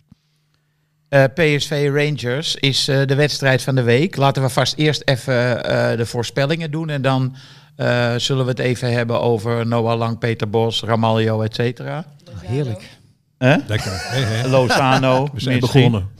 Eh, 1.09 1.25
PSV 1.35 1.91
Rangers 1.95 2.55
is 2.57 2.89
eh, 2.89 3.07
de 3.07 3.15
wedstrijd 3.15 3.62
van 3.62 3.75
de 3.75 3.83
week. 3.83 4.17
Laten 4.17 4.43
we 4.43 4.49
vast 4.49 4.75
eerst 4.77 5.03
even 5.05 5.65
eh, 5.65 5.97
de 5.97 6.07
voorspellingen 6.07 6.71
doen. 6.71 6.89
En 6.89 7.03
dan 7.03 7.35
eh, 7.77 8.15
zullen 8.17 8.45
we 8.45 8.51
het 8.51 8.61
even 8.61 8.93
hebben 8.93 9.21
over 9.21 9.67
Noah 9.67 9.99
Lang, 9.99 10.19
Peter 10.19 10.51
Bos, 10.51 10.83
Ramaljo, 10.83 11.41
et 11.41 11.55
cetera. 11.55 12.05
Heerlijk. 12.41 12.91
Hè? 13.39 13.57
Lekker. 13.67 13.93
Hè, 13.93 14.21
hè? 14.21 14.49
Lozano. 14.49 15.29
We 15.33 15.41
zijn 15.41 15.61
misschien. 15.61 15.91
begonnen. 15.91 16.11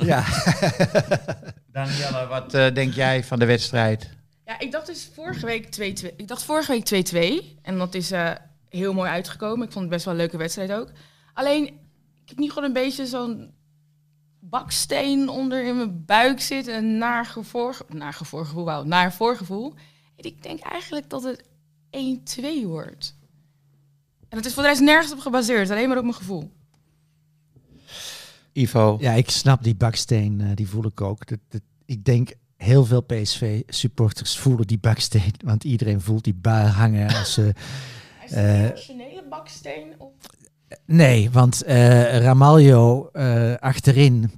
Ja. 0.00 0.24
Danielle, 1.72 2.26
wat 2.28 2.54
eh, 2.54 2.74
denk 2.74 2.94
jij 2.94 3.24
van 3.24 3.38
de 3.38 3.44
wedstrijd? 3.44 4.08
Ja, 4.44 4.58
ik 4.58 4.72
dacht 4.72 4.86
dus 4.86 5.10
vorige 5.14 5.46
week 5.46 5.66
2-2. 5.66 6.16
Ik 6.16 6.28
dacht 6.28 6.42
vorige 6.42 6.72
week 6.72 7.42
2-2. 7.52 7.58
En 7.62 7.78
dat 7.78 7.94
is 7.94 8.10
eh, 8.10 8.30
heel 8.68 8.92
mooi 8.92 9.10
uitgekomen. 9.10 9.66
Ik 9.66 9.72
vond 9.72 9.84
het 9.84 9.92
best 9.92 10.04
wel 10.04 10.14
een 10.14 10.20
leuke 10.20 10.36
wedstrijd 10.36 10.72
ook. 10.72 10.90
Alleen, 11.34 11.66
ik 12.22 12.28
heb 12.28 12.38
niet 12.38 12.52
gewoon 12.52 12.64
een 12.64 12.72
beetje 12.72 13.06
zo'n 13.06 13.50
baksteen 14.40 15.28
onder 15.28 15.64
in 15.64 15.76
mijn 15.76 16.04
buik 16.04 16.40
zitten. 16.40 16.76
Een 16.76 16.98
naar 16.98 17.26
gevoor, 17.26 17.76
naar 17.88 18.12
gevoorgevoel, 18.12 18.64
wauw, 18.64 18.84
naar 18.84 19.12
voorgevoel. 19.12 19.74
Ik 20.20 20.42
denk 20.42 20.60
eigenlijk 20.60 21.10
dat 21.10 21.22
het 21.22 21.44
1-2 22.40 22.64
wordt. 22.64 23.16
En 24.28 24.36
het 24.36 24.46
is 24.46 24.54
voor 24.54 24.62
de 24.62 24.68
rest 24.68 24.80
nergens 24.80 25.12
op 25.12 25.18
gebaseerd, 25.18 25.70
alleen 25.70 25.88
maar 25.88 25.96
op 25.96 26.02
mijn 26.02 26.14
gevoel. 26.14 26.50
Ivo? 28.52 28.96
Ja, 29.00 29.12
ik 29.12 29.30
snap 29.30 29.62
die 29.62 29.74
baksteen, 29.76 30.40
eh, 30.40 30.46
die 30.54 30.68
voel 30.68 30.84
ik 30.86 31.00
ook. 31.00 31.26
Dat, 31.26 31.38
dat- 31.48 31.60
ik 31.84 32.04
denk 32.04 32.32
heel 32.56 32.84
veel 32.84 33.02
PSV-supporters 33.02 34.38
voelen 34.38 34.66
die 34.66 34.78
baksteen, 34.78 35.32
want 35.44 35.64
iedereen 35.64 36.00
voelt 36.00 36.24
die 36.24 36.34
bui 36.34 36.66
hangen. 36.66 37.08
Als 37.14 37.32
ze, 37.32 37.46
Is 38.24 38.30
het 38.30 38.44
een 38.44 38.70
originele 38.70 39.24
baksteen? 39.30 39.94
Of? 39.98 40.10
nee, 40.86 41.30
want 41.30 41.62
eh 41.62 42.18
Ramaljo 42.20 43.08
eh, 43.12 43.54
achterin 43.54 44.30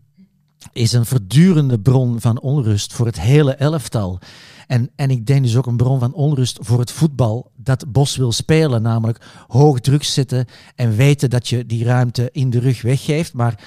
is 0.73 0.93
een 0.93 1.07
verdurende 1.07 1.81
bron 1.81 2.21
van 2.21 2.41
onrust 2.41 2.93
voor 2.93 3.07
het 3.07 3.21
hele 3.21 3.55
elftal. 3.55 4.19
En, 4.67 4.91
en 4.97 5.11
ik 5.11 5.27
denk 5.27 5.43
dus 5.43 5.57
ook 5.57 5.67
een 5.67 5.77
bron 5.77 5.99
van 5.99 6.13
onrust 6.13 6.59
voor 6.61 6.79
het 6.79 6.91
voetbal 6.91 7.51
dat 7.57 7.93
Bos 7.93 8.17
wil 8.17 8.33
spelen. 8.33 8.83
Namelijk 8.83 9.45
hoog 9.49 9.81
druk 9.81 10.05
zetten 10.05 10.47
en 10.75 10.97
weten 10.97 11.31
dat 11.31 11.49
je 11.49 11.67
die 11.67 11.85
ruimte 11.85 12.29
in 12.33 12.51
de 12.51 12.59
rug 12.59 12.83
weggeeft. 12.83 13.33
Maar 13.33 13.63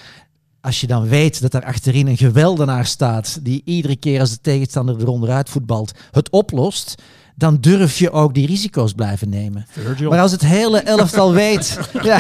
als 0.62 0.82
je 0.82 0.88
dan 0.88 1.08
weet 1.08 1.42
dat 1.42 1.54
er 1.54 1.64
achterin 1.66 2.08
een 2.08 2.18
geweldenaar 2.18 2.86
staat 2.86 3.40
die 3.46 3.62
iedere 3.66 3.96
keer 3.96 4.20
als 4.20 4.32
de 4.32 4.42
tegenstander 4.42 5.00
eronder 5.00 5.30
uit 5.30 5.50
voetbalt 5.50 5.92
het 6.12 6.30
oplost, 6.30 7.02
dan 7.36 7.58
durf 7.60 7.98
je 7.98 8.12
ook 8.12 8.34
die 8.34 8.48
risico's 8.48 8.93
blijven 8.93 9.30
nemen. 9.30 9.65
Virgil. 9.69 10.10
Maar 10.10 10.19
als 10.19 10.32
het 10.32 10.41
hele 10.41 10.80
elftal 10.80 11.34
weet, 11.43 11.80
ja, 12.04 12.19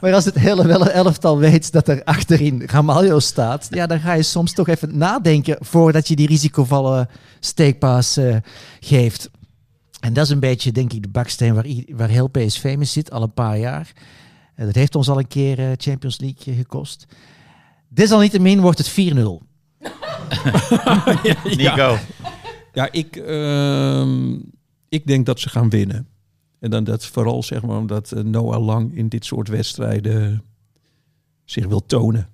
maar 0.00 0.14
als 0.14 0.24
het 0.24 0.34
hele 0.34 0.66
wel- 0.66 0.88
elftal 0.90 1.38
weet 1.38 1.72
dat 1.72 1.88
er 1.88 2.04
achterin 2.04 2.62
Ramaljo 2.66 3.18
staat, 3.18 3.66
ja, 3.70 3.86
dan 3.86 4.00
ga 4.00 4.12
je 4.12 4.22
soms 4.22 4.52
toch 4.52 4.68
even 4.68 4.98
nadenken 4.98 5.56
voordat 5.60 6.08
je 6.08 6.16
die 6.16 6.26
risicovolle 6.26 7.08
steekpaas 7.40 8.16
eh, 8.16 8.36
geeft. 8.80 9.30
En 10.00 10.12
dat 10.12 10.24
is 10.24 10.30
een 10.30 10.40
beetje, 10.40 10.72
denk 10.72 10.92
ik, 10.92 11.02
de 11.02 11.08
baksteen 11.08 11.54
waar, 11.54 11.66
waar 11.88 12.08
heel 12.08 12.28
PSV 12.28 12.74
mee 12.76 12.84
zit, 12.86 13.10
al 13.10 13.22
een 13.22 13.34
paar 13.34 13.58
jaar. 13.58 13.92
Eh, 14.54 14.66
dat 14.66 14.74
heeft 14.74 14.94
ons 14.94 15.08
al 15.08 15.18
een 15.18 15.28
keer 15.28 15.58
eh, 15.58 15.66
Champions 15.76 16.20
League 16.20 16.54
gekost. 16.54 17.06
Desalniettemin 17.88 18.60
wordt 18.60 18.78
het 18.78 18.90
4-0. 18.90 18.94
Nico? 21.56 21.98
Ja, 22.72 22.88
ik, 22.92 23.16
ehm, 23.16 24.34
ik 24.88 25.06
denk 25.06 25.26
dat 25.26 25.40
ze 25.40 25.48
gaan 25.48 25.70
winnen. 25.70 26.06
En 26.58 26.70
dan 26.70 26.84
dat 26.84 27.06
vooral 27.06 27.42
zeg 27.42 27.62
maar 27.62 27.76
omdat 27.76 28.12
eh, 28.12 28.22
Noah 28.22 28.64
Lang 28.64 28.96
in 28.96 29.08
dit 29.08 29.24
soort 29.24 29.48
wedstrijden 29.48 30.42
zich 31.44 31.66
wil 31.66 31.86
tonen. 31.86 32.28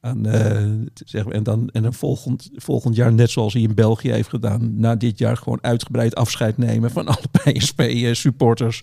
Aan, 0.00 0.26
eh, 0.26 0.66
zeg 1.04 1.24
maar, 1.24 1.34
en 1.34 1.42
dan, 1.42 1.68
en 1.72 1.82
dan 1.82 1.94
volgend, 1.94 2.50
volgend 2.54 2.96
jaar, 2.96 3.12
net 3.12 3.30
zoals 3.30 3.52
hij 3.52 3.62
in 3.62 3.74
België 3.74 4.10
heeft 4.10 4.28
gedaan, 4.28 4.80
na 4.80 4.96
dit 4.96 5.18
jaar 5.18 5.36
gewoon 5.36 5.58
uitgebreid 5.60 6.14
afscheid 6.14 6.56
nemen 6.56 6.90
van 6.90 7.06
alle 7.16 7.28
PSV-supporters. 7.42 8.82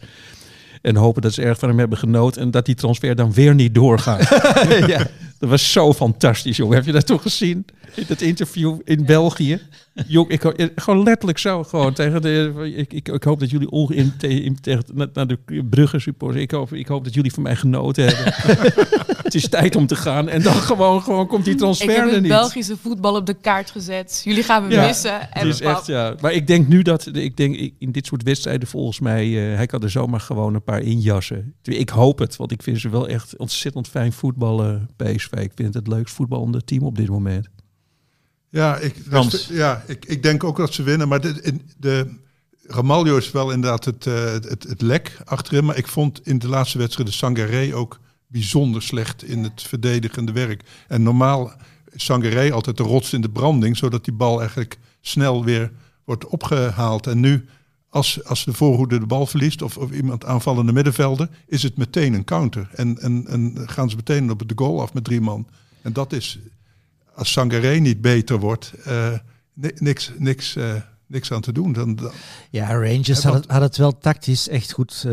En 0.82 0.96
hopen 0.96 1.22
dat 1.22 1.34
ze 1.34 1.42
erg 1.42 1.60
van 1.60 1.70
hem 1.70 1.80
hebben 1.80 1.98
genoten 1.98 2.42
en 2.42 2.52
dat 2.52 2.66
die 2.66 2.76
transfer 2.76 3.16
dan 3.16 3.34
weer 3.34 3.56
niet 3.56 3.76
doorgaat. 3.76 4.30
ja. 4.94 5.08
Dat 5.40 5.50
was 5.50 5.72
zo 5.72 5.94
fantastisch, 5.94 6.58
jongen. 6.58 6.76
Heb 6.76 6.86
je 6.86 6.92
dat 6.92 7.06
toch 7.06 7.22
gezien? 7.22 7.66
In 7.96 8.04
dat 8.08 8.22
interview 8.22 8.80
in 8.84 9.06
België. 9.06 9.60
Jong, 10.08 10.30
ik, 10.30 10.42
ho- 10.42 10.54
gewoon 10.76 11.04
letterlijk 11.04 11.38
zo. 11.38 11.64
Gewoon 11.64 11.94
tegen 11.94 12.22
de, 12.22 12.54
ik, 12.76 12.94
ik, 12.94 13.08
ik 13.10 13.24
hoop 13.24 13.40
dat 13.40 13.50
jullie 13.50 13.70
onge, 13.70 13.96
in, 13.96 14.14
te- 14.18 14.28
in, 14.44 14.62
tegen, 14.62 14.84
naar, 14.94 15.08
naar 15.14 15.28
de 15.28 15.38
Brugge 15.70 16.00
supporters. 16.00 16.44
Ik 16.44 16.52
hoop, 16.52 16.74
ik 16.74 16.88
hoop 16.88 17.04
dat 17.04 17.14
jullie 17.14 17.34
van 17.34 17.44
mij 17.44 17.56
genoten 17.56 18.06
hebben. 18.06 18.34
het 19.26 19.36
is 19.36 19.50
tijd 19.50 19.76
om 19.76 19.88
te 19.88 19.96
gaan. 19.96 20.30
En 20.30 20.42
dan 20.42 20.54
gewoon, 20.54 21.02
gewoon 21.02 21.28
komt 21.28 21.44
die 21.44 21.54
Ik 21.54 21.60
transfer 21.60 21.90
heb 21.90 21.98
er 22.06 22.12
het 22.12 22.22
niet. 22.22 22.32
Belgische 22.32 22.78
voetbal 22.78 23.16
op 23.16 23.26
de 23.26 23.34
kaart 23.34 23.72
gezet. 23.72 24.22
Jullie 24.24 24.44
gaan 24.44 24.64
me 24.68 24.74
Ja, 24.74 24.86
missen. 24.86 25.32
En 25.34 25.46
Het 25.48 25.54
is 25.56 25.62
echt, 25.62 25.86
ja. 25.86 26.16
Maar 26.22 26.34
ik 26.34 26.48
denk 26.48 26.68
nu 26.68 26.82
dat, 26.82 27.10
ik 27.16 27.38
denk 27.38 27.56
ik- 27.56 27.74
in 27.80 27.92
dit 27.92 28.06
soort 28.06 28.24
wedstrijden 28.24 28.68
volgens 28.68 29.00
mij, 29.00 29.26
eh, 29.52 29.56
hij 29.56 29.66
kan 29.66 29.82
er 29.84 29.90
zomaar 29.90 30.20
gewoon 30.20 30.54
een 30.54 30.64
paar 30.64 30.82
injassen. 30.82 31.54
Ik 31.64 31.90
hoop 31.90 32.20
het, 32.20 32.36
want 32.36 32.52
ik 32.52 32.64
vind 32.64 32.80
ze 32.80 32.90
wel 32.90 33.08
echt 33.08 33.38
ontzettend 33.38 33.88
fijn 33.88 34.14
voetballen, 34.14 34.90
PSV. 34.96 35.32
Ik 35.32 35.52
vind 35.56 35.74
het 35.74 35.74
het 35.74 35.88
leukst 35.88 36.16
voetballende 36.16 36.64
team 36.64 36.84
op 36.84 36.96
dit 36.98 37.10
moment. 37.10 37.48
Ja, 38.50 38.78
ik, 38.78 38.96
ja 39.50 39.84
ik, 39.88 40.06
ik 40.06 40.24
denk 40.24 40.44
ook 40.44 40.58
dat 40.58 40.74
ze 40.74 40.84
winnen. 40.84 41.08
Maar 41.08 41.22
de, 41.22 41.40
in- 41.42 41.62
de, 41.78 42.24
Ramaljo 42.68 43.18
is 43.18 43.32
wel 43.32 43.52
inderdaad 43.52 43.86
het, 43.86 44.08
eh, 44.08 44.24
het, 44.32 44.50
het, 44.50 44.64
het 44.64 44.82
lek 44.82 45.18
achterin. 45.26 45.66
Maar 45.66 45.78
ik 45.78 45.88
vond 45.88 46.20
in 46.28 46.40
de 46.40 46.48
laatste 46.48 46.78
wedstrijd 46.78 47.08
de 47.10 47.14
Sangaré 47.16 47.76
ook 47.76 48.00
bijzonder 48.36 48.82
slecht 48.82 49.24
in 49.24 49.44
het 49.44 49.62
verdedigende 49.62 50.32
werk. 50.32 50.64
En 50.88 51.04
normaal 51.04 51.54
is 51.92 52.04
Sangaré 52.04 52.52
altijd 52.52 52.78
de 52.78 52.84
rots 52.84 53.14
in 53.14 53.22
de 53.22 53.30
branding. 53.30 53.78
Zodat 53.78 54.06
die 54.06 54.14
bal 54.14 54.40
eigenlijk 54.40 54.78
snel 55.02 55.44
weer 55.44 55.72
wordt 56.04 56.28
opgehaald. 56.28 57.08
En 57.08 57.20
nu, 57.20 57.46
als, 57.90 58.24
als 58.24 58.46
de 58.46 58.54
voorhoede 58.54 59.00
de 59.00 59.06
bal 59.06 59.26
verliest 59.26 59.62
of, 59.62 59.78
of 59.78 59.92
iemand 59.92 60.26
aanvallende 60.26 60.74
middenvelder, 60.74 61.30
is 61.48 61.64
het 61.64 61.78
meteen 61.78 62.14
een 62.14 62.24
counter. 62.24 62.70
En, 62.74 62.98
en, 63.00 63.26
en 63.28 63.54
gaan 63.66 63.90
ze 63.90 63.96
meteen 63.96 64.32
op 64.32 64.48
de 64.48 64.56
goal 64.56 64.82
af 64.82 64.94
met 64.94 65.04
drie 65.04 65.22
man. 65.22 65.48
En 65.82 65.94
dat 65.94 66.14
is, 66.14 66.40
als 67.14 67.32
Sangaré 67.32 67.76
niet 67.76 68.02
beter 68.02 68.40
wordt, 68.40 68.74
eh, 68.84 69.14
ni- 69.54 69.72
niks, 69.76 70.12
niks, 70.18 70.56
eh, 70.56 70.74
niks 71.08 71.32
aan 71.32 71.42
te 71.42 71.52
doen. 71.52 71.74
Dan, 71.74 71.96
dan- 71.96 72.12
Ja, 72.50 72.68
Rangers 72.74 73.08
Ja, 73.22 73.30
had 73.30 73.34
het, 73.34 73.52
had 73.52 73.62
het 73.62 73.78
wel 73.78 73.98
tactisch 73.98 74.50
echt 74.50 74.72
goed 74.72 75.04
eh, 75.08 75.12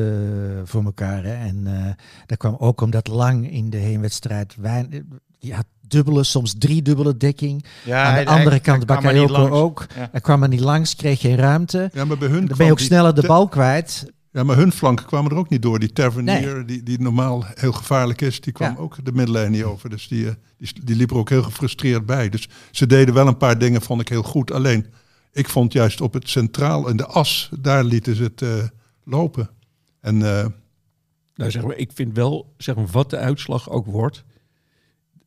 voor 0.64 0.84
elkaar. 0.84 1.24
Hè? 1.24 1.34
En 1.34 1.62
eh, 1.66 1.92
dat 2.26 2.38
kwam 2.38 2.56
ook 2.58 2.80
omdat 2.80 3.08
lang 3.08 3.50
in 3.50 3.70
de 3.70 3.76
heenwedstrijd... 3.76 4.54
Wijn, 4.60 5.08
die 5.38 5.54
had 5.54 5.64
dubbele, 5.88 6.24
soms 6.24 6.54
drie 6.58 6.82
dubbele 6.82 7.16
dekking. 7.16 7.64
Ja, 7.84 8.04
Aan 8.04 8.24
de 8.24 8.30
andere 8.30 8.60
kant, 8.60 8.86
Bakayoko 8.86 9.48
ook. 9.48 9.86
Ja. 9.96 10.08
Hij 10.12 10.20
kwam 10.20 10.42
er 10.42 10.48
niet 10.48 10.60
langs, 10.60 10.96
kreeg 10.96 11.20
geen 11.20 11.36
ruimte. 11.36 11.90
ja, 11.92 12.04
maar 12.04 12.18
bij 12.18 12.28
hun 12.28 12.46
Dan 12.46 12.56
ben 12.56 12.66
je 12.66 12.72
ook 12.72 12.78
sneller 12.78 13.14
de 13.14 13.26
bal 13.26 13.48
kwijt. 13.48 14.12
Ja, 14.32 14.42
maar 14.42 14.56
hun 14.56 14.72
flanken 14.72 15.06
kwamen 15.06 15.30
er 15.30 15.36
ook 15.36 15.48
niet 15.48 15.62
door. 15.62 15.78
Die 15.78 15.92
Tavernier, 15.92 16.66
die, 16.66 16.82
die 16.82 17.00
normaal 17.00 17.44
heel 17.54 17.72
gevaarlijk 17.72 18.20
is, 18.20 18.40
die 18.40 18.52
kwam 18.52 18.70
Ja. 18.72 18.78
ook 18.78 19.04
de 19.04 19.12
middenlijn 19.12 19.50
niet 19.50 19.62
over. 19.62 19.90
Dus 19.90 20.08
die, 20.08 20.26
eh, 20.26 20.32
die, 20.58 20.72
die 20.84 20.96
liep 20.96 21.10
er 21.10 21.16
ook 21.16 21.28
heel 21.28 21.42
gefrustreerd 21.42 22.06
bij. 22.06 22.28
Dus 22.28 22.48
ze 22.70 22.86
deden 22.86 23.14
wel 23.14 23.26
een 23.26 23.36
paar 23.36 23.58
dingen, 23.58 23.82
vond 23.82 24.00
ik 24.00 24.08
heel 24.08 24.22
goed. 24.22 24.52
Alleen, 24.52 24.86
ik 25.32 25.48
vond 25.48 25.72
juist 25.72 26.00
op 26.00 26.12
het 26.12 26.28
centraal, 26.28 26.88
in 26.88 26.96
de 26.96 27.06
as, 27.06 27.50
daar 27.60 27.84
lieten 27.84 28.16
ze 28.16 28.22
het 28.22 28.42
eh, 28.42 28.68
lopen. 29.04 29.50
En 30.00 30.22
eh, 30.22 30.46
Nou, 31.34 31.50
zeg 31.50 31.64
maar, 31.64 31.76
ik 31.76 31.90
vind 31.94 32.16
wel, 32.16 32.54
zeg 32.56 32.74
maar, 32.74 32.86
wat 32.86 33.10
de 33.10 33.16
uitslag 33.16 33.70
ook 33.70 33.86
wordt, 33.86 34.24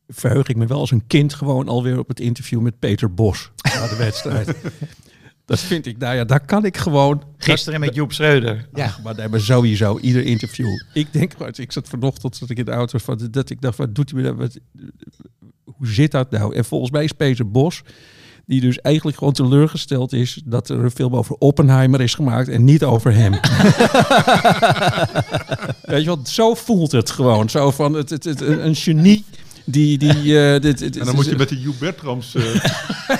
verheug 0.08 0.48
ik 0.48 0.56
me 0.56 0.66
wel 0.66 0.78
als 0.78 0.90
een 0.90 1.06
kind 1.06 1.34
gewoon 1.34 1.68
alweer 1.68 1.98
op 1.98 2.08
het 2.08 2.20
interview 2.20 2.60
met 2.60 2.78
Peter 2.78 3.14
Bos 3.14 3.50
na 3.62 3.88
de 3.88 3.96
wedstrijd. 3.96 4.56
dat 5.44 5.60
vind 5.60 5.86
ik, 5.86 5.98
nou 5.98 6.16
ja, 6.16 6.24
daar 6.24 6.44
kan 6.44 6.64
ik 6.64 6.76
gewoon. 6.76 7.22
Gisteren 7.36 7.80
met 7.80 7.94
Joep 7.94 8.12
Schreuder. 8.12 8.68
Ja. 8.74 8.84
Ach, 8.84 9.02
maar 9.02 9.12
daar 9.12 9.22
hebben 9.22 9.40
sowieso 9.40 9.98
ieder 9.98 10.24
interview. 10.24 10.68
Ik 10.92 11.12
denk, 11.12 11.32
ik 11.32 11.72
zat 11.72 11.88
vanochtend 11.88 12.36
zat 12.36 12.50
ik 12.50 12.58
in 12.58 12.64
de 12.64 12.70
auto 12.70 12.98
van 12.98 13.28
dat 13.30 13.50
ik 13.50 13.60
dacht, 13.60 13.78
wat 13.78 13.94
doet 13.94 14.10
hij 14.10 14.22
me 14.22 14.26
dat? 14.28 14.36
Wat, 14.36 14.58
hoe 15.64 15.86
zit 15.86 16.10
dat 16.10 16.30
nou? 16.30 16.54
En 16.54 16.64
volgens 16.64 16.90
mij 16.90 17.04
is 17.04 17.12
Peter 17.12 17.50
Bos, 17.50 17.82
die 18.46 18.60
dus 18.60 18.80
eigenlijk 18.80 19.18
gewoon 19.18 19.32
teleurgesteld 19.32 20.12
is 20.12 20.42
dat 20.44 20.68
er 20.68 20.84
een 20.84 20.90
film 20.90 21.16
over 21.16 21.34
Oppenheimer 21.38 22.00
is 22.00 22.14
gemaakt 22.14 22.48
en 22.48 22.64
niet 22.64 22.84
over 22.84 23.14
hem. 23.14 23.32
Weet 25.82 26.02
je 26.02 26.08
wat? 26.08 26.28
Zo 26.28 26.54
voelt 26.54 26.92
het 26.92 27.10
gewoon. 27.10 27.48
Zo 27.50 27.70
van 27.70 27.92
het, 27.94 28.10
het, 28.10 28.24
het- 28.24 28.40
een 28.40 28.74
genie 28.74 29.24
die 29.66 29.98
die. 29.98 30.10
eh, 30.54 30.60
dit, 30.60 30.78
dit- 30.78 30.96
en 30.98 31.04
dan 31.06 31.14
moet 31.14 31.24
je 31.24 31.36
met 31.44 31.48
de 31.48 31.56
Hugh 31.56 31.78
Bertrams 31.78 32.34
eh, 32.34 32.44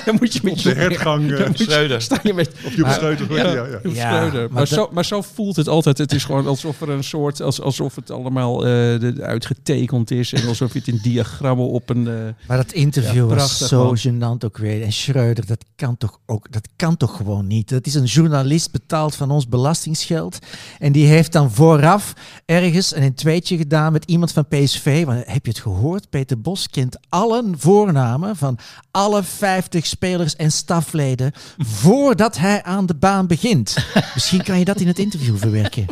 dan 0.04 0.16
moet 0.20 0.32
je 0.32 0.40
met 0.42 0.52
op 0.52 0.62
de 0.62 0.72
hertgang... 0.74 1.32
eh, 1.32 1.48
Schreuder. 1.52 2.02
sta 2.02 2.20
je 2.22 2.34
met 2.34 2.50
of 2.64 2.74
Hugh 2.74 2.92
Schreuder, 2.92 3.32
ja, 3.36 3.52
ja, 3.52 3.66
ja. 3.66 3.78
Joep 3.82 3.94
Ja, 3.94 4.16
Schreuder. 4.16 4.48
maar 4.52 4.66
zo, 4.66 4.88
maar 4.92 5.04
zo 5.04 5.22
voelt 5.22 5.56
het 5.56 5.68
altijd. 5.68 5.98
Het 5.98 6.12
is 6.12 6.24
gewoon 6.24 6.46
alsof 6.46 6.80
er 6.80 6.88
een 6.90 7.04
soort, 7.04 7.40
als, 7.42 7.60
alsof 7.60 7.94
het 7.94 8.10
allemaal 8.10 8.56
eh, 8.66 8.70
de- 9.00 9.14
uitgetekend 9.20 10.10
is 10.10 10.32
en 10.32 10.46
alsof 10.48 10.72
je 10.72 10.78
het 10.78 10.88
in 10.88 10.98
diagrammen 11.02 11.68
op 11.68 11.90
een. 11.90 12.06
eh, 12.08 12.14
Maar 12.48 12.56
dat 12.56 12.72
interview 12.72 13.28
Ja, 13.30 13.34
was 13.36 13.58
zo 13.68 13.84
man. 13.84 13.98
gênant 13.98 14.44
ook 14.44 14.56
weer. 14.58 14.82
En 14.82 14.92
Schreuder, 14.92 15.46
dat 15.46 15.64
kan 15.76 15.96
toch 15.96 16.18
ook, 16.26 16.52
dat 16.52 16.68
kan 16.76 16.96
toch 16.96 17.16
gewoon 17.16 17.46
niet. 17.46 17.68
Dat 17.68 17.86
is 17.86 17.94
een 17.94 18.04
journalist 18.04 18.70
betaald 18.72 19.14
van 19.14 19.30
ons 19.30 19.48
belastingsgeld. 19.48 20.38
En 20.78 20.92
die 20.92 21.06
heeft 21.06 21.32
dan 21.32 21.52
vooraf 21.52 22.12
ergens 22.44 22.94
een 22.96 23.14
tweetje 23.14 23.56
gedaan 23.56 23.92
met 23.92 24.04
iemand 24.04 24.32
van 24.32 24.46
PSV. 24.48 25.04
Want, 25.04 25.22
heb 25.26 25.44
je 25.46 25.50
het 25.50 25.60
gehoord? 25.60 26.10
Peter 26.10 26.35
Bos 26.36 26.68
kent 26.68 26.98
alle 27.08 27.44
voornamen 27.56 28.36
van 28.36 28.58
alle 28.90 29.22
50 29.22 29.86
spelers 29.86 30.36
en 30.36 30.52
stafleden 30.52 31.32
voordat 31.58 32.36
hij 32.36 32.62
aan 32.62 32.86
de 32.86 32.94
baan 32.94 33.26
begint. 33.26 33.76
Misschien 34.14 34.42
kan 34.42 34.58
je 34.58 34.64
dat 34.64 34.80
in 34.80 34.86
het 34.86 34.98
interview 34.98 35.36
verwerken. 35.36 35.86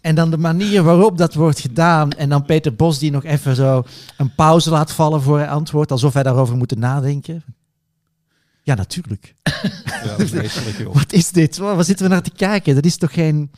En 0.00 0.14
dan 0.14 0.30
de 0.30 0.38
manier 0.38 0.82
waarop 0.82 1.18
dat 1.18 1.34
wordt 1.34 1.60
gedaan. 1.60 2.10
En 2.10 2.28
dan 2.28 2.44
Peter 2.44 2.74
Bos 2.74 2.98
die 2.98 3.10
nog 3.10 3.24
even 3.24 3.56
zo 3.56 3.82
een 4.16 4.34
pauze 4.34 4.70
laat 4.70 4.92
vallen 4.92 5.22
voor 5.22 5.38
hij 5.38 5.48
antwoordt. 5.48 5.92
Alsof 5.92 6.14
hij 6.14 6.22
daarover 6.22 6.56
moet 6.56 6.76
nadenken. 6.76 7.44
Ja, 8.62 8.74
natuurlijk. 8.74 9.34
ja. 10.04 10.16
Wat 10.92 11.12
is 11.12 11.30
dit? 11.30 11.56
Waar 11.56 11.84
zitten 11.84 12.06
we 12.06 12.12
naar 12.12 12.22
te 12.22 12.30
kijken? 12.30 12.74
Dat 12.74 12.84
is 12.84 12.96
toch 12.96 13.12
geen... 13.12 13.50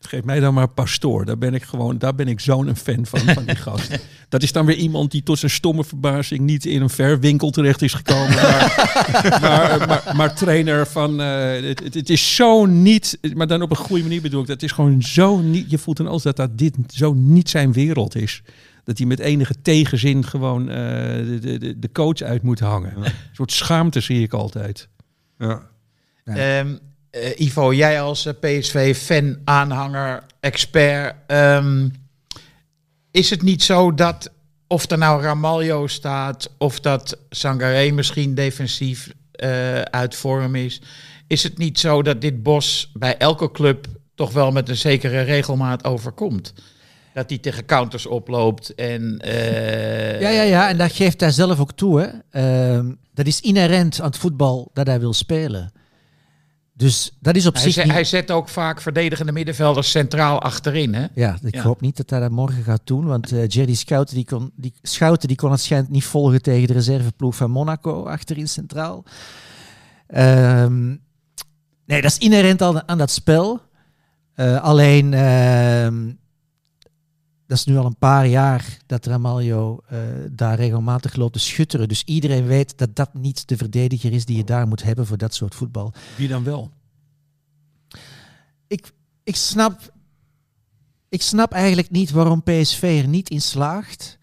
Geef 0.00 0.24
mij 0.24 0.40
dan 0.40 0.54
maar 0.54 0.68
pastoor. 0.68 1.24
Daar 1.24 1.38
ben 1.38 1.54
ik 1.54 1.62
gewoon, 1.62 1.98
daar 1.98 2.14
ben 2.14 2.28
ik 2.28 2.40
zo'n 2.40 2.66
een 2.68 2.76
fan 2.76 3.06
van, 3.06 3.20
van 3.20 3.44
die 3.44 3.56
gast. 3.56 3.98
Dat 4.28 4.42
is 4.42 4.52
dan 4.52 4.66
weer 4.66 4.76
iemand 4.76 5.10
die 5.10 5.22
tot 5.22 5.38
zijn 5.38 5.50
stomme 5.50 5.84
verbazing 5.84 6.40
niet 6.40 6.64
in 6.64 6.82
een 6.82 6.90
verwinkel 6.90 7.50
terecht 7.50 7.82
is 7.82 7.94
gekomen. 7.94 8.34
Maar, 8.34 8.74
maar, 9.40 9.86
maar, 9.88 10.12
maar 10.16 10.34
trainer 10.34 10.86
van. 10.86 11.20
eh, 11.20 11.50
het, 11.68 11.80
het, 11.84 11.94
het 11.94 12.10
is 12.10 12.34
zo 12.34 12.66
niet. 12.66 13.18
Maar 13.34 13.46
dan 13.46 13.62
op 13.62 13.70
een 13.70 13.76
goede 13.76 14.02
manier 14.02 14.20
bedoel 14.22 14.40
ik. 14.40 14.46
Dat 14.46 14.62
is 14.62 14.72
gewoon 14.72 15.02
zo 15.02 15.38
niet. 15.38 15.70
Je 15.70 15.78
voelt 15.78 15.96
dan 15.96 16.06
als 16.06 16.22
dat, 16.22 16.36
dat 16.36 16.58
dit 16.58 16.74
zo 16.86 17.12
niet 17.14 17.48
zijn 17.50 17.72
wereld 17.72 18.14
is. 18.16 18.42
Dat 18.84 18.98
hij 18.98 19.06
met 19.06 19.18
enige 19.18 19.54
tegenzin 19.62 20.24
gewoon 20.24 20.68
eh, 20.68 20.76
de, 20.76 21.38
de, 21.40 21.58
de- 21.58 21.78
de 21.78 21.92
coach 21.92 22.20
uit 22.20 22.42
moet 22.42 22.60
hangen. 22.60 22.96
Een 22.96 23.12
soort 23.32 23.52
schaamte 23.52 24.00
zie 24.00 24.22
ik 24.22 24.32
altijd. 24.32 24.88
Ja. 25.38 25.62
Ehm, 26.24 26.76
eh, 27.10 27.40
Ivo, 27.40 27.72
jij 27.72 28.00
als 28.00 28.26
eh, 28.26 28.32
PSV-fan, 28.40 29.38
aanhanger, 29.44 30.22
expert. 30.40 31.14
ehm, 31.26 31.88
is 33.10 33.30
het 33.30 33.42
niet 33.42 33.62
zo 33.62 33.94
dat 33.94 34.30
of 34.66 34.90
er 34.90 34.98
nou 34.98 35.22
Ramaljo 35.22 35.86
staat 35.86 36.50
of 36.58 36.80
dat 36.80 37.18
Sangaré 37.30 37.90
misschien 37.90 38.34
defensief 38.34 39.12
eh, 39.32 39.80
uit 39.80 40.14
vorm 40.14 40.54
is, 40.54 40.80
is 41.26 41.42
het 41.42 41.58
niet 41.58 41.78
zo 41.78 42.02
dat 42.02 42.20
dit 42.20 42.42
Bos 42.42 42.90
bij 42.94 43.16
elke 43.16 43.50
club 43.50 43.86
toch 44.14 44.32
wel 44.32 44.50
met 44.50 44.68
een 44.68 44.76
zekere 44.76 45.20
regelmaat 45.20 45.84
overkomt? 45.84 46.52
Dat 47.14 47.28
hij 47.30 47.38
tegen 47.38 47.64
counters 47.64 48.06
oploopt 48.06 48.74
en... 48.74 49.20
Ja, 50.20 50.28
ja, 50.28 50.42
ja. 50.42 50.68
En 50.68 50.78
dat 50.78 50.92
geeft 50.92 51.20
hij 51.20 51.30
zelf 51.30 51.60
ook 51.60 51.72
toe. 51.72 52.00
Hè. 52.00 52.08
Ehm, 52.30 52.92
dat 53.14 53.26
is 53.26 53.40
inherent 53.40 54.00
aan 54.00 54.06
het 54.06 54.18
voetbal 54.18 54.70
dat 54.72 54.86
hij 54.86 55.00
wil 55.00 55.12
spelen. 55.12 55.72
Dus 56.78 57.12
dat 57.20 57.36
is 57.36 57.46
op 57.46 57.54
Hij, 57.54 57.62
zich 57.62 57.72
zet, 57.72 57.84
niet... 57.84 57.92
hij 57.92 58.04
zet 58.04 58.30
ook 58.30 58.48
vaak 58.48 58.80
verdedigende 58.80 59.32
middenvelders 59.32 59.90
centraal 59.90 60.42
achterin, 60.42 60.94
hè? 60.94 61.06
Ja, 61.14 61.38
ik 61.42 61.54
Ja. 61.54 61.62
hoop 61.62 61.80
niet 61.80 61.96
dat 61.96 62.10
hij 62.10 62.20
dat 62.20 62.30
morgen 62.30 62.62
gaat 62.62 62.80
doen. 62.84 63.06
Want 63.06 63.32
eh 63.32 63.48
Jerry 63.48 63.74
Schouten 63.74 64.14
die 64.14 64.24
kon, 64.24 64.50
die, 64.56 64.72
Schouten 64.82 65.28
die 65.28 65.36
kon 65.36 65.50
het 65.50 65.60
schijnt 65.60 65.88
niet 65.88 66.04
volgen 66.04 66.42
tegen 66.42 66.66
de 66.66 66.72
reserveploeg 66.72 67.36
van 67.36 67.50
Monaco 67.50 68.04
achterin 68.06 68.48
centraal. 68.48 69.04
Ehm, 70.06 70.86
nee, 71.86 72.00
dat 72.02 72.10
is 72.10 72.18
inherent 72.18 72.62
aan, 72.62 72.88
aan 72.88 72.98
dat 72.98 73.10
spel. 73.10 73.60
Eh, 74.34 74.62
alleen, 74.62 75.14
ehm, 75.14 76.12
dat 77.48 77.58
is 77.58 77.64
nu 77.64 77.76
al 77.76 77.86
een 77.86 77.98
paar 77.98 78.26
jaar 78.26 78.78
dat 78.86 79.06
Ramaljo 79.06 79.80
eh, 79.88 79.98
daar 80.30 80.56
regelmatig 80.56 81.16
loopt 81.16 81.32
te 81.32 81.38
schutteren. 81.38 81.88
Dus 81.88 82.02
iedereen 82.04 82.46
weet 82.46 82.78
dat 82.78 82.96
dat 82.96 83.14
niet 83.14 83.48
de 83.48 83.56
verdediger 83.56 84.12
is 84.12 84.24
die 84.24 84.36
je 84.36 84.44
daar 84.44 84.68
moet 84.68 84.82
hebben 84.82 85.06
voor 85.06 85.18
dat 85.18 85.34
soort 85.34 85.54
voetbal. 85.54 85.92
Wie 86.16 86.28
dan 86.28 86.44
wel? 86.44 86.70
ik, 88.66 88.92
ik, 89.24 89.36
snap, 89.36 89.92
ik 91.08 91.22
snap 91.22 91.52
eigenlijk 91.52 91.90
niet 91.90 92.10
waarom 92.10 92.42
PSV 92.42 93.00
er 93.02 93.08
niet 93.08 93.30
in 93.30 93.42
slaagt 93.42 94.18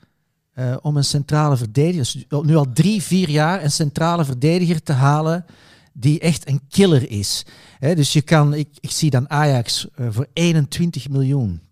eh, 0.51 0.77
om 0.81 0.97
een 0.97 1.03
centrale 1.03 1.57
verdediger, 1.57 2.13
dus 2.29 2.41
nu 2.41 2.55
al 2.55 2.71
drie, 2.73 3.01
vier 3.01 3.29
jaar, 3.29 3.63
een 3.63 3.71
centrale 3.71 4.25
verdediger 4.25 4.83
te 4.83 4.93
halen 4.93 5.45
die 5.93 6.19
echt 6.19 6.47
een 6.49 6.61
killer 6.69 7.09
is. 7.09 7.45
Dus 7.79 8.13
je 8.13 8.21
kan, 8.21 8.53
ik, 8.53 8.69
ik 8.79 8.91
zie 8.91 9.09
dan 9.09 9.29
Ajax 9.29 9.87
eh, 9.95 10.07
voor 10.09 10.27
21 10.33 11.09
miljoen 11.09 11.64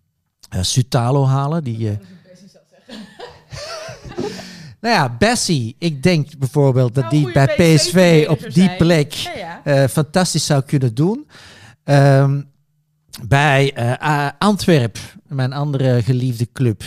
Sutalo 0.62 1.26
halen. 1.26 1.64
Die, 1.64 1.88
eh, 1.90 1.96
nou 4.80 4.94
ja, 4.94 5.16
Bessie. 5.18 5.76
Ik 5.78 6.02
denk 6.02 6.38
bijvoorbeeld 6.38 6.94
dat 6.94 7.10
Nou, 7.10 7.16
die 7.24 7.32
bij 7.32 7.46
PSV 7.46 8.26
op 8.28 8.40
die 8.40 8.50
zijn. 8.52 8.76
plek 8.76 9.12
Ja, 9.12 9.32
ja. 9.36 9.60
eh, 9.64 9.88
fantastisch 9.88 10.46
zou 10.46 10.62
kunnen 10.62 10.94
doen. 10.94 11.26
Ehm, 11.84 12.42
bij 13.26 13.72
eh, 13.74 14.08
A- 14.08 14.36
Antwerp, 14.38 14.98
mijn 15.28 15.52
andere 15.52 16.02
geliefde 16.02 16.48
club. 16.52 16.82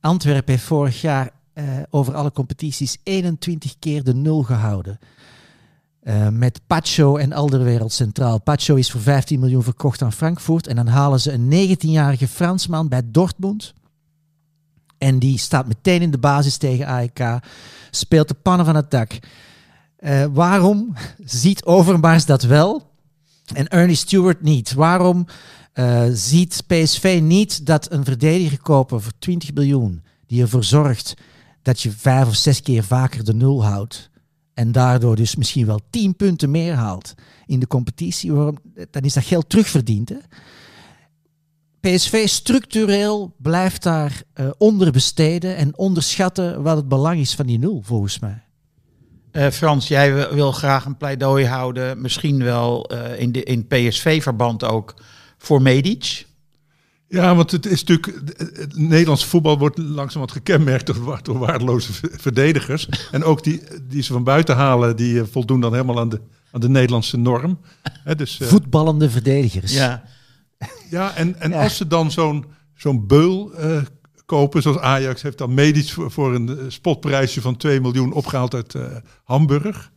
Antwerp 0.00 0.48
heeft 0.48 0.62
vorig 0.62 1.00
jaar 1.00 1.30
eh, 1.52 1.64
over 1.90 2.14
alle 2.14 2.32
competities 2.32 2.96
21 3.02 3.78
keer 3.78 4.04
de 4.04 4.14
nul 4.14 4.42
gehouden. 4.42 4.98
Eh, 6.06 6.28
met 6.28 6.60
Pacho 6.66 7.16
en 7.16 7.32
Alderwereld 7.32 7.92
centraal. 7.92 8.40
Pacho 8.40 8.74
is 8.74 8.90
voor 8.90 9.00
15 9.00 9.40
miljoen 9.40 9.62
verkocht 9.62 10.02
aan 10.02 10.12
Frankfurt. 10.12 10.66
En 10.66 10.76
dan 10.76 10.86
halen 10.86 11.20
ze 11.20 11.32
een 11.32 11.48
19-jarige 11.48 12.28
Fransman 12.28 12.88
bij 12.88 13.02
Dortmund. 13.04 13.74
En 14.98 15.18
die 15.18 15.38
staat 15.38 15.66
meteen 15.66 16.02
in 16.02 16.10
de 16.10 16.18
basis 16.18 16.56
tegen 16.56 16.86
AEK. 16.86 17.40
Speelt 17.90 18.28
de 18.28 18.34
pannen 18.34 18.66
van 18.66 18.74
het 18.74 18.90
dak. 18.90 19.18
Eh, 19.96 20.24
waarom 20.32 20.94
ziet 21.24 21.64
Overmars 21.64 22.26
dat 22.26 22.42
wel 22.42 22.90
en 23.54 23.68
Ernie 23.68 23.96
Stewart 23.96 24.42
niet? 24.42 24.72
Waarom 24.72 25.26
eh, 25.72 26.04
ziet 26.12 26.64
PSV 26.66 27.20
niet 27.22 27.66
dat 27.66 27.92
een 27.92 28.04
verdediger 28.04 28.62
kopen 28.62 29.02
voor 29.02 29.12
20 29.18 29.54
miljoen, 29.54 30.02
die 30.26 30.42
ervoor 30.42 30.64
zorgt 30.64 31.14
dat 31.62 31.80
je 31.80 31.90
vijf 31.90 32.28
of 32.28 32.34
zes 32.36 32.62
keer 32.62 32.84
vaker 32.84 33.24
de 33.24 33.34
nul 33.34 33.64
houdt 33.64 34.10
en 34.56 34.72
daardoor 34.72 35.16
dus 35.16 35.36
misschien 35.36 35.66
wel 35.66 35.80
10 35.90 36.16
punten 36.16 36.50
meer 36.50 36.74
haalt 36.74 37.14
in 37.46 37.60
de 37.60 37.66
competitie, 37.66 38.32
dan 38.90 39.02
is 39.02 39.14
dat 39.14 39.24
geld 39.24 39.48
terugverdiend. 39.48 40.08
Hè? 40.08 40.16
PSV 41.80 42.28
structureel 42.28 43.34
blijft 43.38 43.82
daar 43.82 44.22
eh, 44.32 44.50
onderbesteden 44.58 45.56
en 45.56 45.78
onderschatten 45.78 46.62
wat 46.62 46.76
het 46.76 46.88
belang 46.88 47.20
is 47.20 47.34
van 47.34 47.46
die 47.46 47.58
nul, 47.58 47.80
volgens 47.84 48.18
mij. 48.18 48.42
Eh, 49.30 49.48
Frans, 49.48 49.88
jij 49.88 50.14
wil- 50.14 50.34
wil 50.34 50.52
graag 50.52 50.84
een 50.84 50.96
pleidooi 50.96 51.46
houden, 51.46 52.00
misschien 52.00 52.44
wel 52.44 52.84
eh, 52.90 53.20
in, 53.20 53.32
de, 53.32 53.42
in 53.42 53.66
PSV-verband 53.66 54.64
ook, 54.64 54.94
voor 55.38 55.62
Medic. 55.62 56.25
Ja, 57.08 57.34
want 57.34 57.50
het 57.50 57.66
is 57.66 57.84
natuurlijk. 57.84 58.34
Het 58.58 58.76
Nederlands 58.78 59.24
voetbal 59.24 59.58
wordt 59.58 59.78
langzamerhand 59.78 60.32
gekenmerkt 60.32 60.86
door, 60.86 61.04
wa- 61.04 61.20
door 61.22 61.38
waardeloze 61.38 61.92
verdedigers. 62.02 62.88
En 63.10 63.24
ook 63.24 63.44
die, 63.44 63.62
die 63.88 64.02
ze 64.02 64.12
van 64.12 64.24
buiten 64.24 64.56
halen, 64.56 64.96
die 64.96 65.20
eh, 65.20 65.26
voldoen 65.30 65.60
dan 65.60 65.72
helemaal 65.72 66.00
aan 66.00 66.08
de, 66.08 66.20
aan 66.50 66.60
de 66.60 66.68
Nederlandse 66.68 67.16
norm. 67.16 67.58
Hè, 67.82 68.14
dus, 68.14 68.40
eh, 68.40 68.48
Voetballende 68.48 69.10
verdedigers. 69.10 69.72
Ja. 69.74 70.02
ja, 70.90 71.14
en, 71.14 71.40
en 71.40 71.50
Ja. 71.50 71.62
als 71.62 71.76
ze 71.76 71.86
dan 71.86 72.10
zo'n 72.10 72.44
zo'n 72.74 73.06
beul 73.06 73.52
eh, 73.54 73.82
kopen, 74.26 74.62
zoals 74.62 74.78
Ajax 74.78 75.22
heeft 75.22 75.38
dan 75.38 75.54
Medisch 75.54 75.92
voor, 75.92 76.10
voor 76.10 76.34
een 76.34 76.58
spotprijsje 76.68 77.40
van 77.40 77.56
2 77.56 77.80
miljoen 77.80 78.12
opgehaald 78.12 78.54
uit 78.54 78.74
eh, 78.74 78.82
Hamburg. 79.24 79.90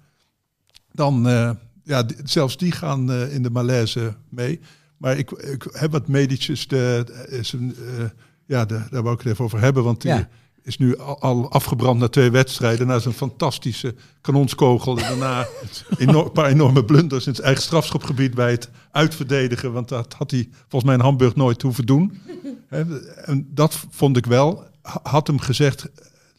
Dan, 0.91 1.27
eh, 1.27 1.51
ja, 1.83 2.05
zelfs 2.23 2.57
die 2.57 2.71
gaan 2.71 3.11
eh, 3.11 3.33
in 3.33 3.43
de 3.43 3.49
malaise 3.49 4.15
mee. 4.29 4.59
Maar 4.99 5.17
ik, 5.17 5.31
ik 5.31 5.67
heb 5.71 5.91
wat 5.91 6.07
Medic 6.07 6.47
is, 6.47 6.67
de, 6.67 7.05
is 7.29 7.53
een, 7.53 7.75
eh, 7.97 8.05
ja, 8.45 8.65
de, 8.65 8.81
daar 8.89 9.03
wou 9.03 9.15
ik 9.15 9.21
het 9.21 9.31
even 9.31 9.45
over 9.45 9.59
hebben, 9.59 9.83
want 9.83 10.01
die 10.01 10.11
Ja. 10.11 10.29
is 10.63 10.77
nu 10.77 10.97
al, 10.97 11.21
al 11.21 11.51
afgebrand 11.51 11.99
na 11.99 12.07
twee 12.07 12.31
wedstrijden. 12.31 12.87
Na 12.87 12.99
zijn 12.99 13.13
fantastische 13.13 13.95
kanonskogel 14.21 14.97
en 14.97 15.03
daarna 15.03 15.47
enorm- 15.97 16.25
een 16.25 16.31
paar 16.31 16.49
enorme 16.49 16.85
blunders 16.85 17.25
in 17.25 17.31
het 17.31 17.41
eigen 17.41 17.63
strafschopgebied 17.63 18.33
bij 18.35 18.51
het 18.51 18.69
uitverdedigen. 18.91 19.71
Want 19.73 19.89
dat 19.89 20.13
had 20.13 20.31
hij 20.31 20.49
volgens 20.59 20.83
mij 20.83 20.93
in 20.93 20.99
Hamburg 21.05 21.35
nooit 21.35 21.61
hoeven 21.61 21.85
doen. 21.85 22.17
En 22.69 23.47
dat 23.53 23.79
vond 23.89 24.17
ik 24.17 24.25
wel. 24.25 24.63
Ha- 24.81 24.99
Had 25.03 25.27
hem 25.27 25.39
gezegd, 25.39 25.87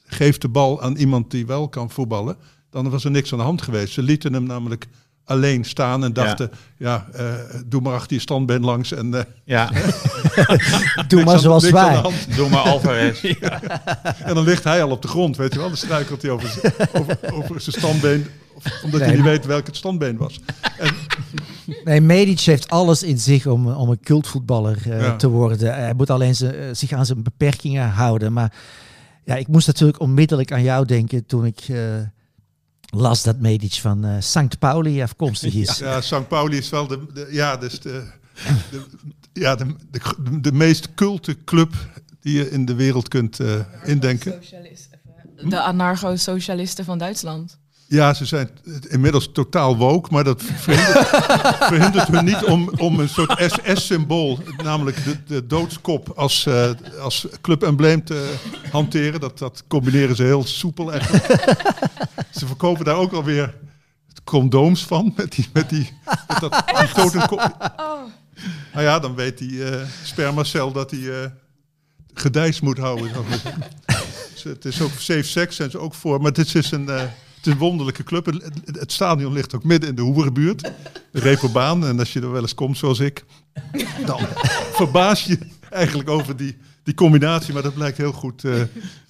geef 0.05 0.39
de 0.39 0.49
bal 0.49 0.83
aan 0.83 0.97
iemand 0.97 1.31
die 1.31 1.47
wel 1.47 1.69
kan 1.69 1.91
voetballen. 1.91 2.37
Dan 2.71 2.91
was 2.91 3.05
er 3.05 3.11
niks 3.11 3.33
aan 3.33 3.39
de 3.39 3.45
hand 3.45 3.63
geweest. 3.63 3.93
Ze 3.93 4.03
lieten 4.03 4.33
hem 4.33 4.43
namelijk 4.45 4.89
alleen 5.31 5.65
staan 5.65 6.05
en 6.05 6.13
dachten, 6.13 6.51
ja, 6.77 7.07
eh, 7.13 7.25
doe 7.67 7.81
maar 7.81 7.93
achter 7.95 8.15
je 8.17 8.21
standbeen 8.23 8.65
langs. 8.65 8.93
En, 8.93 9.15
eh, 9.15 9.21
ja, 9.45 9.71
Doe 11.09 11.25
maar 11.25 11.39
zoals 11.39 11.73
aan 11.75 12.03
wij. 12.03 12.13
doe 12.37 12.49
maar 12.49 12.61
Alvarez. 12.61 13.23
En 14.25 14.35
dan 14.35 14.45
ligt 14.45 14.65
hij 14.65 14.83
al 14.83 14.91
op 14.91 15.03
de 15.03 15.09
grond, 15.09 15.37
weet 15.37 15.53
je 15.53 15.59
wel. 15.59 15.69
Dan 15.69 15.77
struikelt 15.77 16.23
hij 16.23 16.31
over, 16.31 16.49
zijn- 16.49 16.73
over, 16.93 17.19
over 17.33 17.61
zijn 17.61 17.77
standbeen. 17.79 18.27
of- 18.55 18.65
Omdat 18.85 19.01
Nee. 19.01 19.09
hij 19.09 19.17
niet 19.19 19.27
weet 19.27 19.47
welk 19.47 19.67
het 19.67 19.77
standbeen 19.77 20.17
was. 20.17 20.41
En, 20.79 20.95
Nee, 21.85 22.01
Medic 22.01 22.41
heeft 22.41 22.69
alles 22.69 23.03
in 23.03 23.19
zich 23.19 23.47
om, 23.47 23.69
om 23.73 23.91
een 23.91 24.01
cultvoetballer 24.01 24.79
eh, 24.91 25.01
Ja. 25.01 25.17
te 25.17 25.29
worden. 25.29 25.75
Hij 25.75 25.95
moet 25.95 26.11
alleen 26.11 26.35
ze- 26.37 26.69
zich 26.73 26.93
aan 26.93 27.07
zijn 27.07 27.23
beperkingen 27.23 27.89
houden. 27.89 28.33
Maar 28.33 28.53
ja, 29.25 29.35
ik 29.37 29.49
moest 29.49 29.67
natuurlijk 29.67 30.01
onmiddellijk 30.01 30.53
aan 30.53 30.63
jou 30.63 30.87
denken 30.87 31.27
toen 31.27 31.45
ik 31.47 31.61
eh, 31.69 31.77
las 32.91 33.23
dat 33.23 33.39
Medic 33.39 33.73
van 33.73 34.05
eh 34.05 34.21
St. 34.21 34.59
Pauli 34.59 35.03
afkomstig 35.03 35.55
is. 35.55 35.79
ja, 35.89 36.01
St. 36.01 36.29
Pauli 36.29 36.57
is 36.57 36.71
wel 36.71 36.87
de, 36.87 36.99
de- 37.15 37.29
ja, 37.31 37.57
dus 37.57 37.81
de, 37.81 38.03
de, 38.71 38.81
ja, 39.33 39.55
de, 39.57 39.67
de, 39.91 40.01
de 40.41 40.53
meest 40.53 40.95
culte 40.95 41.37
club 41.45 41.75
die 42.21 42.35
je 42.39 42.51
in 42.51 42.65
de 42.65 42.75
wereld 42.75 43.09
kunt 43.09 43.41
eh, 43.41 43.55
indenken. 43.85 44.41
De 45.45 45.61
anarcho-socialisten 45.63 46.85
van 46.85 46.99
Duitsland. 46.99 47.59
Ja, 47.87 48.15
ze 48.15 48.25
zijn 48.25 48.51
inmiddels 48.89 49.31
totaal 49.33 49.77
woke, 49.77 50.09
maar 50.13 50.25
dat 50.25 50.43
verhindert, 50.43 51.09
verhindert 51.73 52.09
hun 52.09 52.25
niet 52.25 52.45
om, 52.45 52.71
om 52.77 53.01
een 53.01 53.09
soort 53.09 53.43
SS-symbool, 53.53 54.39
namelijk 54.63 55.05
de, 55.05 55.17
de 55.27 55.47
doodskop, 55.47 56.09
als, 56.17 56.47
eh, 56.47 56.71
als 57.01 57.27
clubembleem 57.41 58.05
te 58.05 58.35
hanteren. 58.71 59.21
Dat, 59.21 59.39
dat 59.39 59.65
combineren 59.69 60.17
ze 60.17 60.23
heel 60.23 60.45
soepel 60.45 60.93
eigenlijk. 60.93 61.27
ze 62.31 62.47
verkopen 62.47 62.85
daar 62.85 62.97
ook 62.97 63.13
alweer 63.13 63.55
condooms 64.25 64.85
van, 64.85 65.13
met 65.17 65.33
die, 65.33 65.49
met 65.53 65.69
die, 65.71 65.93
met 66.29 66.41
dat, 66.41 66.63
die 66.81 66.93
totenkop. 66.95 67.73
Nou 68.73 68.85
ja, 68.85 68.99
dan 68.99 69.15
weet 69.15 69.39
die 69.39 69.65
eh, 69.65 69.87
spermacel 70.03 70.73
dat 70.73 70.91
hij 70.91 71.23
eh 71.23 71.31
gedijs 72.15 72.61
moet 72.61 72.79
houden. 72.79 73.11
Dus 74.33 74.43
het 74.43 74.65
is 74.65 74.83
ook 74.83 74.91
safe 74.91 75.23
sex 75.23 75.57
zijn 75.57 75.71
ze 75.71 75.79
ook 75.79 75.95
voor, 75.95 76.21
maar 76.21 76.33
dit 76.33 76.55
is 76.55 76.71
een, 76.71 76.89
eh, 76.89 76.99
het 77.01 77.47
is 77.47 77.53
een 77.53 77.59
wonderlijke 77.59 78.03
club. 78.03 78.27
Het, 78.65 78.93
stadion 78.93 79.33
ligt 79.33 79.55
ook 79.55 79.65
midden 79.65 79.89
in 79.89 79.95
de 79.95 80.03
Hoerenbuurt, 80.03 80.63
de 81.13 81.21
Reeperbaan. 81.21 81.87
En 81.87 81.99
als 81.99 82.13
je 82.13 82.21
er 82.21 82.33
wel 82.33 82.41
eens 82.41 82.55
komt 82.55 82.79
zoals 82.79 82.99
ik, 82.99 83.25
dan 84.07 84.21
verbaas 84.73 85.25
je 85.25 85.39
eigenlijk 85.71 86.09
over 86.09 86.37
die, 86.37 86.57
die 86.83 86.95
combinatie. 86.95 87.53
Maar 87.53 87.63
dat 87.63 87.75
blijkt 87.75 87.97
heel 87.97 88.13
goed, 88.13 88.43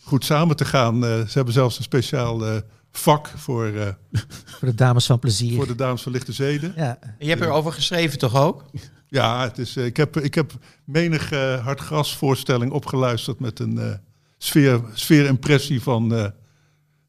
goed 0.02 0.24
samen 0.24 0.56
te 0.56 0.64
gaan. 0.64 1.02
Ze 1.02 1.30
hebben 1.32 1.54
zelfs 1.54 1.78
een 1.78 1.84
speciaal 1.84 2.62
vak 2.92 3.28
voor, 3.36 3.66
eh, 3.66 3.88
Voor 4.44 4.68
de 4.68 4.74
dames 4.74 5.06
van 5.06 5.18
plezier. 5.18 5.54
voor 5.56 5.66
de 5.66 5.74
dames 5.74 6.02
van 6.02 6.12
lichte 6.12 6.32
zeden. 6.32 6.72
Ja. 6.76 6.98
Je 7.18 7.28
hebt 7.28 7.40
erover 7.40 7.72
geschreven 7.72 8.18
toch 8.18 8.36
ook? 8.36 8.64
Ja, 9.08 9.42
het 9.42 9.58
is, 9.58 9.76
eh, 9.76 9.84
ik, 9.84 9.96
heb, 9.96 10.16
ik 10.20 10.34
heb 10.34 10.52
menig 10.84 11.32
eh 11.32 11.64
hardgras 11.64 12.16
voorstelling 12.16 12.72
opgeluisterd 12.72 13.40
met 13.40 13.58
een 13.58 13.78
eh 13.78 13.92
sfeer, 14.38 14.80
sfeerimpressie 14.92 15.82
van 15.82 16.14
eh 16.14 16.26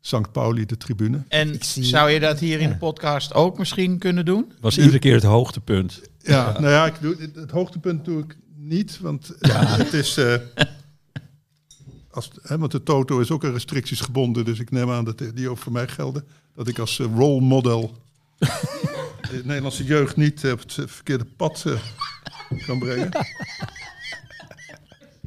St. 0.03 0.31
Pauli, 0.31 0.65
de 0.65 0.77
tribune. 0.77 1.23
En 1.27 1.55
zie- 1.59 1.83
zou 1.83 2.09
je 2.09 2.19
dat 2.19 2.39
hier 2.39 2.59
in 2.59 2.69
de 2.69 2.77
podcast 2.77 3.33
ook 3.33 3.57
misschien 3.57 3.97
kunnen 3.97 4.25
doen? 4.25 4.51
was 4.61 4.77
iedere 4.77 4.99
keer 4.99 5.13
het 5.13 5.23
hoogtepunt. 5.23 6.01
Ja, 6.19 6.51
nou 6.59 6.71
ja, 6.73 6.85
ik 6.85 6.93
doe, 7.01 7.15
het- 7.19 7.35
het 7.35 7.51
hoogtepunt 7.51 8.05
doe 8.05 8.23
ik 8.23 8.37
niet, 8.55 8.99
want 9.01 9.31
het 9.39 9.93
is... 9.93 10.17
eh, 12.11 12.15
als, 12.15 12.29
hè, 12.41 12.57
want 12.57 12.71
de 12.71 12.83
Toto 12.83 13.19
is 13.19 13.31
ook 13.31 13.45
aan 13.45 13.51
restricties 13.51 14.01
gebonden, 14.01 14.45
dus 14.45 14.59
ik 14.59 14.71
neem 14.71 14.91
aan 14.91 15.05
dat 15.05 15.23
die 15.33 15.49
ook 15.49 15.57
voor 15.57 15.71
mij 15.71 15.87
gelden. 15.87 16.25
Dat 16.55 16.67
ik 16.67 16.79
als 16.79 16.99
eh, 16.99 17.07
role 17.15 17.41
model 17.41 17.97
de 19.31 19.41
Nederlandse 19.43 19.83
jeugd 19.83 20.15
niet 20.15 20.43
eh, 20.43 20.51
op 20.51 20.59
het 20.59 20.77
verkeerde 20.85 21.25
pad 21.25 21.63
eh, 21.67 22.65
kan 22.65 22.79
brengen. 22.79 23.09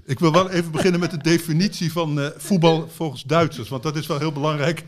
Ik 0.07 0.19
wil 0.19 0.33
wel 0.33 0.51
even 0.51 0.71
beginnen 0.71 1.01
met 1.01 1.11
de 1.11 1.19
definitie 1.19 1.93
van 1.93 2.21
eh, 2.21 2.27
voetbal 2.37 2.89
volgens 2.89 3.23
Duitsers, 3.23 3.69
want 3.69 3.83
dat 3.83 3.97
is 3.97 4.07
wel 4.07 4.19
heel 4.19 4.33
belangrijk 4.33 4.85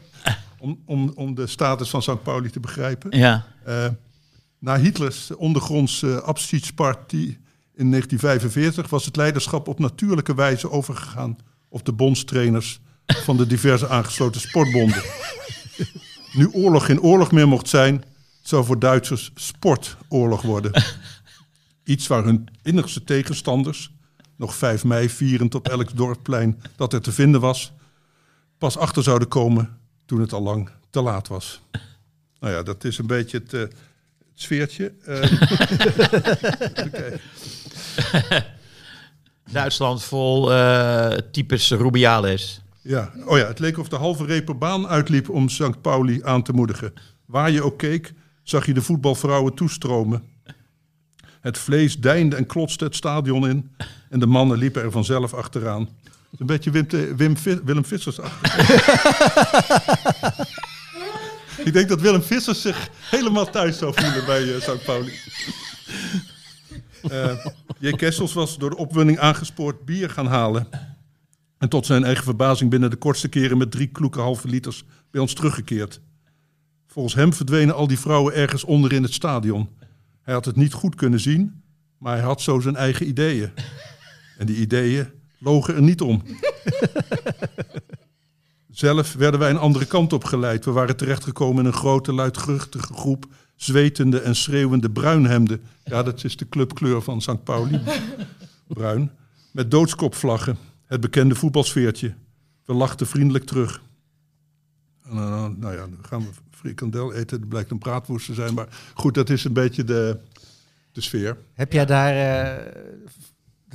om, 0.58 0.82
om, 0.84 1.12
om 1.14 1.34
de 1.34 1.46
status 1.46 1.90
van 1.90 2.02
St. 2.02 2.22
Pauli 2.22 2.50
te 2.50 2.60
begrijpen. 2.60 3.18
Ja. 3.18 3.46
Eh, 3.64 3.86
na 4.58 4.78
Hitlers 4.78 5.34
ondergrondse 5.34 6.22
Abschiedspartie 6.22 7.38
in 7.74 7.90
1945 7.90 8.88
was 8.90 9.04
het 9.04 9.16
leiderschap 9.16 9.68
op 9.68 9.78
natuurlijke 9.78 10.34
wijze 10.34 10.70
overgegaan 10.70 11.36
op 11.76 11.84
de 11.84 11.92
bondstrainers 11.92 12.80
van 13.06 13.36
de 13.36 13.46
diverse 13.46 13.88
aangesloten 13.88 14.40
sportbonden. 14.40 15.02
Nu 16.32 16.48
oorlog 16.52 16.84
geen 16.84 17.00
oorlog 17.00 17.32
meer 17.32 17.48
mocht 17.48 17.68
zijn, 17.68 18.04
zou 18.42 18.64
voor 18.64 18.78
Duitsers 18.78 19.30
sportoorlog 19.34 20.42
worden. 20.42 20.82
Iets 21.84 22.06
waar 22.06 22.24
hun 22.24 22.48
innigste 22.62 23.04
tegenstanders, 23.04 23.92
nog 24.36 24.54
5 24.54 24.84
mei 24.84 25.08
vierend 25.08 25.54
op 25.54 25.68
elk 25.68 25.96
dorpplein 25.96 26.62
dat 26.76 26.92
er 26.92 27.00
te 27.00 27.12
vinden 27.12 27.40
was, 27.40 27.72
pas 28.58 28.76
achter 28.76 29.02
zouden 29.02 29.28
komen 29.28 29.78
toen 30.06 30.20
het 30.20 30.32
al 30.32 30.42
lang 30.42 30.70
te 30.90 31.00
laat 31.00 31.28
was. 31.28 31.60
Nou 32.40 32.52
ja, 32.52 32.62
dat 32.62 32.84
is 32.84 32.98
een 32.98 33.06
beetje 33.06 33.38
het, 33.38 33.52
eh, 33.52 33.62
sfeertje. 34.34 34.92
Kijken. 36.74 37.20
Duitsland 39.50 40.04
vol 40.04 40.52
eh 40.52 41.18
types 41.32 41.70
Rubiales. 41.70 42.60
Ja, 42.82 43.12
oh 43.24 43.38
ja, 43.38 43.46
het 43.46 43.58
leek 43.58 43.78
of 43.78 43.88
de 43.88 43.96
halve 43.96 44.24
reperbaan 44.24 44.88
uitliep 44.88 45.28
om 45.28 45.48
St. 45.48 45.80
Pauli 45.80 46.20
aan 46.24 46.42
te 46.42 46.52
moedigen. 46.52 46.92
Waar 47.24 47.50
je 47.50 47.62
ook 47.62 47.78
keek, 47.78 48.12
zag 48.42 48.66
je 48.66 48.74
de 48.74 48.82
voetbalvrouwen 48.82 49.54
toestromen. 49.54 50.22
Het 51.40 51.58
vlees 51.58 51.98
deinde 51.98 52.36
en 52.36 52.46
klotste 52.46 52.84
het 52.84 52.96
stadion 52.96 53.48
in 53.48 53.70
en 54.10 54.18
de 54.18 54.26
mannen 54.26 54.58
liepen 54.58 54.82
er 54.82 54.90
vanzelf 54.90 55.34
achteraan. 55.34 55.88
Een 56.38 56.46
beetje 56.46 56.70
Wim, 56.70 56.86
Wim, 57.16 57.36
Willem 57.64 57.84
Vissers 57.84 58.18
Ik 61.64 61.72
denk 61.72 61.88
dat 61.88 62.00
Willem 62.00 62.22
Vissers 62.22 62.60
zich 62.60 62.88
helemaal 63.10 63.50
thuis 63.50 63.78
zou 63.78 63.92
voelen 63.94 64.24
bij 64.24 64.54
eh, 64.54 64.60
St. 64.60 64.84
Pauli. 64.84 65.12
Eh 67.10 67.46
J. 67.78 67.90
Kessels 67.90 68.32
was 68.32 68.58
door 68.58 68.70
de 68.70 68.76
opwinding 68.76 69.18
aangespoord 69.18 69.84
bier 69.84 70.10
gaan 70.10 70.26
halen. 70.26 70.68
En 71.58 71.68
tot 71.68 71.86
zijn 71.86 72.04
eigen 72.04 72.24
verbazing 72.24 72.70
binnen 72.70 72.90
de 72.90 72.96
kortste 72.96 73.28
keren 73.28 73.58
met 73.58 73.70
drie 73.70 73.86
kloeke 73.86 74.20
halve 74.20 74.48
liters 74.48 74.84
bij 75.10 75.20
ons 75.20 75.32
teruggekeerd. 75.32 76.00
Volgens 76.86 77.14
hem 77.14 77.32
verdwenen 77.32 77.74
al 77.74 77.86
die 77.86 77.98
vrouwen 77.98 78.34
ergens 78.34 78.64
onder 78.64 78.92
in 78.92 79.02
het 79.02 79.12
stadion. 79.12 79.68
Hij 80.22 80.34
had 80.34 80.44
het 80.44 80.56
niet 80.56 80.72
goed 80.72 80.94
kunnen 80.94 81.20
zien, 81.20 81.62
maar 81.98 82.16
hij 82.16 82.24
had 82.24 82.40
zo 82.40 82.60
zijn 82.60 82.76
eigen 82.76 83.08
ideeën. 83.08 83.50
En 84.38 84.46
die 84.46 84.56
ideeën 84.56 85.08
logen 85.38 85.74
er 85.74 85.82
niet 85.82 86.00
om. 86.00 86.22
Zelf 88.70 89.12
werden 89.12 89.40
wij 89.40 89.50
een 89.50 89.58
andere 89.58 89.86
kant 89.86 90.12
op 90.12 90.24
geleid. 90.24 90.64
We 90.64 90.70
waren 90.70 90.96
terechtgekomen 90.96 91.58
in 91.60 91.66
een 91.66 91.78
grote, 91.78 92.12
luidruchtige 92.12 92.94
groep 92.94 93.26
zwetende 93.56 94.20
en 94.20 94.36
schreeuwende 94.36 94.90
bruinhemden. 94.90 95.60
Ja, 95.84 96.02
dat 96.02 96.24
is 96.24 96.36
de 96.36 96.48
clubkleur 96.48 97.02
van 97.02 97.20
St. 97.22 97.44
Pauli. 97.44 97.80
Bruin. 98.68 99.10
Met 99.52 99.70
doodskopvlaggen. 99.70 100.56
Het 100.84 101.00
bekende 101.00 101.34
voetbalsfeertje. 101.34 102.14
We 102.64 102.72
lachten 102.72 103.06
vriendelijk 103.06 103.44
terug. 103.44 103.82
En 105.04 105.16
dan, 105.16 105.56
nou 105.58 105.74
ja, 105.74 105.80
dan 105.80 105.98
gaan 106.02 106.20
we 106.20 106.28
frikandel 106.50 107.12
eten. 107.12 107.38
Het 107.40 107.48
blijkt 107.48 107.70
een 107.70 107.78
braadwoest 107.78 108.26
te 108.26 108.34
zijn. 108.34 108.54
Maar 108.54 108.68
goed, 108.94 109.14
dat 109.14 109.30
is 109.30 109.44
een 109.44 109.52
beetje 109.52 109.84
de, 109.84 110.18
de 110.92 111.00
sfeer. 111.00 111.36
Heb 111.52 111.72
jij 111.72 111.86
daar... 111.86 112.14
eh, 112.14 112.82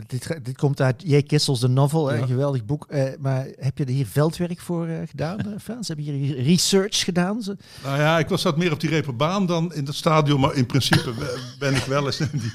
dit, 0.07 0.27
dit 0.43 0.57
komt 0.57 0.81
uit 0.81 1.03
J. 1.05 1.21
Kissels, 1.21 1.59
de 1.59 1.67
novel, 1.67 2.13
Ja. 2.13 2.21
een 2.21 2.27
geweldig 2.27 2.65
boek. 2.65 2.85
eh, 2.89 3.03
maar 3.19 3.47
heb 3.59 3.77
je 3.77 3.83
er 3.85 3.89
hier 3.91 4.05
veldwerk 4.07 4.59
voor 4.59 4.87
eh, 4.87 4.95
gedaan, 5.09 5.39
eh, 5.39 5.47
Frans? 5.63 5.87
Heb 5.87 5.97
je 5.99 6.11
hier 6.11 6.41
research 6.43 6.97
gedaan? 7.03 7.41
Zo- 7.41 7.55
Nou 7.83 7.99
ja, 7.99 8.19
ik 8.19 8.27
was 8.29 8.41
zat 8.41 8.57
meer 8.57 8.71
op 8.71 8.79
die 8.79 8.89
reperbaan 8.89 9.45
dan 9.45 9.73
in 9.73 9.85
het 9.85 9.95
stadion. 9.95 10.39
Maar 10.39 10.53
in 10.55 10.65
principe 10.65 11.13
ben 11.59 11.75
ik 11.75 11.83
wel 11.83 12.05
eens 12.05 12.19
in 12.19 12.29
die, 12.31 12.53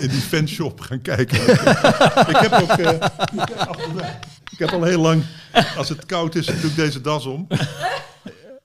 in 0.00 0.08
die 0.08 0.20
fanshop 0.20 0.80
gaan 0.80 1.02
kijken. 1.02 1.42
ik 2.28 2.36
heb 2.36 2.52
ook... 2.52 2.68
eh, 2.70 2.92
ik, 4.50 4.58
heb, 4.58 4.70
al 4.70 4.82
heel 4.82 5.00
lang... 5.00 5.22
Als 5.76 5.88
het 5.88 6.06
koud 6.06 6.34
is, 6.34 6.46
doe 6.46 6.54
ik 6.70 6.76
deze 6.76 7.00
das 7.00 7.26
om. 7.26 7.46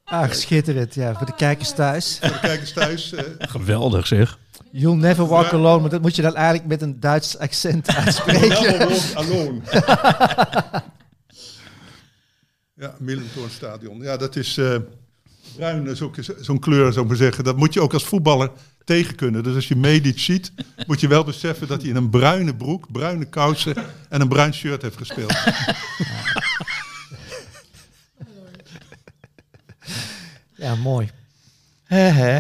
Ah, 0.03 0.31
schitterend. 0.31 0.95
Ja, 0.95 1.13
voor 1.15 1.25
de 1.25 1.35
kijkers 1.35 1.71
thuis. 1.73 2.17
Voor 2.21 2.29
de 2.31 2.39
kijkers 2.39 2.73
thuis. 2.73 3.13
eh, 3.13 3.23
Geweldig 3.39 4.07
zeg. 4.07 4.39
You'll 4.75 4.95
never 4.97 5.27
walk 5.27 5.43
Ja. 5.45 5.51
alone. 5.51 5.81
Maar 5.81 5.89
dat 5.89 6.01
moet 6.01 6.15
je 6.15 6.21
dan 6.21 6.35
eigenlijk 6.35 6.67
met 6.67 6.81
een 6.81 6.99
Duits 6.99 7.37
accent 7.37 7.87
uitspreken. 7.95 8.49
Never 8.49 8.77
walk 8.77 9.13
alone. 9.15 9.61
ja, 12.83 12.95
Millentoornstadion. 12.99 14.01
Ja, 14.01 14.17
dat 14.17 14.35
is 14.35 14.57
eh, 14.57 14.75
bruin, 15.55 15.87
is 15.87 16.01
ook 16.01 16.15
zo'n 16.39 16.59
kleur, 16.59 16.91
zou 16.91 17.01
ik 17.03 17.07
maar 17.07 17.17
zeggen. 17.19 17.43
Dat 17.43 17.57
moet 17.57 17.73
je 17.73 17.81
ook 17.81 17.93
als 17.93 18.03
voetballer 18.03 18.51
tegen 18.83 19.15
kunnen. 19.15 19.43
Dus 19.43 19.55
als 19.55 19.67
je 19.67 19.75
Medic 19.75 20.19
ziet, 20.19 20.51
moet 20.87 20.99
je 20.99 21.07
wel 21.07 21.23
beseffen 21.23 21.67
dat 21.67 21.81
hij 21.81 21.89
in 21.89 21.95
een 21.95 22.09
bruine 22.09 22.55
broek, 22.55 22.91
bruine 22.91 23.25
kousen 23.25 23.75
en 24.09 24.21
een 24.21 24.27
bruin 24.27 24.53
shirt 24.53 24.81
heeft 24.81 24.97
gespeeld. 24.97 25.33
Ja, 30.55 30.75
mooi. 30.75 31.09
Hè, 31.83 32.39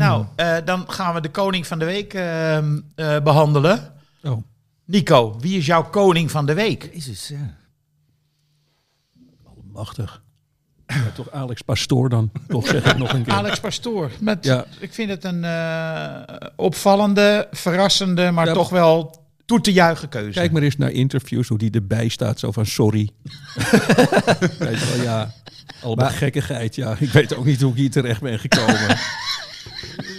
hè. 0.00 0.06
Nou, 0.06 0.24
eh, 0.36 0.56
dan 0.64 0.84
gaan 0.90 1.14
we 1.14 1.20
de 1.20 1.30
koning 1.30 1.66
van 1.66 1.78
de 1.78 1.84
week 1.84 2.14
ehm, 2.14 2.80
eh, 2.94 3.20
behandelen. 3.20 3.92
Oh. 4.22 4.42
Nico, 4.84 5.36
wie 5.40 5.58
is 5.58 5.66
jouw 5.66 5.82
koning 5.84 6.30
van 6.30 6.46
de 6.46 6.54
week? 6.54 6.90
Jezus, 6.92 7.28
ja. 7.28 7.56
Machtig. 9.72 10.22
Ja, 10.86 11.10
toch 11.14 11.30
Alex 11.30 11.62
Pastoor 11.62 12.08
dan. 12.08 12.30
Toch 12.48 12.66
zeg 12.66 12.84
ik 12.84 12.96
nog 12.98 13.12
een 13.12 13.22
keer. 13.24 13.32
Alex 13.32 13.60
Pastoor. 13.60 14.10
Met, 14.20 14.44
Ja. 14.44 14.64
Ik 14.78 14.92
vind 14.94 15.10
het 15.10 15.24
een 15.24 15.44
eh, 15.44 16.20
opvallende, 16.56 17.48
verrassende, 17.50 18.30
maar 18.30 18.46
Ja. 18.46 18.52
toch 18.52 18.68
wel 18.68 19.22
toe 19.44 19.60
te 19.60 19.72
juichen 19.72 20.08
keuze. 20.08 20.30
Kijk 20.38 20.52
maar 20.52 20.62
eens 20.62 20.76
naar 20.76 20.90
interviews, 20.90 21.48
hoe 21.48 21.58
die 21.58 21.70
erbij 21.70 22.08
staat. 22.08 22.38
Zo 22.38 22.52
van 22.52 22.66
sorry. 22.66 23.10
weet 24.58 24.80
je 24.80 24.92
wel, 24.96 25.02
ja. 25.04 25.32
Allemaal 25.82 26.04
Maar- 26.06 26.14
gekkigheid. 26.14 26.74
Ja, 26.74 26.96
ik 26.98 27.10
weet 27.10 27.34
ook 27.36 27.44
niet 27.44 27.60
hoe 27.60 27.70
ik 27.72 27.76
hier 27.78 27.90
terecht 27.90 28.20
ben 28.20 28.38
gekomen. 28.38 28.96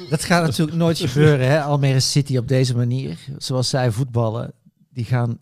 Dat 0.09 0.23
gaat 0.23 0.43
natuurlijk 0.43 0.77
nooit 0.77 0.97
gebeuren, 0.99 1.47
hè? 1.47 1.61
Almere 1.61 1.99
City 1.99 2.37
op 2.37 2.47
deze 2.47 2.75
manier. 2.75 3.17
Zoals 3.37 3.69
zij 3.69 3.91
voetballen, 3.91 4.53
die 4.89 5.05
gaan 5.05 5.37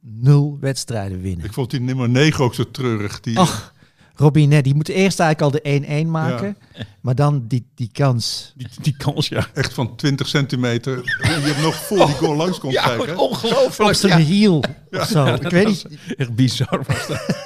nul 0.00 0.56
wedstrijden 0.60 1.20
winnen. 1.20 1.44
Ik 1.46 1.52
vond 1.52 1.70
die 1.70 1.80
nummer 1.80 2.08
9 2.08 2.44
ook 2.44 2.54
zo 2.54 2.70
treurig. 2.70 3.20
Die, 3.20 3.38
Ach, 3.38 3.74
Robinet, 4.14 4.64
die 4.64 4.74
moet 4.74 4.88
eerst 4.88 5.20
eigenlijk 5.20 5.54
al 5.54 5.60
de 5.62 6.04
1-1 6.04 6.08
maken. 6.10 6.56
Maar 7.00 7.14
dan 7.14 7.44
die, 7.46 7.66
die 7.74 7.90
kans. 7.92 8.52
Die, 8.56 8.68
die 8.82 8.96
kans, 8.96 9.28
ja. 9.28 9.46
Echt 9.54 9.74
van 9.74 9.96
20 9.96 10.28
centimeter. 10.28 10.96
Je 11.04 11.26
hebt 11.28 11.60
nog 11.62 11.74
voor 11.74 12.06
die 12.06 12.14
goal 12.14 12.36
langs 12.36 12.58
kon 12.58 12.72
kijken. 12.72 13.18
Op 13.18 13.30
ongelooflijk. 13.30 13.94
zijn 13.96 14.20
hiel 14.22 14.64
of 14.90 15.06
zo. 15.08 15.26
Ik 15.26 15.50
weet 15.50 15.66
niet. 15.66 15.86
Echt 16.16 16.34
bizar 16.34 16.84
was 16.86 17.06
dat. 17.06 17.44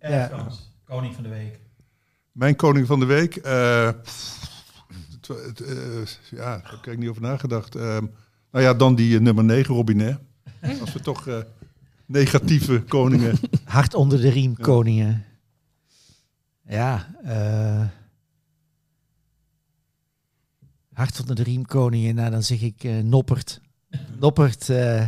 Ja. 0.00 0.30
koning 0.84 1.14
van 1.14 1.22
de 1.22 1.28
week. 1.28 1.60
Mijn 2.32 2.56
koning 2.56 2.86
van 2.86 3.00
de 3.00 3.06
week. 3.06 3.36
eh, 3.36 3.86
het- 3.86 4.40
het, 5.46 5.60
eh, 5.60 5.76
ja, 6.30 6.56
daar 6.58 6.70
heb 6.82 6.92
ik 6.92 6.98
niet 6.98 7.08
over 7.08 7.22
nagedacht. 7.22 7.74
Ehm, 7.74 8.04
nou 8.50 8.64
ja, 8.64 8.74
dan 8.74 8.94
die 8.94 9.14
eh, 9.16 9.20
nummer 9.22 9.44
9, 9.44 9.74
Robinet. 9.74 10.18
Als 10.80 10.92
we 10.92 11.00
toch 11.00 11.26
eh, 11.26 11.38
negatieve 12.06 12.82
koningen. 12.88 13.38
Hard 13.64 13.94
onder 13.94 14.20
de 14.20 14.28
riem, 14.30 14.56
koningen. 14.56 15.24
Ja, 16.68 17.14
eh 17.24 17.84
hard 20.92 21.20
onder 21.20 21.34
de 21.36 21.42
riem, 21.42 21.66
koningen. 21.66 22.14
Nou, 22.14 22.30
dan 22.30 22.42
zeg 22.42 22.60
ik 22.60 22.84
eh, 22.84 22.98
Noppert. 22.98 23.60
Noppert. 24.18 24.68
eh, 24.68 25.06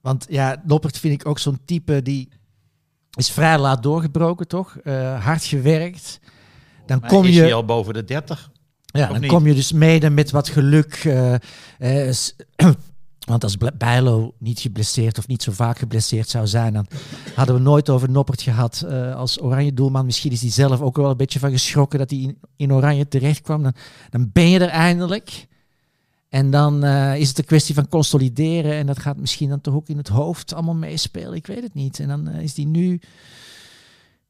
want 0.00 0.26
ja, 0.28 0.62
Noppert 0.66 0.98
vind 0.98 1.20
ik 1.20 1.26
ook 1.28 1.38
zo'n 1.38 1.58
type 1.64 2.02
die 2.02 2.28
is 3.14 3.30
vrij 3.30 3.58
laat 3.58 3.82
doorgebroken, 3.82 4.48
toch? 4.48 4.76
Eh, 4.76 5.24
hard 5.24 5.44
gewerkt. 5.44 6.20
Dan 6.86 6.98
Maar 7.00 7.08
kom 7.10 7.24
is 7.24 7.34
je... 7.34 7.40
hij 7.40 7.54
al 7.54 7.64
boven 7.64 7.94
de 7.94 8.04
30? 8.04 8.50
Ja, 8.92 9.06
dan 9.06 9.26
kom 9.26 9.46
je 9.46 9.54
dus 9.54 9.72
mede 9.72 10.10
met 10.10 10.30
wat 10.30 10.48
geluk. 10.48 10.94
eh, 10.94 12.08
eh, 12.08 12.14
want 13.26 13.44
als 13.44 13.56
Bijlo 13.78 14.34
niet 14.38 14.60
geblesseerd 14.60 15.18
of 15.18 15.26
niet 15.26 15.42
zo 15.42 15.52
vaak 15.52 15.78
geblesseerd 15.78 16.28
zou 16.28 16.46
zijn, 16.46 16.72
dan 16.72 16.86
hadden 17.34 17.54
we 17.54 17.60
nooit 17.60 17.90
over 17.90 18.10
Noppert 18.10 18.42
gehad 18.42 18.84
eh, 18.88 19.14
als 19.14 19.42
oranje 19.42 19.74
doelman. 19.74 20.06
Misschien 20.06 20.32
is 20.32 20.40
hij 20.40 20.50
zelf 20.50 20.80
ook 20.80 20.96
wel 20.96 21.10
een 21.10 21.16
beetje 21.16 21.38
van 21.38 21.50
geschrokken 21.50 21.98
dat 21.98 22.10
hij 22.10 22.18
in, 22.18 22.38
in 22.56 22.72
oranje 22.72 23.08
terecht 23.08 23.40
kwam. 23.40 23.62
Dan, 23.62 23.74
dan 24.10 24.30
ben 24.32 24.48
je 24.48 24.58
er 24.58 24.68
eindelijk. 24.68 25.46
En 26.28 26.50
dan 26.50 26.84
is 27.14 27.28
het 27.28 27.38
een 27.38 27.44
kwestie 27.44 27.74
van 27.74 27.88
consolideren. 27.88 28.72
En 28.72 28.86
dat 28.86 28.98
gaat 28.98 29.16
misschien 29.16 29.48
dan 29.48 29.60
toch 29.60 29.74
ook 29.74 29.88
in 29.88 29.96
het 29.96 30.08
hoofd 30.08 30.54
allemaal 30.54 30.74
meespelen. 30.74 31.34
Ik 31.34 31.46
weet 31.46 31.62
het 31.62 31.74
niet. 31.74 32.00
En 32.00 32.08
dan 32.08 32.28
is 32.28 32.54
die 32.54 32.66
nu. 32.66 33.00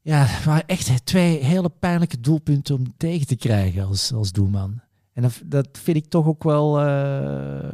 Ja, 0.05 0.23
het 0.23 0.43
waren 0.45 0.67
echt 0.67 1.05
twee 1.05 1.43
hele 1.43 1.69
pijnlijke 1.69 2.19
doelpunten 2.19 2.75
om 2.75 2.93
tegen 2.97 3.27
te 3.27 3.35
krijgen 3.35 3.85
als, 3.87 4.13
als 4.13 4.31
doelman. 4.31 4.81
En 5.13 5.21
dat, 5.21 5.41
dat 5.45 5.67
vind 5.71 5.97
ik 5.97 6.05
toch 6.05 6.25
ook 6.25 6.43
wel. 6.43 6.79
eh, 6.79 7.69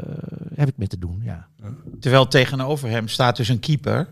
heb 0.55 0.67
ik 0.67 0.77
mee 0.77 0.87
te 0.87 0.99
doen, 0.99 1.21
ja. 1.23 1.47
Terwijl 1.99 2.27
tegenover 2.27 2.89
hem 2.89 3.07
staat 3.07 3.35
dus 3.37 3.47
een 3.47 3.59
keeper. 3.59 4.07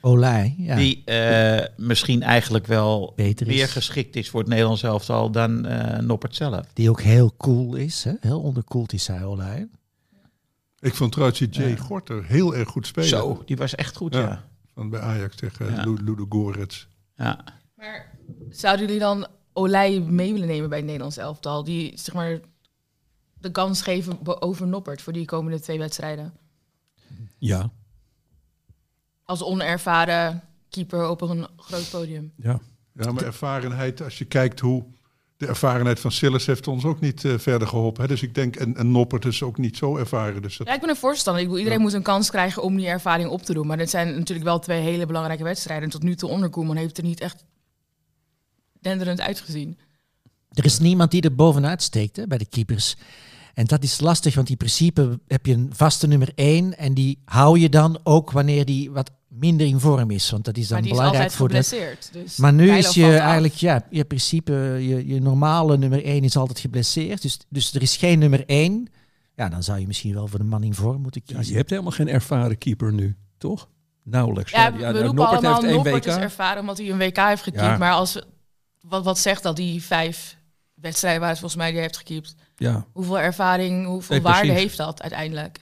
Olij, 0.00 0.54
ja. 0.58 0.76
Die 0.76 1.04
eh, 1.04 1.66
misschien 1.76 2.22
eigenlijk 2.22 2.66
wel 2.66 3.12
Beter 3.16 3.48
is. 3.48 3.54
meer 3.54 3.68
geschikt 3.68 4.16
is 4.16 4.30
voor 4.30 4.40
het 4.40 4.48
Nederlands 4.48 4.82
elftal 4.82 5.30
dan 5.30 5.66
eh 5.66 5.98
Noppert 5.98 6.34
zelf. 6.36 6.66
Die 6.72 6.90
ook 6.90 7.00
heel 7.00 7.34
cool 7.36 7.74
is. 7.74 8.04
Hè? 8.04 8.12
Heel 8.20 8.40
onderkoeld 8.40 8.92
is 8.92 9.06
hij, 9.06 9.24
Olij. 9.24 9.68
Ik 10.78 10.94
vond 10.94 11.12
trouwens 11.12 11.38
die 11.38 11.48
Jay 11.48 11.76
Gorter 11.76 12.24
heel 12.24 12.54
erg 12.56 12.68
goed 12.68 12.86
spelen. 12.86 13.08
Zo, 13.08 13.42
die 13.46 13.56
was 13.56 13.74
echt 13.74 13.96
goed, 13.96 14.14
Ja. 14.14 14.20
ja. 14.20 14.44
Van 14.74 14.90
bij 14.90 15.00
Ajax 15.00 15.36
tegen 15.36 15.74
Ja. 15.74 15.84
Ludo 15.84 16.26
Gorets. 16.28 16.88
Ja. 17.24 17.44
Maar 17.74 18.18
zouden 18.50 18.86
jullie 18.86 19.00
dan 19.00 19.26
Olij 19.52 20.00
mee 20.00 20.32
willen 20.32 20.48
nemen 20.48 20.68
bij 20.68 20.78
het 20.78 20.86
Nederlands 20.86 21.16
elftal? 21.16 21.64
Die, 21.64 21.98
zeg 21.98 22.14
maar, 22.14 22.40
de 23.38 23.50
kans 23.50 23.82
geven 23.82 24.42
over 24.42 24.66
Noppert 24.66 25.02
voor 25.02 25.12
die 25.12 25.24
komende 25.24 25.60
twee 25.60 25.78
wedstrijden? 25.78 26.32
Ja, 27.38 27.70
Als 29.24 29.42
onervaren 29.42 30.42
keeper 30.68 31.08
op 31.08 31.20
een 31.20 31.46
groot 31.56 31.90
podium. 31.90 32.32
ja. 32.36 32.60
Ja, 32.94 33.12
maar 33.12 33.22
ervarenheid, 33.22 34.00
als 34.02 34.18
je 34.18 34.24
kijkt 34.24 34.60
hoe... 34.60 34.84
De 35.40 35.46
ervarenheid 35.46 36.00
van 36.00 36.12
Sillis 36.12 36.46
heeft 36.46 36.68
ons 36.68 36.84
ook 36.84 37.00
niet 37.00 37.24
eh, 37.24 37.38
verder 37.38 37.68
geholpen. 37.68 38.02
Hè? 38.02 38.08
Dus 38.08 38.22
ik 38.22 38.34
denk, 38.34 38.56
en, 38.56 38.76
en 38.76 38.90
Noppert 38.90 39.24
is 39.24 39.42
ook 39.42 39.58
niet 39.58 39.76
zo 39.76 39.96
ervaren. 39.96 40.42
Dus 40.42 40.56
dat, 40.56 40.66
Ja, 40.66 40.74
ik 40.74 40.80
ben 40.80 40.88
een 40.88 40.96
voorstander. 40.96 41.42
Ik 41.42 41.48
bedoel, 41.48 41.62
iedereen 41.62 41.82
Ja. 41.82 41.84
moet 41.90 41.96
een 41.98 42.12
kans 42.12 42.30
krijgen 42.30 42.62
om 42.62 42.76
die 42.76 42.86
ervaring 42.86 43.28
op 43.28 43.42
te 43.42 43.54
doen. 43.54 43.66
Maar 43.66 43.76
dit 43.76 43.90
zijn 43.90 44.14
natuurlijk 44.18 44.48
wel 44.48 44.58
twee 44.58 44.80
hele 44.80 45.06
belangrijke 45.06 45.44
wedstrijden. 45.44 45.84
En 45.84 45.90
tot 45.90 46.02
nu 46.02 46.14
toe 46.16 46.30
onder 46.30 46.48
Koeman 46.50 46.76
heeft 46.76 46.98
er 46.98 47.04
niet 47.04 47.20
echt 47.20 47.44
denderend 48.80 49.20
uitgezien. 49.20 49.78
Er 50.50 50.64
is 50.64 50.78
niemand 50.78 51.10
die 51.10 51.22
er 51.22 51.34
bovenuit 51.34 51.82
steekt 51.82 52.16
hè, 52.16 52.26
bij 52.26 52.38
de 52.38 52.48
keepers. 52.48 52.96
En 53.54 53.64
dat 53.66 53.82
is 53.82 54.00
lastig, 54.00 54.34
want 54.34 54.48
in 54.48 54.56
principe 54.56 55.20
heb 55.26 55.46
je 55.46 55.52
een 55.52 55.70
vaste 55.74 56.06
nummer 56.06 56.32
één. 56.34 56.78
En 56.78 56.94
die 56.94 57.22
hou 57.24 57.58
je 57.58 57.68
dan 57.68 57.98
ook 58.02 58.30
wanneer 58.30 58.64
die 58.64 58.90
wat 58.90 59.10
minder 59.30 59.66
in 59.66 59.80
vorm 59.80 60.10
is. 60.10 60.30
Want 60.30 60.44
dat 60.44 60.56
is 60.56 60.68
dan 60.68 60.72
Maar 60.72 60.82
die 60.82 60.90
is 60.92 60.96
belangrijk 60.98 61.30
altijd 61.32 61.40
voor 61.40 61.48
de. 61.48 61.62
geblesseerd. 61.62 62.12
Dus 62.12 62.36
Maar 62.36 62.52
nu 62.52 62.70
is 62.70 62.94
je 62.94 63.04
af. 63.06 63.12
eigenlijk, 63.12 63.54
ja, 63.54 63.86
je 63.90 64.04
principe, 64.04 64.52
je, 64.80 65.06
je 65.06 65.20
normale 65.20 65.78
nummer 65.78 66.04
1 66.04 66.24
is 66.24 66.36
altijd 66.36 66.58
geblesseerd. 66.58 67.22
Dus, 67.22 67.38
dus 67.48 67.74
er 67.74 67.82
is 67.82 67.96
geen 67.96 68.18
nummer 68.18 68.46
1. 68.46 68.88
Ja, 69.36 69.48
dan 69.48 69.62
zou 69.62 69.78
je 69.80 69.86
misschien 69.86 70.14
wel 70.14 70.26
voor 70.26 70.38
de 70.38 70.44
man 70.44 70.62
in 70.62 70.74
vorm 70.74 71.02
moeten 71.02 71.22
Ja, 71.24 71.34
kiezen. 71.34 71.52
je 71.52 71.58
hebt 71.58 71.70
helemaal 71.70 71.92
geen 71.92 72.08
ervaren 72.08 72.58
keeper 72.58 72.92
nu, 72.92 73.16
toch? 73.38 73.68
Nauwelijks. 74.02 74.50
Ja, 74.50 74.70
de 74.70 74.76
we 74.76 74.84
roepen 74.84 75.02
Noppert 75.04 75.30
allemaal 75.30 75.54
heeft 75.54 75.64
één 75.64 75.74
Noppert 75.74 76.04
WK. 76.04 76.12
is 76.14 76.18
ervaren 76.22 76.60
omdat 76.60 76.78
hij 76.78 76.90
een 76.90 76.98
WK 76.98 77.16
heeft 77.16 77.42
gekiept. 77.42 77.64
Ja. 77.64 77.76
Maar 77.78 77.92
als, 77.92 78.22
wat, 78.80 79.04
wat 79.04 79.18
zegt 79.18 79.42
dat 79.42 79.56
die 79.56 79.82
vijf 79.82 80.36
wedstrijden 80.74 81.20
waar 81.20 81.28
het 81.30 81.38
volgens 81.38 81.60
mij 81.60 81.70
die 81.70 81.80
heeft 81.80 81.96
gekiept? 81.96 82.34
Ja, 82.56 82.86
Hoeveel 82.92 83.18
ervaring, 83.18 83.86
hoeveel 83.86 84.14
Nee, 84.16 84.24
waarde 84.24 84.52
heeft 84.52 84.76
dat 84.76 85.00
uiteindelijk? 85.02 85.60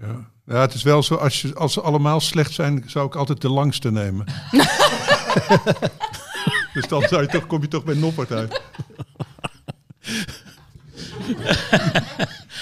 ja. 0.00 0.30
Ja, 0.48 0.60
het 0.60 0.74
is 0.74 0.82
wel 0.82 1.02
zo, 1.02 1.14
als, 1.14 1.42
je, 1.42 1.54
als 1.54 1.72
ze 1.72 1.80
allemaal 1.80 2.20
slecht 2.20 2.52
zijn, 2.52 2.84
zou 2.86 3.06
ik 3.06 3.14
altijd 3.14 3.40
de 3.40 3.48
langste 3.48 3.90
nemen. 3.90 4.26
dus 6.74 6.88
dan 6.88 7.02
zou 7.02 7.22
je 7.22 7.28
toch, 7.28 7.46
kom 7.46 7.60
je 7.60 7.68
toch 7.68 7.84
bij 7.84 7.94
Noppert 7.94 8.32
uit. 8.32 8.60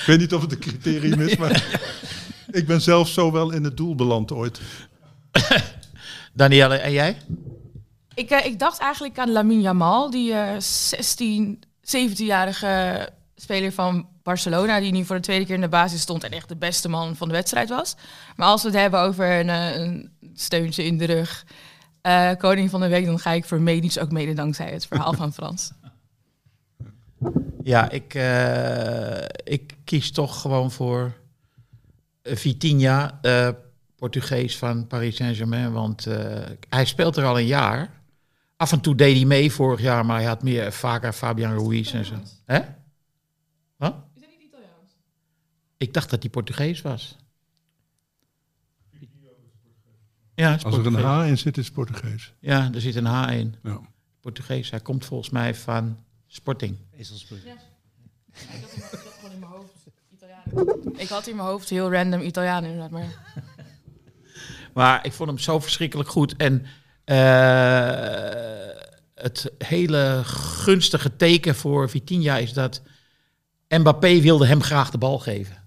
ik 0.00 0.02
weet 0.06 0.18
niet 0.18 0.34
of 0.34 0.42
het 0.42 0.52
een 0.52 0.58
criterium 0.58 1.20
is, 1.20 1.36
maar 1.36 1.78
ik 2.50 2.66
ben 2.66 2.80
zelf 2.80 3.08
zo 3.08 3.32
wel 3.32 3.52
in 3.52 3.64
het 3.64 3.76
doel 3.76 3.94
beland 3.94 4.32
ooit. 4.32 4.60
Danielle, 6.32 6.76
en 6.76 6.92
jij? 6.92 7.16
Ik, 8.14 8.30
eh, 8.30 8.46
ik 8.46 8.58
dacht 8.58 8.78
eigenlijk 8.78 9.18
aan 9.18 9.32
Lamine 9.32 9.62
Yamal, 9.62 10.10
die 10.10 10.32
eh 10.32 10.54
16, 10.58 11.62
17-jarige 11.80 13.08
speler 13.36 13.72
van 13.72 14.08
Barcelona, 14.26 14.80
die 14.80 14.92
nu 14.92 15.04
voor 15.04 15.16
de 15.16 15.22
tweede 15.22 15.44
keer 15.44 15.54
in 15.54 15.60
de 15.60 15.68
basis 15.68 16.00
stond 16.00 16.24
en 16.24 16.30
echt 16.30 16.48
de 16.48 16.56
beste 16.56 16.88
man 16.88 17.16
van 17.16 17.28
de 17.28 17.34
wedstrijd 17.34 17.68
was. 17.68 17.96
Maar 18.36 18.46
als 18.46 18.62
we 18.62 18.68
het 18.68 18.78
hebben 18.78 19.00
over 19.00 19.38
een, 19.38 19.48
eh, 19.48 19.80
een 19.80 20.10
steuntje 20.34 20.84
in 20.84 20.98
de 20.98 21.04
rug, 21.04 21.46
eh, 22.00 22.30
koning 22.38 22.70
van 22.70 22.80
de 22.80 22.88
week, 22.88 23.04
dan 23.04 23.18
ga 23.18 23.32
ik 23.32 23.44
voor 23.44 23.60
Medisch 23.60 23.98
ook 23.98 24.10
mede 24.12 24.32
dankzij 24.32 24.70
het 24.70 24.86
verhaal 24.86 25.12
van 25.12 25.32
Frans. 25.38 25.72
Ja, 27.62 27.90
ik, 27.90 28.14
eh, 28.14 29.22
ik 29.44 29.76
kies 29.84 30.12
toch 30.12 30.40
gewoon 30.40 30.70
voor 30.70 31.14
Vitinha, 32.22 33.18
eh, 33.22 33.48
Portugees 33.96 34.58
van 34.58 34.86
Paris 34.86 35.16
Saint-Germain. 35.16 35.72
Want 35.72 36.06
eh, 36.06 36.42
hij 36.68 36.84
speelt 36.84 37.16
er 37.16 37.24
al 37.24 37.38
een 37.38 37.46
jaar. 37.46 37.90
Af 38.56 38.72
en 38.72 38.80
toe 38.80 38.94
deed 38.94 39.16
hij 39.16 39.24
mee 39.24 39.52
vorig 39.52 39.80
jaar, 39.80 40.06
maar 40.06 40.16
hij 40.16 40.26
had 40.26 40.42
meer 40.42 40.72
vaker 40.72 41.12
Fabian 41.12 41.58
Ruiz 41.58 41.92
en 41.92 42.04
zo. 42.04 42.14
Hè? 42.44 42.60
Wat? 43.76 43.94
Is 44.14 44.20
dat 44.20 44.30
niet 44.30 44.42
Italiaans? 44.42 44.96
Ik 45.76 45.94
dacht 45.94 46.10
dat 46.10 46.22
hij 46.22 46.30
Portugees 46.30 46.82
was. 46.82 47.16
Ja, 50.34 50.50
het 50.50 50.58
is 50.58 50.64
Als 50.64 50.76
er 50.76 50.86
een. 50.86 50.94
H 50.94 51.28
in 51.28 51.38
zit, 51.38 51.58
is 51.58 51.64
het 51.64 51.74
Portugees. 51.74 52.32
Ja, 52.40 52.70
er 52.74 52.80
zit 52.80 52.94
een 52.94 53.04
H 53.04 53.30
in. 53.32 53.54
Ja. 53.62 53.80
Portugees. 54.20 54.70
Hij 54.70 54.80
komt 54.80 55.04
volgens 55.04 55.30
mij 55.30 55.54
van 55.54 55.98
Sporting. 56.26 56.76
Ik 56.90 57.06
had, 57.06 58.70
hem, 58.70 58.82
ik 58.92 58.98
had 59.02 59.12
gewoon 59.14 59.32
in 59.32 59.38
mijn 59.38 59.52
hoofd 59.52 59.72
Italiaan. 60.12 60.42
Ik 60.96 61.08
had 61.08 61.26
in 61.26 61.36
mijn 61.36 61.48
hoofd 61.48 61.68
heel 61.68 61.92
random 61.92 62.20
Italiaan 62.20 62.64
inderdaad, 62.64 62.90
maar 62.90 63.34
Maar 64.76 65.04
ik 65.06 65.12
vond 65.12 65.28
hem 65.28 65.38
zo 65.38 65.60
verschrikkelijk 65.60 66.08
goed. 66.08 66.36
En 66.36 66.66
eh, 67.04 68.76
het 69.14 69.52
hele 69.58 70.20
gunstige 70.24 71.16
teken 71.16 71.54
voor 71.54 71.90
Vitinha 71.90 72.36
is 72.36 72.52
dat 72.52 72.82
Mbappé 73.68 74.20
wilde 74.20 74.46
hem 74.46 74.62
graag 74.62 74.90
de 74.90 74.98
bal 74.98 75.18
geven. 75.18 75.64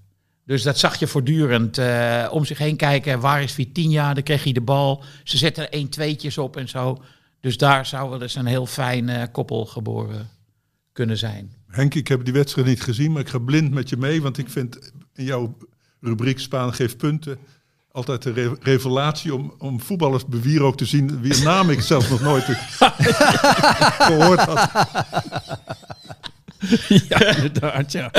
Dus 0.50 0.64
dat 0.64 0.80
zag 0.80 1.00
je 1.00 1.08
voortdurend 1.08 1.78
eh, 1.78 2.28
om 2.32 2.46
zich 2.46 2.58
heen 2.58 2.76
kijken. 2.76 3.20
Waar 3.20 3.44
is 3.44 3.52
Vitinha? 3.52 4.14
Dan 4.14 4.24
kreeg 4.24 4.44
hij 4.44 4.52
de 4.54 4.62
bal. 4.62 5.04
Ze 5.24 5.38
zetten 5.38 5.64
er 5.64 5.70
één 5.70 5.90
tweetjes 5.90 6.38
op 6.38 6.58
en 6.58 6.70
zo. 6.70 7.04
Dus 7.40 7.58
daar 7.58 7.86
zou 7.86 8.10
wel 8.10 8.22
eens 8.22 8.36
een 8.36 8.46
heel 8.46 8.66
fijn 8.66 9.10
eh, 9.10 9.24
koppel 9.32 9.66
geboren 9.66 10.30
kunnen 10.92 11.18
zijn. 11.18 11.54
Henk, 11.68 11.94
ik 11.96 12.08
heb 12.08 12.26
die 12.26 12.34
wedstrijd 12.34 12.68
niet 12.68 12.82
gezien, 12.82 13.12
maar 13.12 13.22
ik 13.22 13.30
ga 13.30 13.38
blind 13.38 13.72
met 13.72 13.90
je 13.90 13.98
mee. 13.98 14.22
Want 14.22 14.38
ik 14.38 14.50
vind 14.50 14.92
in 15.14 15.24
jouw 15.24 15.58
rubriek 16.02 16.40
Spaan 16.40 16.74
geeft 16.74 16.98
punten 16.98 17.38
altijd 17.92 18.26
een 18.26 18.34
re- 18.34 18.56
revelatie 18.62 19.34
om, 19.34 19.54
om 19.58 19.82
voetballers 19.82 20.26
bewierookt 20.26 20.78
te 20.78 20.86
zien. 20.86 21.22
Wie 21.22 21.44
naam 21.44 21.70
ik 21.70 21.82
zelf 21.82 22.10
nog 22.10 22.22
nooit 22.22 22.44
gehoord 24.08 24.40
had. 24.40 24.70
ja 27.10 27.36
inderdaad, 27.36 27.92
ja. 27.92 28.12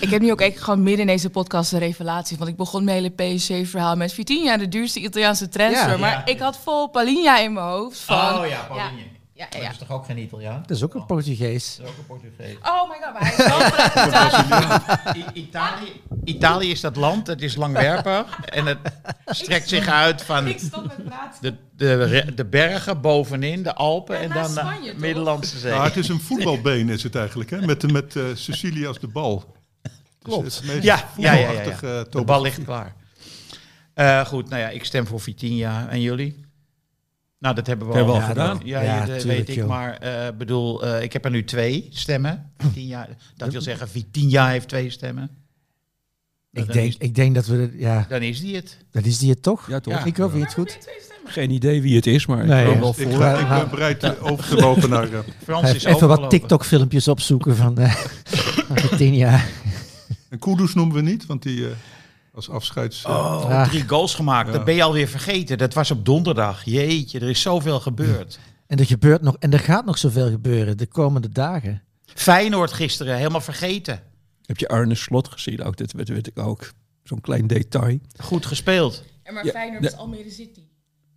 Ik 0.00 0.10
heb 0.10 0.20
nu 0.22 0.30
ook 0.32 0.40
echt 0.40 0.60
gewoon 0.60 0.82
midden 0.82 1.00
in 1.00 1.06
deze 1.06 1.30
podcast 1.30 1.72
een 1.72 1.78
revelatie. 1.78 2.36
Want 2.36 2.50
ik 2.50 2.56
begon 2.56 2.84
mijn 2.84 2.96
hele 2.96 3.36
PSG-verhaal 3.36 3.96
met 3.96 4.12
Vitinha, 4.12 4.56
de 4.56 4.68
duurste 4.68 5.00
Italiaanse 5.00 5.48
transfer. 5.48 5.90
Ja. 5.90 5.96
maar 5.96 6.10
Ja. 6.10 6.26
ik 6.26 6.38
had 6.40 6.58
vol 6.58 6.88
Palinha 6.88 7.38
in 7.38 7.52
mijn 7.52 7.66
hoofd. 7.66 7.98
Van, 7.98 8.16
Paulinho. 8.16 8.74
Ja, 8.74 8.90
ja, 9.50 9.60
ja. 9.60 9.72
toch 9.78 9.90
ook 9.90 10.04
geen 10.04 10.18
Italiaan? 10.18 10.64
Dat 10.66 10.76
is 10.76 10.82
ook 10.82 10.94
een 10.94 11.06
Portugees. 11.06 11.76
Dat 11.76 11.86
is 11.86 11.92
ook 11.92 11.98
een 11.98 12.06
Portugees. 12.06 12.56
Oh 12.62 12.88
my 12.88 12.96
god, 13.02 13.12
maar 13.12 13.22
hij 13.22 13.32
is 13.32 15.06
wel 15.06 15.22
Italië, 15.44 16.00
Italië 16.24 16.70
is 16.70 16.80
dat 16.80 16.96
land, 16.96 17.26
het 17.26 17.42
is 17.42 17.56
langwerpig 17.56 18.38
en 18.44 18.66
het 18.66 18.78
strekt 19.26 19.68
zich 19.68 19.88
uit 19.88 20.22
van 20.22 20.46
Ik 20.46 20.58
stop 20.58 20.84
met 20.86 21.04
praten. 21.04 21.40
de, 21.40 21.54
de, 21.76 22.32
de 22.34 22.44
bergen 22.44 23.00
bovenin, 23.00 23.62
de 23.62 23.74
Alpen 23.74 24.16
Ja, 24.16 24.22
en 24.22 24.30
dan 24.30 24.48
Spanje, 24.50 24.92
de? 24.94 24.98
Middellandse 25.00 25.58
Zee. 25.58 25.72
Ja, 25.72 25.84
het 25.84 25.96
is 25.96 26.08
een 26.08 26.20
voetbalbeen 26.20 26.88
is 26.88 27.02
het 27.02 27.14
eigenlijk, 27.14 27.50
hè? 27.50 27.60
met, 27.66 27.92
met 27.92 28.16
eh, 28.16 28.22
Sicilië 28.34 28.86
als 28.86 28.98
de 29.00 29.08
bal. 29.08 29.56
Klopt. 30.22 30.44
Dus 30.44 30.56
het 30.56 30.66
meest 30.66 30.82
Ja, 30.82 31.08
ja, 31.16 31.32
ja, 31.32 31.50
ja, 31.50 31.60
eh, 31.60 31.64
De 31.64 31.70
topografie. 31.80 32.24
bal 32.24 32.42
ligt 32.42 32.64
klaar. 32.64 32.94
Eh, 33.94 34.26
goed, 34.26 34.48
nou 34.48 34.60
ja, 34.62 34.68
ik 34.68 34.84
stem 34.84 35.06
voor 35.06 35.20
Vitinha. 35.20 35.88
En 35.88 36.00
jullie? 36.00 36.42
Nou, 37.38 37.54
dat 37.54 37.66
hebben 37.66 37.86
we 37.88 37.94
Hebben 37.94 38.12
al 38.14 38.18
we 38.20 38.24
al 38.26 38.30
gedaan. 38.32 38.60
Ja, 38.64 38.80
Ja, 38.80 38.94
ja, 38.94 39.06
dat 39.06 39.22
weet 39.22 39.48
ik. 39.48 39.54
joh. 39.54 39.68
Maar 39.68 39.96
eh 39.96 40.28
bedoel, 40.38 40.84
eh, 40.84 41.02
ik 41.02 41.12
heb 41.12 41.24
er 41.24 41.30
nu 41.30 41.44
twee 41.44 41.88
stemmen. 41.90 42.52
Vitinha, 42.58 43.08
dat 43.36 43.52
wil 43.52 43.60
zeggen, 43.60 43.88
Vitinha 43.88 44.48
heeft 44.48 44.68
twee 44.68 44.90
stemmen. 44.90 45.30
Ik 46.60 46.66
dan 46.66 46.74
denk, 46.74 46.88
is- 46.88 46.96
ik 46.98 47.14
denk 47.14 47.34
dat 47.34 47.46
we... 47.46 47.74
Ja, 47.78 48.06
Dan 48.08 48.22
is 48.22 48.40
die 48.40 48.56
het. 48.56 48.76
dat 48.90 49.04
is 49.04 49.18
die 49.18 49.30
het 49.30 49.42
toch? 49.42 49.68
Ja, 49.68 49.80
toch? 49.80 49.94
Ja. 49.94 50.04
Ik 50.04 50.16
hoop 50.16 50.34
je 50.34 50.40
het 50.40 50.54
goed. 50.54 50.78
Geen 51.26 51.50
idee 51.50 51.82
wie 51.82 51.96
het 51.96 52.06
is, 52.06 52.26
maar 52.26 52.40
ik 52.40 52.46
Nee, 52.46 52.68
ja. 52.68 52.78
wel 52.80 52.94
Ik, 52.96 53.08
voor. 53.08 53.20
ga, 53.22 53.38
ik 53.38 53.48
ben 53.48 53.70
bereid 53.70 54.02
eh, 54.02 54.10
over 54.20 54.44
te 54.48 54.54
lopen 54.56 54.90
naar... 54.90 55.12
eh, 55.12 55.18
Frans 55.44 55.74
is 55.74 55.84
Even 55.84 56.08
wat. 56.08 56.30
TikTok-filmpjes 56.30 57.08
opzoeken 57.08 57.56
van 57.56 57.80
uh, 57.80 57.94
Vitinha. 58.74 59.40
en 60.30 60.38
Kudus 60.38 60.74
noemen 60.74 60.94
we 60.96 61.02
niet, 61.02 61.26
want 61.26 61.42
die 61.42 61.64
eh, 61.66 61.72
als 62.34 62.50
afscheids... 62.50 63.04
eh, 63.04 63.10
Oh, 63.10 63.62
drie 63.68 63.88
goals 63.88 64.14
gemaakt. 64.14 64.46
Ja. 64.46 64.52
Dat 64.52 64.64
ben 64.64 64.74
je 64.74 64.82
alweer 64.82 65.08
vergeten. 65.08 65.58
Dat 65.58 65.74
was 65.74 65.90
op 65.90 66.04
donderdag. 66.04 66.62
Jeetje, 66.64 67.20
er 67.20 67.28
is 67.28 67.40
zoveel 67.40 67.80
gebeurd. 67.80 68.38
En 68.66 68.78
er 68.78 68.86
gebeurt 68.86 69.22
nog, 69.22 69.36
en 69.38 69.52
er 69.52 69.58
gaat 69.60 69.84
nog 69.84 69.98
zoveel 69.98 70.30
gebeuren 70.30 70.76
de 70.76 70.86
komende 70.86 71.28
dagen. 71.28 71.82
Feyenoord 72.14 72.72
gisteren, 72.72 73.16
helemaal 73.16 73.40
vergeten. 73.40 74.00
Heb 74.46 74.58
je 74.58 74.68
Arne 74.68 74.94
Slot 74.94 75.28
gezien? 75.28 75.62
Ook, 75.62 75.76
dat 75.76 75.92
weet, 75.92 76.08
weet 76.08 76.26
ik 76.26 76.38
ook. 76.38 76.72
Zo'n 77.02 77.20
klein 77.20 77.46
detail. 77.46 77.98
Goed 78.20 78.46
gespeeld. 78.46 79.04
En 79.22 79.34
maar 79.34 79.44
Ja, 79.44 79.50
Feyenoord 79.50 79.82
de- 79.82 79.88
is 79.88 79.94
Almere 79.96 80.30
City. 80.30 80.60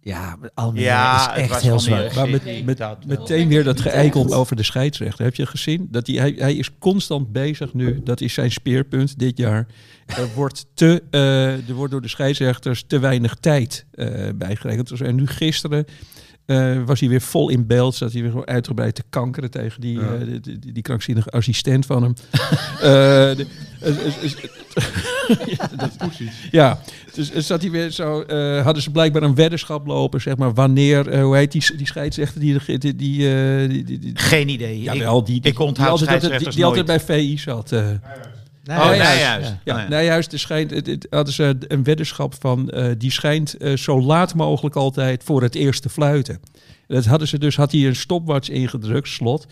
Ja, 0.01 0.37
Almere 0.53 0.85
Ja, 0.85 1.35
is 1.35 1.41
echt 1.41 1.49
was 1.49 1.61
heel 1.61 1.79
zwaar. 1.79 2.11
Maar 2.15 2.29
met, 2.29 2.65
met, 2.65 3.05
meteen 3.07 3.47
weer 3.47 3.63
dat 3.63 3.81
geëikel 3.81 4.33
over 4.33 4.55
de 4.55 4.63
scheidsrechter. 4.63 5.25
Heb 5.25 5.35
je 5.35 5.45
gezien? 5.45 5.87
Dat 5.91 6.07
hij, 6.07 6.15
hij, 6.15 6.35
hij 6.37 6.55
is 6.55 6.77
constant 6.77 7.31
bezig 7.31 7.73
nu. 7.73 8.03
Dat 8.03 8.21
is 8.21 8.33
zijn 8.33 8.51
speerpunt 8.51 9.19
dit 9.19 9.37
jaar. 9.37 9.67
Er 10.05 10.29
wordt, 10.35 10.65
te, 10.73 11.03
eh, 11.11 11.69
er 11.69 11.73
wordt 11.73 11.91
door 11.91 12.01
de 12.01 12.07
scheidsrechters 12.07 12.83
te 12.87 12.99
weinig 12.99 13.35
tijd 13.35 13.85
eh 13.91 14.29
bijgerekend. 14.35 14.87
Dus 14.87 15.01
en 15.01 15.15
nu 15.15 15.27
gisteren 15.27 15.85
eh, 16.47 16.83
was 16.85 16.99
hij 16.99 17.09
weer 17.09 17.21
vol 17.21 17.49
in 17.49 17.67
beeld. 17.67 17.95
Zat 17.95 18.11
hij 18.11 18.21
weer 18.21 18.29
gewoon 18.31 18.47
uitgebreid 18.47 18.95
te 18.95 19.03
kankeren 19.09 19.51
tegen 19.51 19.81
die, 19.81 19.99
Ja. 19.99 20.13
eh, 20.13 20.37
die, 20.41 20.73
die, 20.73 20.81
krankzinnige 20.81 21.29
assistent 21.29 21.85
van 21.85 22.03
hem. 22.03 22.13
Eh, 22.81 23.37
ja, 25.45 25.69
dat- 25.75 25.91
ja, 26.51 26.79
dus 27.13 27.31
zat 27.35 27.61
hij 27.61 27.71
weer 27.71 27.89
zo. 27.91 28.21
eh, 28.21 28.63
hadden 28.63 28.83
ze 28.83 28.91
blijkbaar 28.91 29.23
een 29.23 29.35
weddenschap 29.35 29.87
lopen, 29.87 30.21
zeg 30.21 30.37
maar. 30.37 30.53
Wanneer, 30.53 31.19
hoe 31.21 31.35
heet 31.35 31.51
die, 31.51 31.77
die 31.77 31.85
scheidsrechter 31.87 32.39
die, 32.39 32.77
die, 32.77 32.95
die, 32.95 33.33
eh, 33.35 33.83
Geen 34.13 34.49
idee. 34.49 34.81
ja, 34.81 34.91
ik, 34.93 34.99
wel, 35.01 35.23
die, 35.23 35.41
die, 35.41 35.51
ik 35.51 35.59
onthoud 35.59 35.99
die 35.99 36.09
altijd, 36.09 36.53
die, 36.55 36.65
altijd 36.65 36.85
bij 36.85 36.99
VI 36.99 37.37
zat. 37.37 37.73
Oh, 38.69 38.75
ja, 38.75 38.89
Nijhuis. 39.03 39.45
ja. 39.47 39.59
Ja, 39.63 39.73
Oh, 39.75 39.81
ja. 39.81 39.87
nou 39.87 40.03
juist, 40.03 40.33
er 40.33 40.39
schijnt, 40.39 40.71
het, 40.71 40.87
het- 40.87 41.07
hadden 41.09 41.33
ze 41.33 41.55
een 41.67 41.83
weddenschap 41.83 42.35
van, 42.39 42.69
eh, 42.69 42.91
die 42.97 43.11
schijnt 43.11 43.53
eh, 43.57 43.77
zo 43.77 44.01
laat 44.01 44.33
mogelijk 44.35 44.75
altijd 44.75 45.23
voor 45.23 45.41
het 45.41 45.55
eerst 45.55 45.81
te 45.81 45.89
fluiten. 45.89 46.39
En 46.87 46.95
Dat 46.95 47.05
hadden 47.05 47.27
ze 47.27 47.39
dus, 47.39 47.55
had 47.55 47.71
hij 47.71 47.85
een 47.87 47.95
stopwatch 47.95 48.49
ingedrukt, 48.49 49.07
slot. 49.07 49.45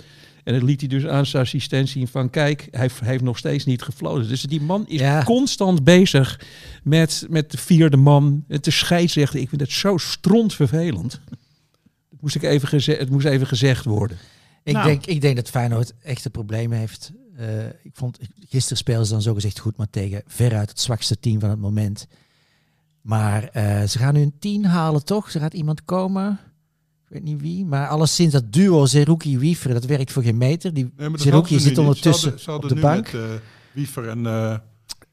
En 0.43 0.53
dat 0.53 0.63
liet 0.63 0.79
hij 0.79 0.89
dus 0.89 1.05
aan 1.07 1.25
zijn 1.25 1.43
assistent 1.43 1.89
zien 1.89 2.07
van, 2.07 2.29
kijk, 2.29 2.67
hij, 2.71 2.81
heeft- 2.81 2.99
hij 2.99 3.09
heeft 3.09 3.23
nog 3.23 3.37
steeds 3.37 3.65
niet 3.65 3.81
gefloten. 3.81 4.27
Dus 4.27 4.41
die 4.41 4.61
man 4.61 4.87
is 4.87 4.99
Ja. 4.99 5.23
constant 5.23 5.83
bezig 5.83 6.39
met, 6.83 7.25
met 7.29 7.51
de 7.51 7.57
vierde 7.57 7.97
man, 7.97 8.43
het 8.47 8.63
de 8.63 8.71
scheidsrechter. 8.71 9.39
Ik 9.39 9.49
vind 9.49 9.61
het 9.61 9.71
zo 9.71 9.97
strontvervelend. 9.97 11.19
Het 12.11 12.21
moest, 12.21 12.35
ik 12.35 12.43
even 12.43 12.67
geze- 12.67 12.91
het 12.99 13.09
moest 13.09 13.25
even 13.25 13.47
gezegd 13.47 13.85
worden. 13.85 14.17
Ik, 14.63 14.73
Nou. 14.73 14.85
denk, 14.87 15.05
ik 15.05 15.21
denk 15.21 15.35
dat 15.35 15.49
Feyenoord 15.49 15.93
echte 16.03 16.29
problemen 16.29 16.77
heeft. 16.77 17.11
Eh, 17.37 17.65
ik 17.83 17.91
vond, 17.93 18.19
gisteren 18.49 18.77
speelden 18.77 19.05
ze 19.05 19.11
dan 19.13 19.21
zogezegd 19.21 19.59
goed, 19.59 19.77
maar 19.77 19.89
tegen 19.89 20.21
veruit 20.27 20.69
het 20.69 20.79
zwakste 20.79 21.19
team 21.19 21.39
van 21.39 21.49
het 21.49 21.59
moment. 21.59 22.07
Maar 23.01 23.43
eh, 23.43 23.83
ze 23.83 23.97
gaan 23.97 24.13
nu 24.13 24.21
een 24.21 24.35
10 24.39 24.65
halen, 24.65 25.05
toch? 25.05 25.29
Er 25.33 25.39
gaat 25.39 25.53
iemand 25.53 25.85
komen. 25.85 26.39
Ik 27.03 27.11
weet 27.11 27.23
niet 27.23 27.41
wie. 27.41 27.65
Maar 27.65 27.87
alleszins 27.87 28.31
dat 28.33 28.53
duo 28.53 28.85
Zerouki-Wiefer, 28.85 29.73
dat 29.73 29.85
werkt 29.85 30.11
voor 30.11 30.23
geen 30.23 30.37
meter. 30.37 30.73
Die 30.73 30.91
Nee, 30.97 31.09
Zerouki 31.13 31.53
ze 31.59 31.67
zit 31.67 31.77
ondertussen 31.77 32.39
Ze 32.39 32.51
hadden, 32.51 32.69
ze 32.69 32.75
op 32.75 32.81
de 32.81 32.87
nu 32.87 32.95
bank. 32.95 33.11
Met, 33.13 33.21
eh, 33.21 33.27
Wiever 33.71 34.07
en, 34.09 34.25
eh, 34.25 34.57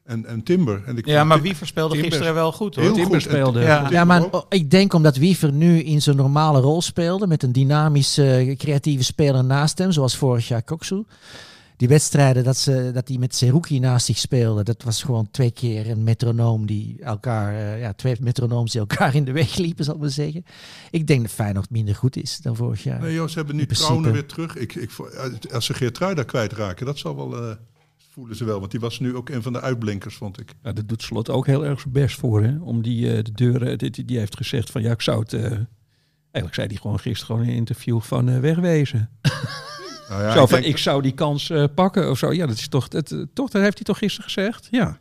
en, 0.03 0.25
en 0.25 0.43
Timber. 0.43 0.83
En 0.85 0.97
ik 0.97 1.05
Ja, 1.05 1.23
maar 1.23 1.35
Tim- 1.37 1.45
wie 1.45 1.55
verspeelde 1.55 1.93
Timber- 1.93 2.09
gisteren 2.11 2.33
wel 2.33 2.51
goed 2.51 2.75
hoor. 2.75 2.83
Heel 2.83 2.93
Timber 2.93 3.21
goed. 3.21 3.29
speelde. 3.29 3.59
En- 3.59 3.65
Ja. 3.65 3.75
Timber 3.77 3.93
Ja, 3.93 4.03
maar 4.05 4.23
oh, 4.31 4.41
ik 4.49 4.71
denk 4.71 4.93
omdat 4.93 5.17
Wiever 5.17 5.51
nu 5.51 5.79
in 5.79 6.01
zijn 6.01 6.15
normale 6.15 6.59
rol 6.59 6.81
speelde, 6.81 7.27
met 7.27 7.43
een 7.43 7.51
dynamische, 7.51 8.53
creatieve 8.57 9.03
speler 9.03 9.43
naast 9.43 9.77
hem, 9.77 9.91
zoals 9.91 10.15
vorig 10.15 10.47
jaar 10.47 10.63
Koksu. 10.63 11.03
Die 11.77 11.87
wedstrijden 11.87 12.43
dat 12.43 12.57
ze 12.57 12.91
dat 12.93 13.07
hij 13.07 13.17
met 13.17 13.35
Seruki 13.35 13.79
naast 13.79 14.05
zich 14.05 14.17
speelde, 14.17 14.63
dat 14.63 14.83
was 14.83 15.03
gewoon 15.03 15.31
twee 15.31 15.51
keer 15.51 15.89
een 15.89 16.03
metronoom 16.03 16.65
die 16.65 16.97
elkaar, 17.01 17.53
eh, 17.55 17.79
ja, 17.79 17.93
twee 17.93 18.15
metronooms 18.19 18.71
die 18.71 18.79
elkaar 18.79 19.15
in 19.15 19.23
de 19.25 19.31
weg 19.31 19.55
liepen, 19.55 19.85
zal 19.85 19.93
ik 19.93 19.99
maar 19.99 20.09
zeggen. 20.09 20.45
Ik 20.91 21.07
denk 21.07 21.21
dat 21.21 21.31
Feyenoord 21.31 21.69
minder 21.69 21.95
goed 21.95 22.15
is 22.15 22.37
dan 22.37 22.55
vorig 22.55 22.83
jaar. 22.83 23.01
Nee, 23.01 23.13
joh, 23.13 23.27
ze 23.27 23.37
hebben 23.37 23.55
nu. 23.55 23.65
Trouwen 23.65 24.11
weer 24.11 24.25
terug. 24.25 24.55
Ik, 24.55 24.75
ik, 24.75 24.91
vo- 24.91 25.09
als 25.51 25.65
ze 25.65 25.73
Geertruida 25.73 26.23
kwijtraken, 26.23 26.85
dat 26.85 26.97
zal 26.97 27.15
wel... 27.15 27.43
eh, 27.49 27.55
voelen 28.11 28.35
ze 28.35 28.45
wel. 28.45 28.59
Want 28.59 28.71
die 28.71 28.79
was 28.79 28.99
nu 28.99 29.15
ook 29.15 29.29
een 29.29 29.41
van 29.43 29.53
de 29.53 29.61
uitblinkers, 29.61 30.15
vond 30.15 30.39
ik. 30.39 30.53
Ja, 30.63 30.71
dat 30.73 30.87
doet 30.89 31.01
Slot 31.01 31.29
ook 31.29 31.45
heel 31.45 31.65
erg 31.65 31.79
zijn 31.79 31.93
best 31.93 32.19
voor. 32.19 32.43
Hè? 32.43 32.57
Om 32.59 32.81
die 32.81 33.09
eh, 33.17 33.23
de 33.23 33.31
deuren. 33.31 33.77
Die, 33.77 33.89
die- 33.89 34.05
die 34.05 34.17
heeft 34.17 34.37
gezegd 34.37 34.69
van 34.71 34.81
ja, 34.81 34.91
ik 34.91 35.01
zou 35.01 35.19
het. 35.19 35.33
eh, 35.33 35.41
eigenlijk 35.41 36.53
zei 36.55 36.67
hij 36.67 36.75
gewoon 36.75 36.99
gisteren 36.99 37.25
gewoon 37.25 37.41
in 37.43 37.49
een 37.49 37.55
interview 37.57 38.01
van 38.01 38.29
eh, 38.29 38.39
wegwezen. 38.39 39.09
Nou 40.13 40.25
ja, 40.25 40.33
zo 40.33 40.45
van 40.45 40.61
denk- 40.61 40.73
ik 40.73 40.77
zou 40.77 41.01
die 41.01 41.11
kans 41.11 41.49
eh, 41.49 41.63
pakken 41.75 42.09
of 42.09 42.17
zo. 42.17 42.33
Ja, 42.33 42.45
dat 42.45 42.57
is 42.57 42.67
toch. 42.67 42.87
Dat, 42.87 43.11
eh, 43.11 43.19
toch, 43.33 43.49
dat 43.49 43.61
heeft 43.61 43.75
hij 43.75 43.83
toch 43.83 43.97
gisteren 43.97 44.29
gezegd? 44.31 44.67
Ja. 44.71 44.97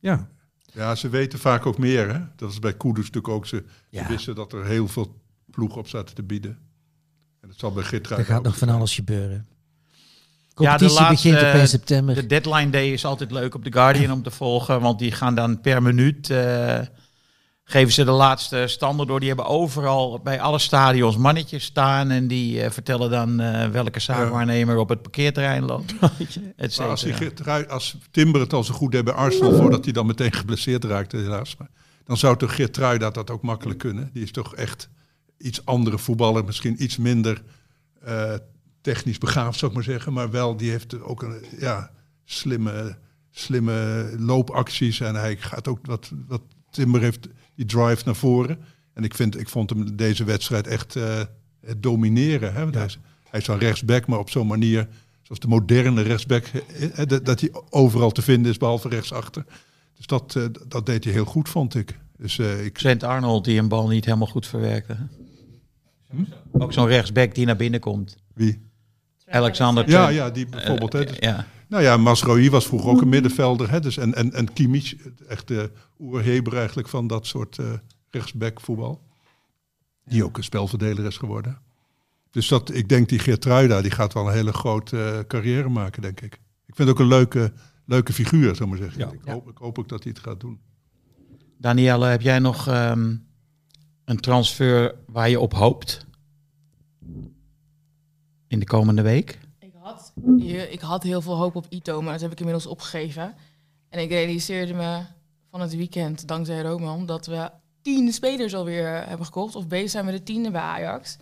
Ja. 0.00 0.28
Ja, 0.72 0.94
ze 0.94 1.08
weten 1.08 1.38
vaak 1.38 1.66
ook 1.66 1.78
meer. 1.78 2.12
Hè? 2.12 2.20
Dat 2.36 2.50
is 2.50 2.58
bij 2.58 2.76
Kudus 2.76 3.04
natuurlijk 3.04 3.28
ook. 3.28 3.46
Ze, 3.46 3.64
Ja. 3.90 4.02
ze 4.02 4.08
wisten 4.08 4.34
dat 4.34 4.52
er 4.52 4.66
heel 4.66 4.88
veel 4.88 5.20
ploegen 5.50 5.78
op 5.78 5.88
zaten 5.88 6.14
te 6.14 6.22
bieden. 6.22 6.58
En 7.40 7.48
dat 7.48 7.58
zal 7.58 7.72
bij 7.72 7.84
Geertruida 7.84 8.26
Er 8.26 8.32
gaat 8.34 8.42
nog 8.42 8.58
van 8.58 8.68
alles 8.68 8.94
gebeuren. 8.94 9.46
Ja, 10.54 10.76
de 10.76 10.84
laatste, 10.84 11.08
begint 11.08 11.36
op 11.36 11.42
1 11.42 11.60
eh, 11.60 11.66
september. 11.66 12.14
De 12.14 12.26
deadline 12.26 12.70
day 12.70 12.92
is 12.92 13.04
altijd 13.04 13.30
leuk 13.30 13.54
op 13.54 13.64
The 13.64 13.72
Guardian 13.72 14.12
om 14.12 14.22
te 14.22 14.30
volgen, 14.30 14.80
want 14.80 14.98
die 14.98 15.12
gaan 15.12 15.34
dan 15.34 15.60
per 15.60 15.82
minuut 15.82 16.30
eh, 16.30 16.80
geven 17.70 17.92
ze 17.92 18.04
de 18.04 18.10
laatste 18.10 18.64
standen 18.66 19.06
door. 19.06 19.18
Die 19.18 19.28
hebben 19.28 19.46
overal 19.46 20.20
bij 20.20 20.40
alle 20.40 20.58
stadions 20.58 21.16
mannetjes 21.16 21.64
staan 21.64 22.10
en 22.10 22.28
die 22.28 22.62
eh, 22.62 22.70
vertellen 22.70 23.10
dan 23.10 23.40
eh, 23.40 23.68
welke 23.68 24.00
zaakwaarnemer 24.00 24.76
op 24.76 24.88
het 24.88 25.02
parkeerterrein 25.02 25.64
loopt. 25.64 25.94
als, 26.78 27.06
als 27.68 27.96
Timber 28.10 28.40
het 28.40 28.52
al 28.52 28.64
zo 28.64 28.74
goed 28.74 28.92
deed 28.92 29.04
bij 29.04 29.14
Arsenal, 29.14 29.52
voordat 29.56 29.84
hij 29.84 29.92
dan 29.92 30.06
meteen 30.06 30.32
geblesseerd 30.32 30.84
raakte 30.84 31.16
helaas. 31.16 31.56
Maar 31.56 31.70
dan 32.04 32.16
zou 32.16 32.36
toch 32.36 32.54
Geertruida 32.54 33.10
dat 33.10 33.30
ook 33.30 33.42
makkelijk 33.42 33.78
kunnen. 33.78 34.10
Die 34.12 34.22
is 34.22 34.32
toch 34.32 34.54
echt 34.54 34.88
iets 35.38 35.64
andere 35.64 35.98
voetballer, 35.98 36.44
misschien 36.44 36.82
iets 36.82 36.96
minder 36.96 37.42
eh, 38.02 38.34
technisch 38.80 39.18
begaafd, 39.18 39.58
zou 39.58 39.70
ik 39.70 39.76
maar 39.76 39.86
zeggen. 39.86 40.12
Maar 40.12 40.30
wel, 40.30 40.56
die 40.56 40.70
heeft 40.70 41.00
ook 41.00 41.22
een 41.22 41.44
ja, 41.58 41.90
slimme, 42.24 42.98
slimme 43.30 44.08
loopacties. 44.18 45.00
En 45.00 45.14
hij 45.14 45.36
gaat 45.36 45.68
ook, 45.68 45.78
wat, 45.82 46.10
wat 46.28 46.42
Timber 46.70 47.00
heeft, 47.00 47.28
die 47.58 47.66
drive 47.66 48.02
naar 48.04 48.14
voren. 48.16 48.58
En 48.94 49.04
ik, 49.04 49.14
vind, 49.14 49.40
ik 49.40 49.48
vond 49.48 49.70
hem 49.70 49.96
deze 49.96 50.24
wedstrijd 50.24 50.66
echt 50.66 50.96
eh, 50.96 51.20
het 51.66 51.82
domineren. 51.82 52.54
Hè? 52.54 52.62
Want 52.62 52.74
hij, 52.74 52.84
is, 52.84 52.98
hij 53.30 53.40
is 53.40 53.46
dan 53.46 53.58
rechtsback, 53.58 54.06
maar 54.06 54.18
op 54.18 54.30
zo'n 54.30 54.46
manier, 54.46 54.88
zoals 55.22 55.40
de 55.40 55.48
moderne 55.48 56.02
rechtsback, 56.02 56.44
eh, 56.44 56.98
eh, 57.00 57.06
dat, 57.08 57.24
dat 57.24 57.40
hij 57.40 57.50
overal 57.70 58.10
te 58.10 58.22
vinden 58.22 58.50
is, 58.50 58.56
behalve 58.58 58.88
rechtsachter. 58.88 59.44
Dus 59.96 60.06
dat, 60.06 60.36
eh, 60.36 60.44
dat 60.68 60.86
deed 60.86 61.04
hij 61.04 61.12
heel 61.12 61.24
goed, 61.24 61.48
vond 61.48 61.74
ik. 61.74 61.98
Dus 62.16 62.38
eh, 62.38 62.64
ik, 62.64 62.78
Trent 62.78 63.02
Arnold 63.02 63.44
die 63.44 63.58
een 63.58 63.68
bal 63.68 63.88
niet 63.88 64.04
helemaal 64.04 64.26
goed 64.26 64.46
verwerkte. 64.46 64.96
Hm? 66.10 66.22
Ook 66.52 66.72
zo'n 66.72 66.86
rechtsback 66.86 67.34
die 67.34 67.46
naar 67.46 67.56
binnen 67.56 67.80
komt. 67.80 68.16
wie? 68.34 68.66
Alexander 69.30 69.88
Ja, 69.90 70.08
ja, 70.08 70.30
die 70.30 70.46
bijvoorbeeld. 70.46 70.92
hè. 70.92 71.04
Dus- 71.04 71.16
ja. 71.20 71.46
Nou 71.68 71.82
ja, 71.82 71.96
Masrohi 71.96 72.50
was 72.50 72.66
vroeger 72.66 72.90
ook 72.90 73.00
een 73.00 73.08
middenvelder. 73.08 73.70
Hè, 73.70 73.80
dus 73.80 73.96
en, 73.96 74.14
en, 74.14 74.32
en 74.32 74.52
Kimmich, 74.52 74.94
echt 75.28 75.48
de 75.48 75.70
oerheber 75.98 76.56
eigenlijk 76.56 76.88
van 76.88 77.06
dat 77.06 77.26
soort 77.26 77.58
eh 77.58 77.72
rechtsback 78.10 78.60
voetbal. 78.60 79.02
Die 80.04 80.24
ook 80.24 80.36
een 80.36 80.44
spelverdeler 80.44 81.04
is 81.04 81.16
geworden. 81.16 81.58
Dus 82.30 82.48
dat, 82.48 82.74
ik 82.74 82.88
denk 82.88 83.08
die 83.08 83.18
Geertruida, 83.18 83.80
die 83.82 83.90
gaat 83.90 84.12
wel 84.12 84.26
een 84.26 84.32
hele 84.32 84.52
grote 84.52 85.04
eh, 85.04 85.18
carrière 85.26 85.68
maken, 85.68 86.02
denk 86.02 86.20
ik. 86.20 86.32
Ik 86.66 86.74
vind 86.74 86.88
het 86.88 86.88
ook 86.88 86.98
een 86.98 87.06
leuke, 87.06 87.52
leuke 87.84 88.12
figuur, 88.12 88.56
zou 88.56 88.70
ik 88.70 88.78
maar 88.78 88.90
zeggen. 88.90 88.98
Ja. 88.98 89.12
Ik, 89.12 89.32
hoop, 89.32 89.48
ik 89.48 89.56
hoop 89.56 89.78
ook 89.78 89.88
dat 89.88 90.02
hij 90.02 90.12
het 90.12 90.22
gaat 90.22 90.40
doen. 90.40 90.60
Danielle, 91.58 92.06
heb 92.06 92.20
jij 92.20 92.38
nog 92.38 92.68
ehm, 92.68 93.16
een 94.04 94.20
transfer 94.20 94.94
waar 95.06 95.30
je 95.30 95.40
op 95.40 95.54
hoopt? 95.54 96.06
In 98.46 98.58
de 98.58 98.66
komende 98.66 99.02
week? 99.02 99.38
Ik 100.18 100.24
had, 100.26 100.42
je- 100.50 100.70
ik 100.72 100.80
had 100.80 101.02
heel 101.02 101.20
veel 101.22 101.36
hoop 101.36 101.56
op 101.56 101.66
Ito, 101.68 102.02
maar 102.02 102.12
dat 102.12 102.20
heb 102.20 102.32
ik 102.32 102.38
inmiddels 102.38 102.66
opgegeven. 102.66 103.34
En 103.88 104.00
ik 104.00 104.08
realiseerde 104.10 104.74
me 104.74 105.00
van 105.50 105.60
het 105.60 105.76
weekend, 105.76 106.28
dankzij 106.28 106.60
Roman, 106.62 107.06
dat 107.06 107.26
we 107.26 107.50
tien 107.82 108.12
spelers 108.12 108.54
alweer 108.54 109.06
hebben 109.06 109.26
gekocht. 109.26 109.54
Of 109.56 109.66
bezig 109.68 109.90
zijn 109.90 110.04
met 110.04 110.14
de 110.14 110.22
tiende 110.22 110.50
bij 110.50 110.60
Ajax. 110.60 111.16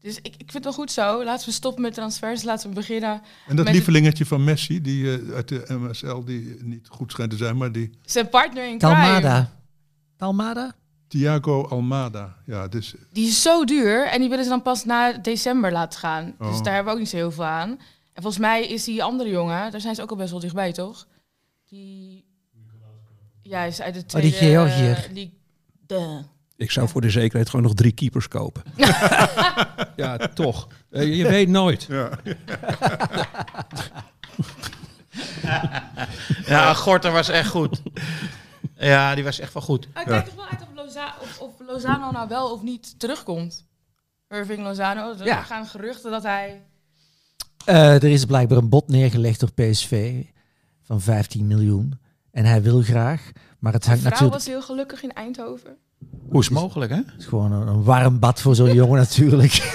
Dus 0.00 0.16
ik, 0.16 0.26
ik 0.26 0.50
vind 0.50 0.52
het 0.52 0.64
wel 0.64 0.72
goed 0.72 0.90
zo. 0.90 1.24
Laten 1.24 1.46
we 1.48 1.52
stoppen 1.54 1.82
met 1.82 1.94
transfers. 1.94 2.42
Laten 2.42 2.68
we 2.68 2.74
beginnen. 2.74 3.22
En 3.46 3.56
dat 3.56 3.64
Met- 3.64 3.74
lievelingetje 3.74 4.26
van 4.26 4.44
Messi, 4.44 4.80
die 4.80 5.18
eh, 5.18 5.34
uit 5.34 5.48
de 5.48 5.64
MSL, 5.68 6.24
die 6.24 6.56
niet 6.62 6.88
goed 6.90 7.10
schijnt 7.12 7.30
te 7.30 7.36
zijn, 7.36 7.56
maar 7.56 7.72
die 7.72 7.90
Zijn 8.04 8.28
partner 8.28 8.68
in 8.68 8.78
crime. 8.78 8.94
Talmada. 8.94 9.52
Talmada? 10.16 10.74
Thiago 11.08 11.66
Almada. 11.66 12.36
Ja, 12.46 12.68
dus 12.68 12.94
Die 13.12 13.26
is 13.28 13.42
zo 13.42 13.64
duur 13.64 14.06
en 14.06 14.20
die 14.20 14.28
willen 14.28 14.44
ze 14.44 14.50
dan 14.50 14.62
pas 14.62 14.84
na 14.84 15.12
december 15.12 15.72
laten 15.72 15.98
gaan. 15.98 16.34
Dus 16.38 16.48
Oh. 16.58 16.62
daar 16.62 16.74
hebben 16.74 16.84
we 16.84 16.90
ook 16.92 16.98
niet 17.04 17.08
zo 17.08 17.16
heel 17.16 17.32
veel 17.32 17.44
aan. 17.44 17.78
En 18.16 18.22
volgens 18.22 18.38
mij 18.42 18.66
is 18.66 18.84
die 18.84 19.02
andere 19.02 19.30
jongen, 19.30 19.70
daar 19.70 19.80
zijn 19.80 19.94
ze 19.94 20.02
ook 20.02 20.10
al 20.10 20.16
best 20.16 20.30
wel 20.30 20.40
dichtbij, 20.40 20.72
toch? 20.72 21.06
Die... 21.68 22.24
Ja, 23.42 23.58
hij 23.58 23.68
is 23.68 23.80
uit 23.80 23.94
de 23.94 24.16
Oh, 24.16 24.22
die 24.22 24.32
tweede... 24.32 24.56
Georgiër. 24.56 25.08
die... 25.14 25.38
De... 25.86 26.22
Ik 26.56 26.70
zou 26.70 26.88
voor 26.88 27.00
de 27.00 27.10
zekerheid 27.10 27.48
gewoon 27.50 27.64
nog 27.64 27.74
drie 27.74 27.92
keepers 27.92 28.28
kopen. 28.28 28.62
ja, 29.96 30.16
toch. 30.34 30.68
Eh, 30.90 31.16
je 31.16 31.28
weet 31.28 31.48
nooit. 31.48 31.82
ja. 31.82 32.10
Ja, 36.46 36.74
Gorter 36.74 37.12
was 37.12 37.28
echt 37.28 37.48
goed. 37.48 37.82
Ja, 38.78 39.14
die 39.14 39.24
was 39.24 39.38
echt 39.38 39.52
wel 39.52 39.62
goed. 39.62 39.84
Ik 39.84 39.90
kijk 40.04 40.24
toch 40.24 40.34
wel 40.34 40.46
uit 40.46 40.62
of, 40.62 40.68
Loza 40.74 41.14
of, 41.20 41.40
of 41.40 41.52
Lozano 41.66 42.10
nou 42.10 42.28
wel 42.28 42.50
of 42.52 42.62
niet 42.62 42.98
terugkomt. 42.98 43.66
Irving 44.28 44.58
Lozano. 44.62 45.12
Er 45.18 45.24
Ja. 45.24 45.42
gaan 45.42 45.66
geruchten 45.66 46.10
dat 46.10 46.22
hij... 46.22 46.62
Eh, 47.66 47.94
er 47.94 48.04
is 48.04 48.24
blijkbaar 48.24 48.58
een 48.58 48.68
bod 48.68 48.88
neergelegd 48.88 49.40
door 49.40 49.52
PSV 49.52 50.24
van 50.82 51.00
15 51.00 51.46
miljoen. 51.46 51.98
En 52.30 52.44
hij 52.44 52.62
wil 52.62 52.82
graag, 52.82 53.30
maar 53.58 53.72
het 53.72 53.86
hangt 53.86 54.00
vrouw 54.00 54.10
natuurlijk... 54.10 54.38
was 54.38 54.46
heel 54.46 54.62
gelukkig 54.62 55.02
in 55.02 55.12
Eindhoven. 55.12 55.76
Hoe 56.28 56.40
is 56.40 56.46
het 56.46 56.54
mogelijk, 56.54 56.90
hè? 56.90 56.96
Het 56.96 57.14
is 57.18 57.26
gewoon 57.26 57.52
een, 57.52 57.66
een 57.66 57.84
warm 57.84 58.18
bad 58.18 58.40
voor 58.40 58.54
zo'n 58.54 58.74
jongen 58.74 58.98
natuurlijk. 59.06 59.52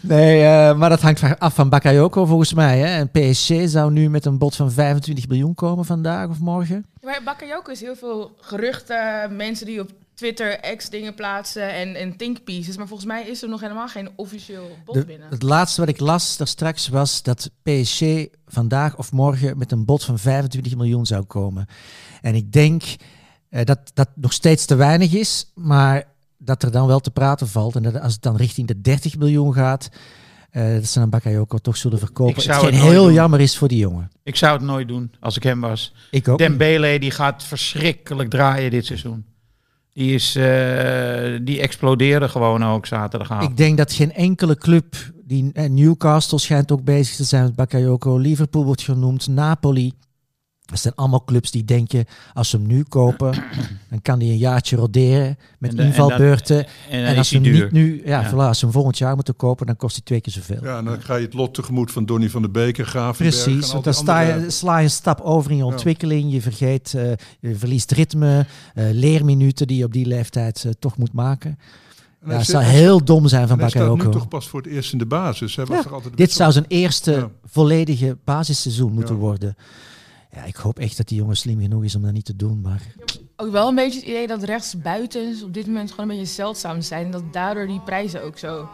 nee, 0.00 0.42
eh, 0.42 0.76
maar 0.76 0.88
dat 0.88 1.00
hangt 1.00 1.38
af 1.38 1.54
van 1.54 1.68
Bakayoko 1.68 2.24
volgens 2.24 2.54
mij. 2.54 2.78
Hè? 2.78 2.86
En 2.86 3.10
PSG 3.10 3.54
zou 3.64 3.92
nu 3.92 4.10
met 4.10 4.24
een 4.24 4.38
bod 4.38 4.56
van 4.56 4.72
25 4.72 5.28
miljoen 5.28 5.54
komen 5.54 5.84
vandaag 5.84 6.28
of 6.28 6.38
morgen. 6.38 6.86
Maar 7.02 7.20
Bakayoko 7.24 7.70
is 7.70 7.80
heel 7.80 7.96
veel 7.96 8.36
geruchten, 8.40 9.36
mensen 9.36 9.66
die 9.66 9.80
op 9.80 9.90
Twitter 10.20 10.76
X 10.76 10.88
dingen 10.90 11.14
plaatsen 11.14 11.72
en, 11.74 11.94
en 11.94 12.16
think 12.16 12.44
pieces. 12.44 12.76
Maar 12.76 12.86
volgens 12.86 13.08
mij 13.08 13.26
is 13.26 13.42
er 13.42 13.48
nog 13.48 13.60
helemaal 13.60 13.88
geen 13.88 14.08
officieel 14.16 14.76
bod 14.84 14.94
De- 14.94 15.04
binnen. 15.04 15.28
het 15.30 15.42
laatste 15.42 15.80
wat 15.80 15.88
ik 15.88 16.00
las 16.00 16.36
daar 16.36 16.46
straks 16.46 16.88
was 16.88 17.22
dat 17.22 17.50
PSG 17.62 18.02
vandaag 18.46 18.96
of 18.96 19.12
morgen 19.12 19.58
met 19.58 19.72
een 19.72 19.84
bod 19.84 20.04
van 20.04 20.18
25 20.18 20.76
miljoen 20.76 21.06
zou 21.06 21.24
komen. 21.24 21.66
En 22.20 22.34
ik 22.34 22.52
denk 22.52 22.82
eh, 23.48 23.64
dat 23.64 23.78
dat 23.94 24.08
nog 24.14 24.32
steeds 24.32 24.64
te 24.64 24.74
weinig 24.74 25.12
is, 25.12 25.50
maar 25.54 26.04
dat 26.38 26.62
er 26.62 26.70
dan 26.70 26.86
wel 26.86 27.00
te 27.00 27.10
praten 27.10 27.48
valt. 27.48 27.76
En 27.76 27.82
dat 27.82 28.00
als 28.00 28.12
het 28.12 28.22
dan 28.22 28.36
richting 28.36 28.66
de 28.66 28.80
30 28.80 29.18
miljoen 29.18 29.54
gaat, 29.54 29.88
eh, 30.50 30.72
dat 30.74 30.86
ze 30.86 30.98
dan 30.98 31.10
Bakayoko 31.10 31.58
toch 31.58 31.76
zullen 31.76 31.98
verkopen. 31.98 32.34
Ik 32.34 32.40
zou 32.40 32.66
het 32.66 32.74
heel 32.74 33.04
doen. 33.04 33.12
jammer 33.12 33.40
is 33.40 33.56
voor 33.56 33.68
die 33.68 33.78
jongen. 33.78 34.10
Ik 34.22 34.36
zou 34.36 34.52
het 34.52 34.62
nooit 34.62 34.88
doen 34.88 35.12
als 35.20 35.36
ik 35.36 35.42
hem 35.42 35.60
was. 35.60 35.94
Ik 36.10 36.28
ook. 36.28 36.38
Dembele 36.38 36.98
die 36.98 37.10
gaat 37.10 37.42
verschrikkelijk 37.44 38.30
draaien 38.30 38.70
dit 38.70 38.86
seizoen. 38.86 39.28
Die, 39.92 40.14
is, 40.14 40.36
eh, 40.36 41.38
die 41.42 41.60
explodeerde 41.60 42.28
gewoon 42.28 42.64
ook 42.64 42.86
zaterdagavond. 42.86 43.50
Ik 43.50 43.56
denk 43.56 43.76
dat 43.76 43.92
geen 43.92 44.12
enkele 44.12 44.56
club, 44.56 44.96
die, 45.24 45.50
eh, 45.52 45.70
Newcastle 45.70 46.38
schijnt 46.38 46.72
ook 46.72 46.84
bezig 46.84 47.16
te 47.16 47.24
zijn 47.24 47.42
met 47.42 47.54
Bakayoko, 47.54 48.16
Liverpool 48.16 48.64
wordt 48.64 48.82
genoemd, 48.82 49.26
Napoli. 49.26 49.92
Dat 50.70 50.78
zijn 50.78 50.94
allemaal 50.94 51.24
clubs 51.24 51.50
die 51.50 51.64
denken, 51.64 52.04
als 52.34 52.50
ze 52.50 52.56
hem 52.56 52.66
nu 52.66 52.82
kopen, 52.82 53.32
dan 53.90 54.02
kan 54.02 54.18
hij 54.20 54.28
een 54.28 54.36
jaartje 54.38 54.76
roderen 54.76 55.38
met 55.58 55.70
En 55.70 55.76
de- 55.76 55.82
en 55.82 55.88
invalbeurten. 55.88 56.56
En, 56.66 56.72
En, 56.90 56.98
dan 57.04 57.08
als 57.08 57.18
is 57.18 57.28
ze 57.28 57.34
hem 57.34 57.42
duur. 57.42 57.62
niet 57.62 57.72
nu, 57.72 58.02
ja, 58.04 58.20
Ja. 58.20 58.30
Voilà, 58.30 58.34
als 58.34 58.58
ze 58.58 58.64
hem 58.64 58.74
volgend 58.74 58.98
jaar 58.98 59.14
moeten 59.14 59.36
kopen, 59.36 59.66
dan 59.66 59.76
kost 59.76 59.94
hij 59.94 60.04
twee 60.04 60.20
keer 60.20 60.32
zoveel. 60.32 60.58
Ja, 60.62 60.78
en 60.78 60.84
dan 60.84 61.02
ga 61.02 61.14
je 61.14 61.24
het 61.24 61.34
lot 61.34 61.54
tegemoet 61.54 61.92
van 61.92 62.06
Donny 62.06 62.30
van 62.30 62.42
der 62.42 62.50
Beek 62.50 62.78
en 62.78 62.86
Gravenberg. 62.86 63.36
en 63.36 63.42
Precies, 63.52 63.72
want 63.72 63.84
dan 63.84 63.94
sta 63.94 64.20
je, 64.20 64.50
sla 64.50 64.78
je 64.78 64.84
een 64.84 64.90
stap 64.90 65.20
over 65.20 65.50
in 65.50 65.56
je 65.56 65.64
ontwikkeling. 65.64 66.32
Je 66.32 66.40
vergeet, 66.42 66.94
eh, 66.94 67.10
je 67.40 67.54
verliest 67.56 67.90
ritme, 67.90 68.46
eh, 68.74 68.84
leerminuten 68.92 69.66
die 69.66 69.76
je 69.78 69.84
op 69.84 69.92
die 69.92 70.06
leeftijd 70.06 70.64
eh, 70.64 70.72
toch 70.78 70.96
moet 70.96 71.12
maken. 71.12 71.58
En 72.20 72.30
Ja, 72.30 72.36
het 72.36 72.46
zou 72.46 72.64
heel 72.64 73.04
dom 73.04 73.28
zijn 73.28 73.46
van 73.48 73.56
en 73.56 73.60
hij 73.62 73.70
staat 73.70 73.82
nu 73.82 73.88
Bakayoko. 73.88 74.18
toch 74.18 74.28
pas 74.28 74.48
voor 74.48 74.60
het 74.62 74.70
eerst 74.72 74.92
in 74.92 74.98
de 74.98 75.06
basis. 75.06 75.56
Hij 75.56 75.64
was 75.64 75.76
Ja, 75.76 75.82
toch 75.82 75.92
altijd 75.92 76.16
Dit 76.16 76.32
zou 76.32 76.52
zijn 76.52 76.64
eerste 76.68 77.12
Ja. 77.12 77.30
volledige 77.44 78.16
basisseizoen 78.24 78.92
moeten 78.92 79.14
Ja. 79.14 79.20
worden. 79.20 79.56
Ja, 80.32 80.44
ik 80.44 80.56
hoop 80.56 80.78
echt 80.78 80.96
dat 80.96 81.08
die 81.08 81.18
jongen 81.18 81.36
slim 81.36 81.60
genoeg 81.60 81.84
is 81.84 81.94
om 81.94 82.02
dat 82.02 82.12
niet 82.12 82.24
te 82.24 82.36
doen. 82.36 82.60
Maar 82.60 82.82
Ook 83.36 83.50
wel 83.50 83.68
een 83.68 83.74
beetje 83.74 83.98
het 84.00 84.08
idee 84.08 84.26
dat 84.26 84.42
rechtsbuitens 84.42 85.42
op 85.42 85.54
dit 85.54 85.66
moment 85.66 85.90
gewoon 85.90 86.10
een 86.10 86.16
beetje 86.16 86.32
zeldzaam 86.32 86.80
zijn. 86.80 87.04
En 87.04 87.10
dat 87.10 87.32
daardoor 87.32 87.66
die 87.66 87.80
prijzen 87.80 88.22
ook 88.22 88.38
zo 88.38 88.68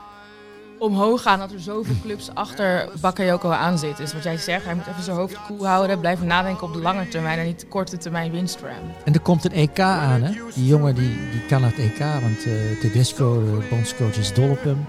omhoog 0.78 1.22
gaan. 1.22 1.38
Dat 1.38 1.52
er 1.52 1.60
zoveel 1.60 1.94
clubs 2.02 2.30
achter 2.34 2.88
Bakayoko 3.00 3.50
aan 3.50 3.78
zitten. 3.78 4.04
Dus 4.04 4.14
wat 4.14 4.22
jij 4.22 4.36
zegt, 4.36 4.64
hij 4.64 4.74
moet 4.74 4.86
even 4.86 5.02
zijn 5.02 5.16
hoofd 5.16 5.42
koel 5.46 5.66
houden. 5.66 6.00
Blijven 6.00 6.26
nadenken 6.26 6.66
op 6.66 6.72
de 6.72 6.78
lange 6.80 7.08
termijn 7.08 7.38
en 7.38 7.46
niet 7.46 7.60
de 7.60 7.66
korte 7.66 7.96
termijn 7.96 8.30
winstram. 8.30 8.72
En 9.04 9.14
er 9.14 9.20
komt 9.20 9.44
een 9.44 9.52
EK 9.52 9.80
aan, 9.80 10.22
hè? 10.22 10.32
Die 10.54 10.66
jongen 10.66 10.94
die, 10.94 11.14
die 11.30 11.46
kan 11.48 11.60
naar 11.60 11.70
het 11.74 11.78
EK, 11.78 11.98
want 11.98 12.44
eh 12.46 12.80
Tedesco, 12.80 13.44
de 13.44 13.66
bondscoach, 13.70 14.16
is 14.16 14.34
dol 14.34 14.50
op 14.50 14.62
hem. 14.62 14.84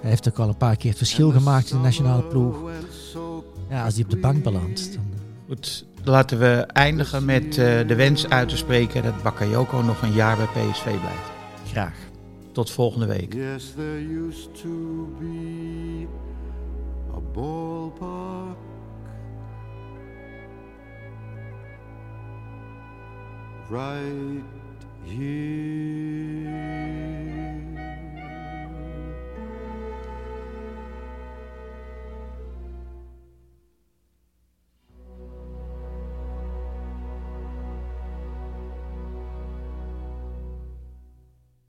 Hij 0.00 0.10
heeft 0.10 0.28
ook 0.28 0.38
al 0.38 0.48
een 0.48 0.56
paar 0.56 0.76
keer 0.76 0.88
het 0.90 0.98
verschil 0.98 1.30
gemaakt 1.30 1.70
in 1.70 1.76
de 1.76 1.82
nationale 1.82 2.22
ploeg. 2.22 2.56
Ja, 3.68 3.84
als 3.84 3.94
die 3.94 4.04
op 4.04 4.10
de 4.10 4.16
bank 4.16 4.42
belandt, 4.42 4.94
dan... 4.94 5.04
Goed, 5.48 5.86
laten 6.04 6.38
we 6.38 6.66
eindigen 6.72 7.24
met 7.24 7.58
eh, 7.58 7.86
de 7.86 7.94
wens 7.94 8.28
uit 8.28 8.48
te 8.48 8.56
spreken 8.56 9.02
dat 9.02 9.22
Bakayoko 9.22 9.82
nog 9.82 10.02
een 10.02 10.12
jaar 10.12 10.36
bij 10.36 10.46
PSV 10.46 10.82
blijft. 10.82 11.30
Graag. 11.66 11.94
Tot 12.52 12.70
volgende 12.70 13.06
week. 13.06 13.34
Yes, 13.34 13.72
there 13.76 14.26
used 14.26 14.54
to 14.62 15.08
be 15.18 16.06
a 17.14 17.20
ballpark 17.32 18.56
right 23.70 24.44
here. 25.06 26.39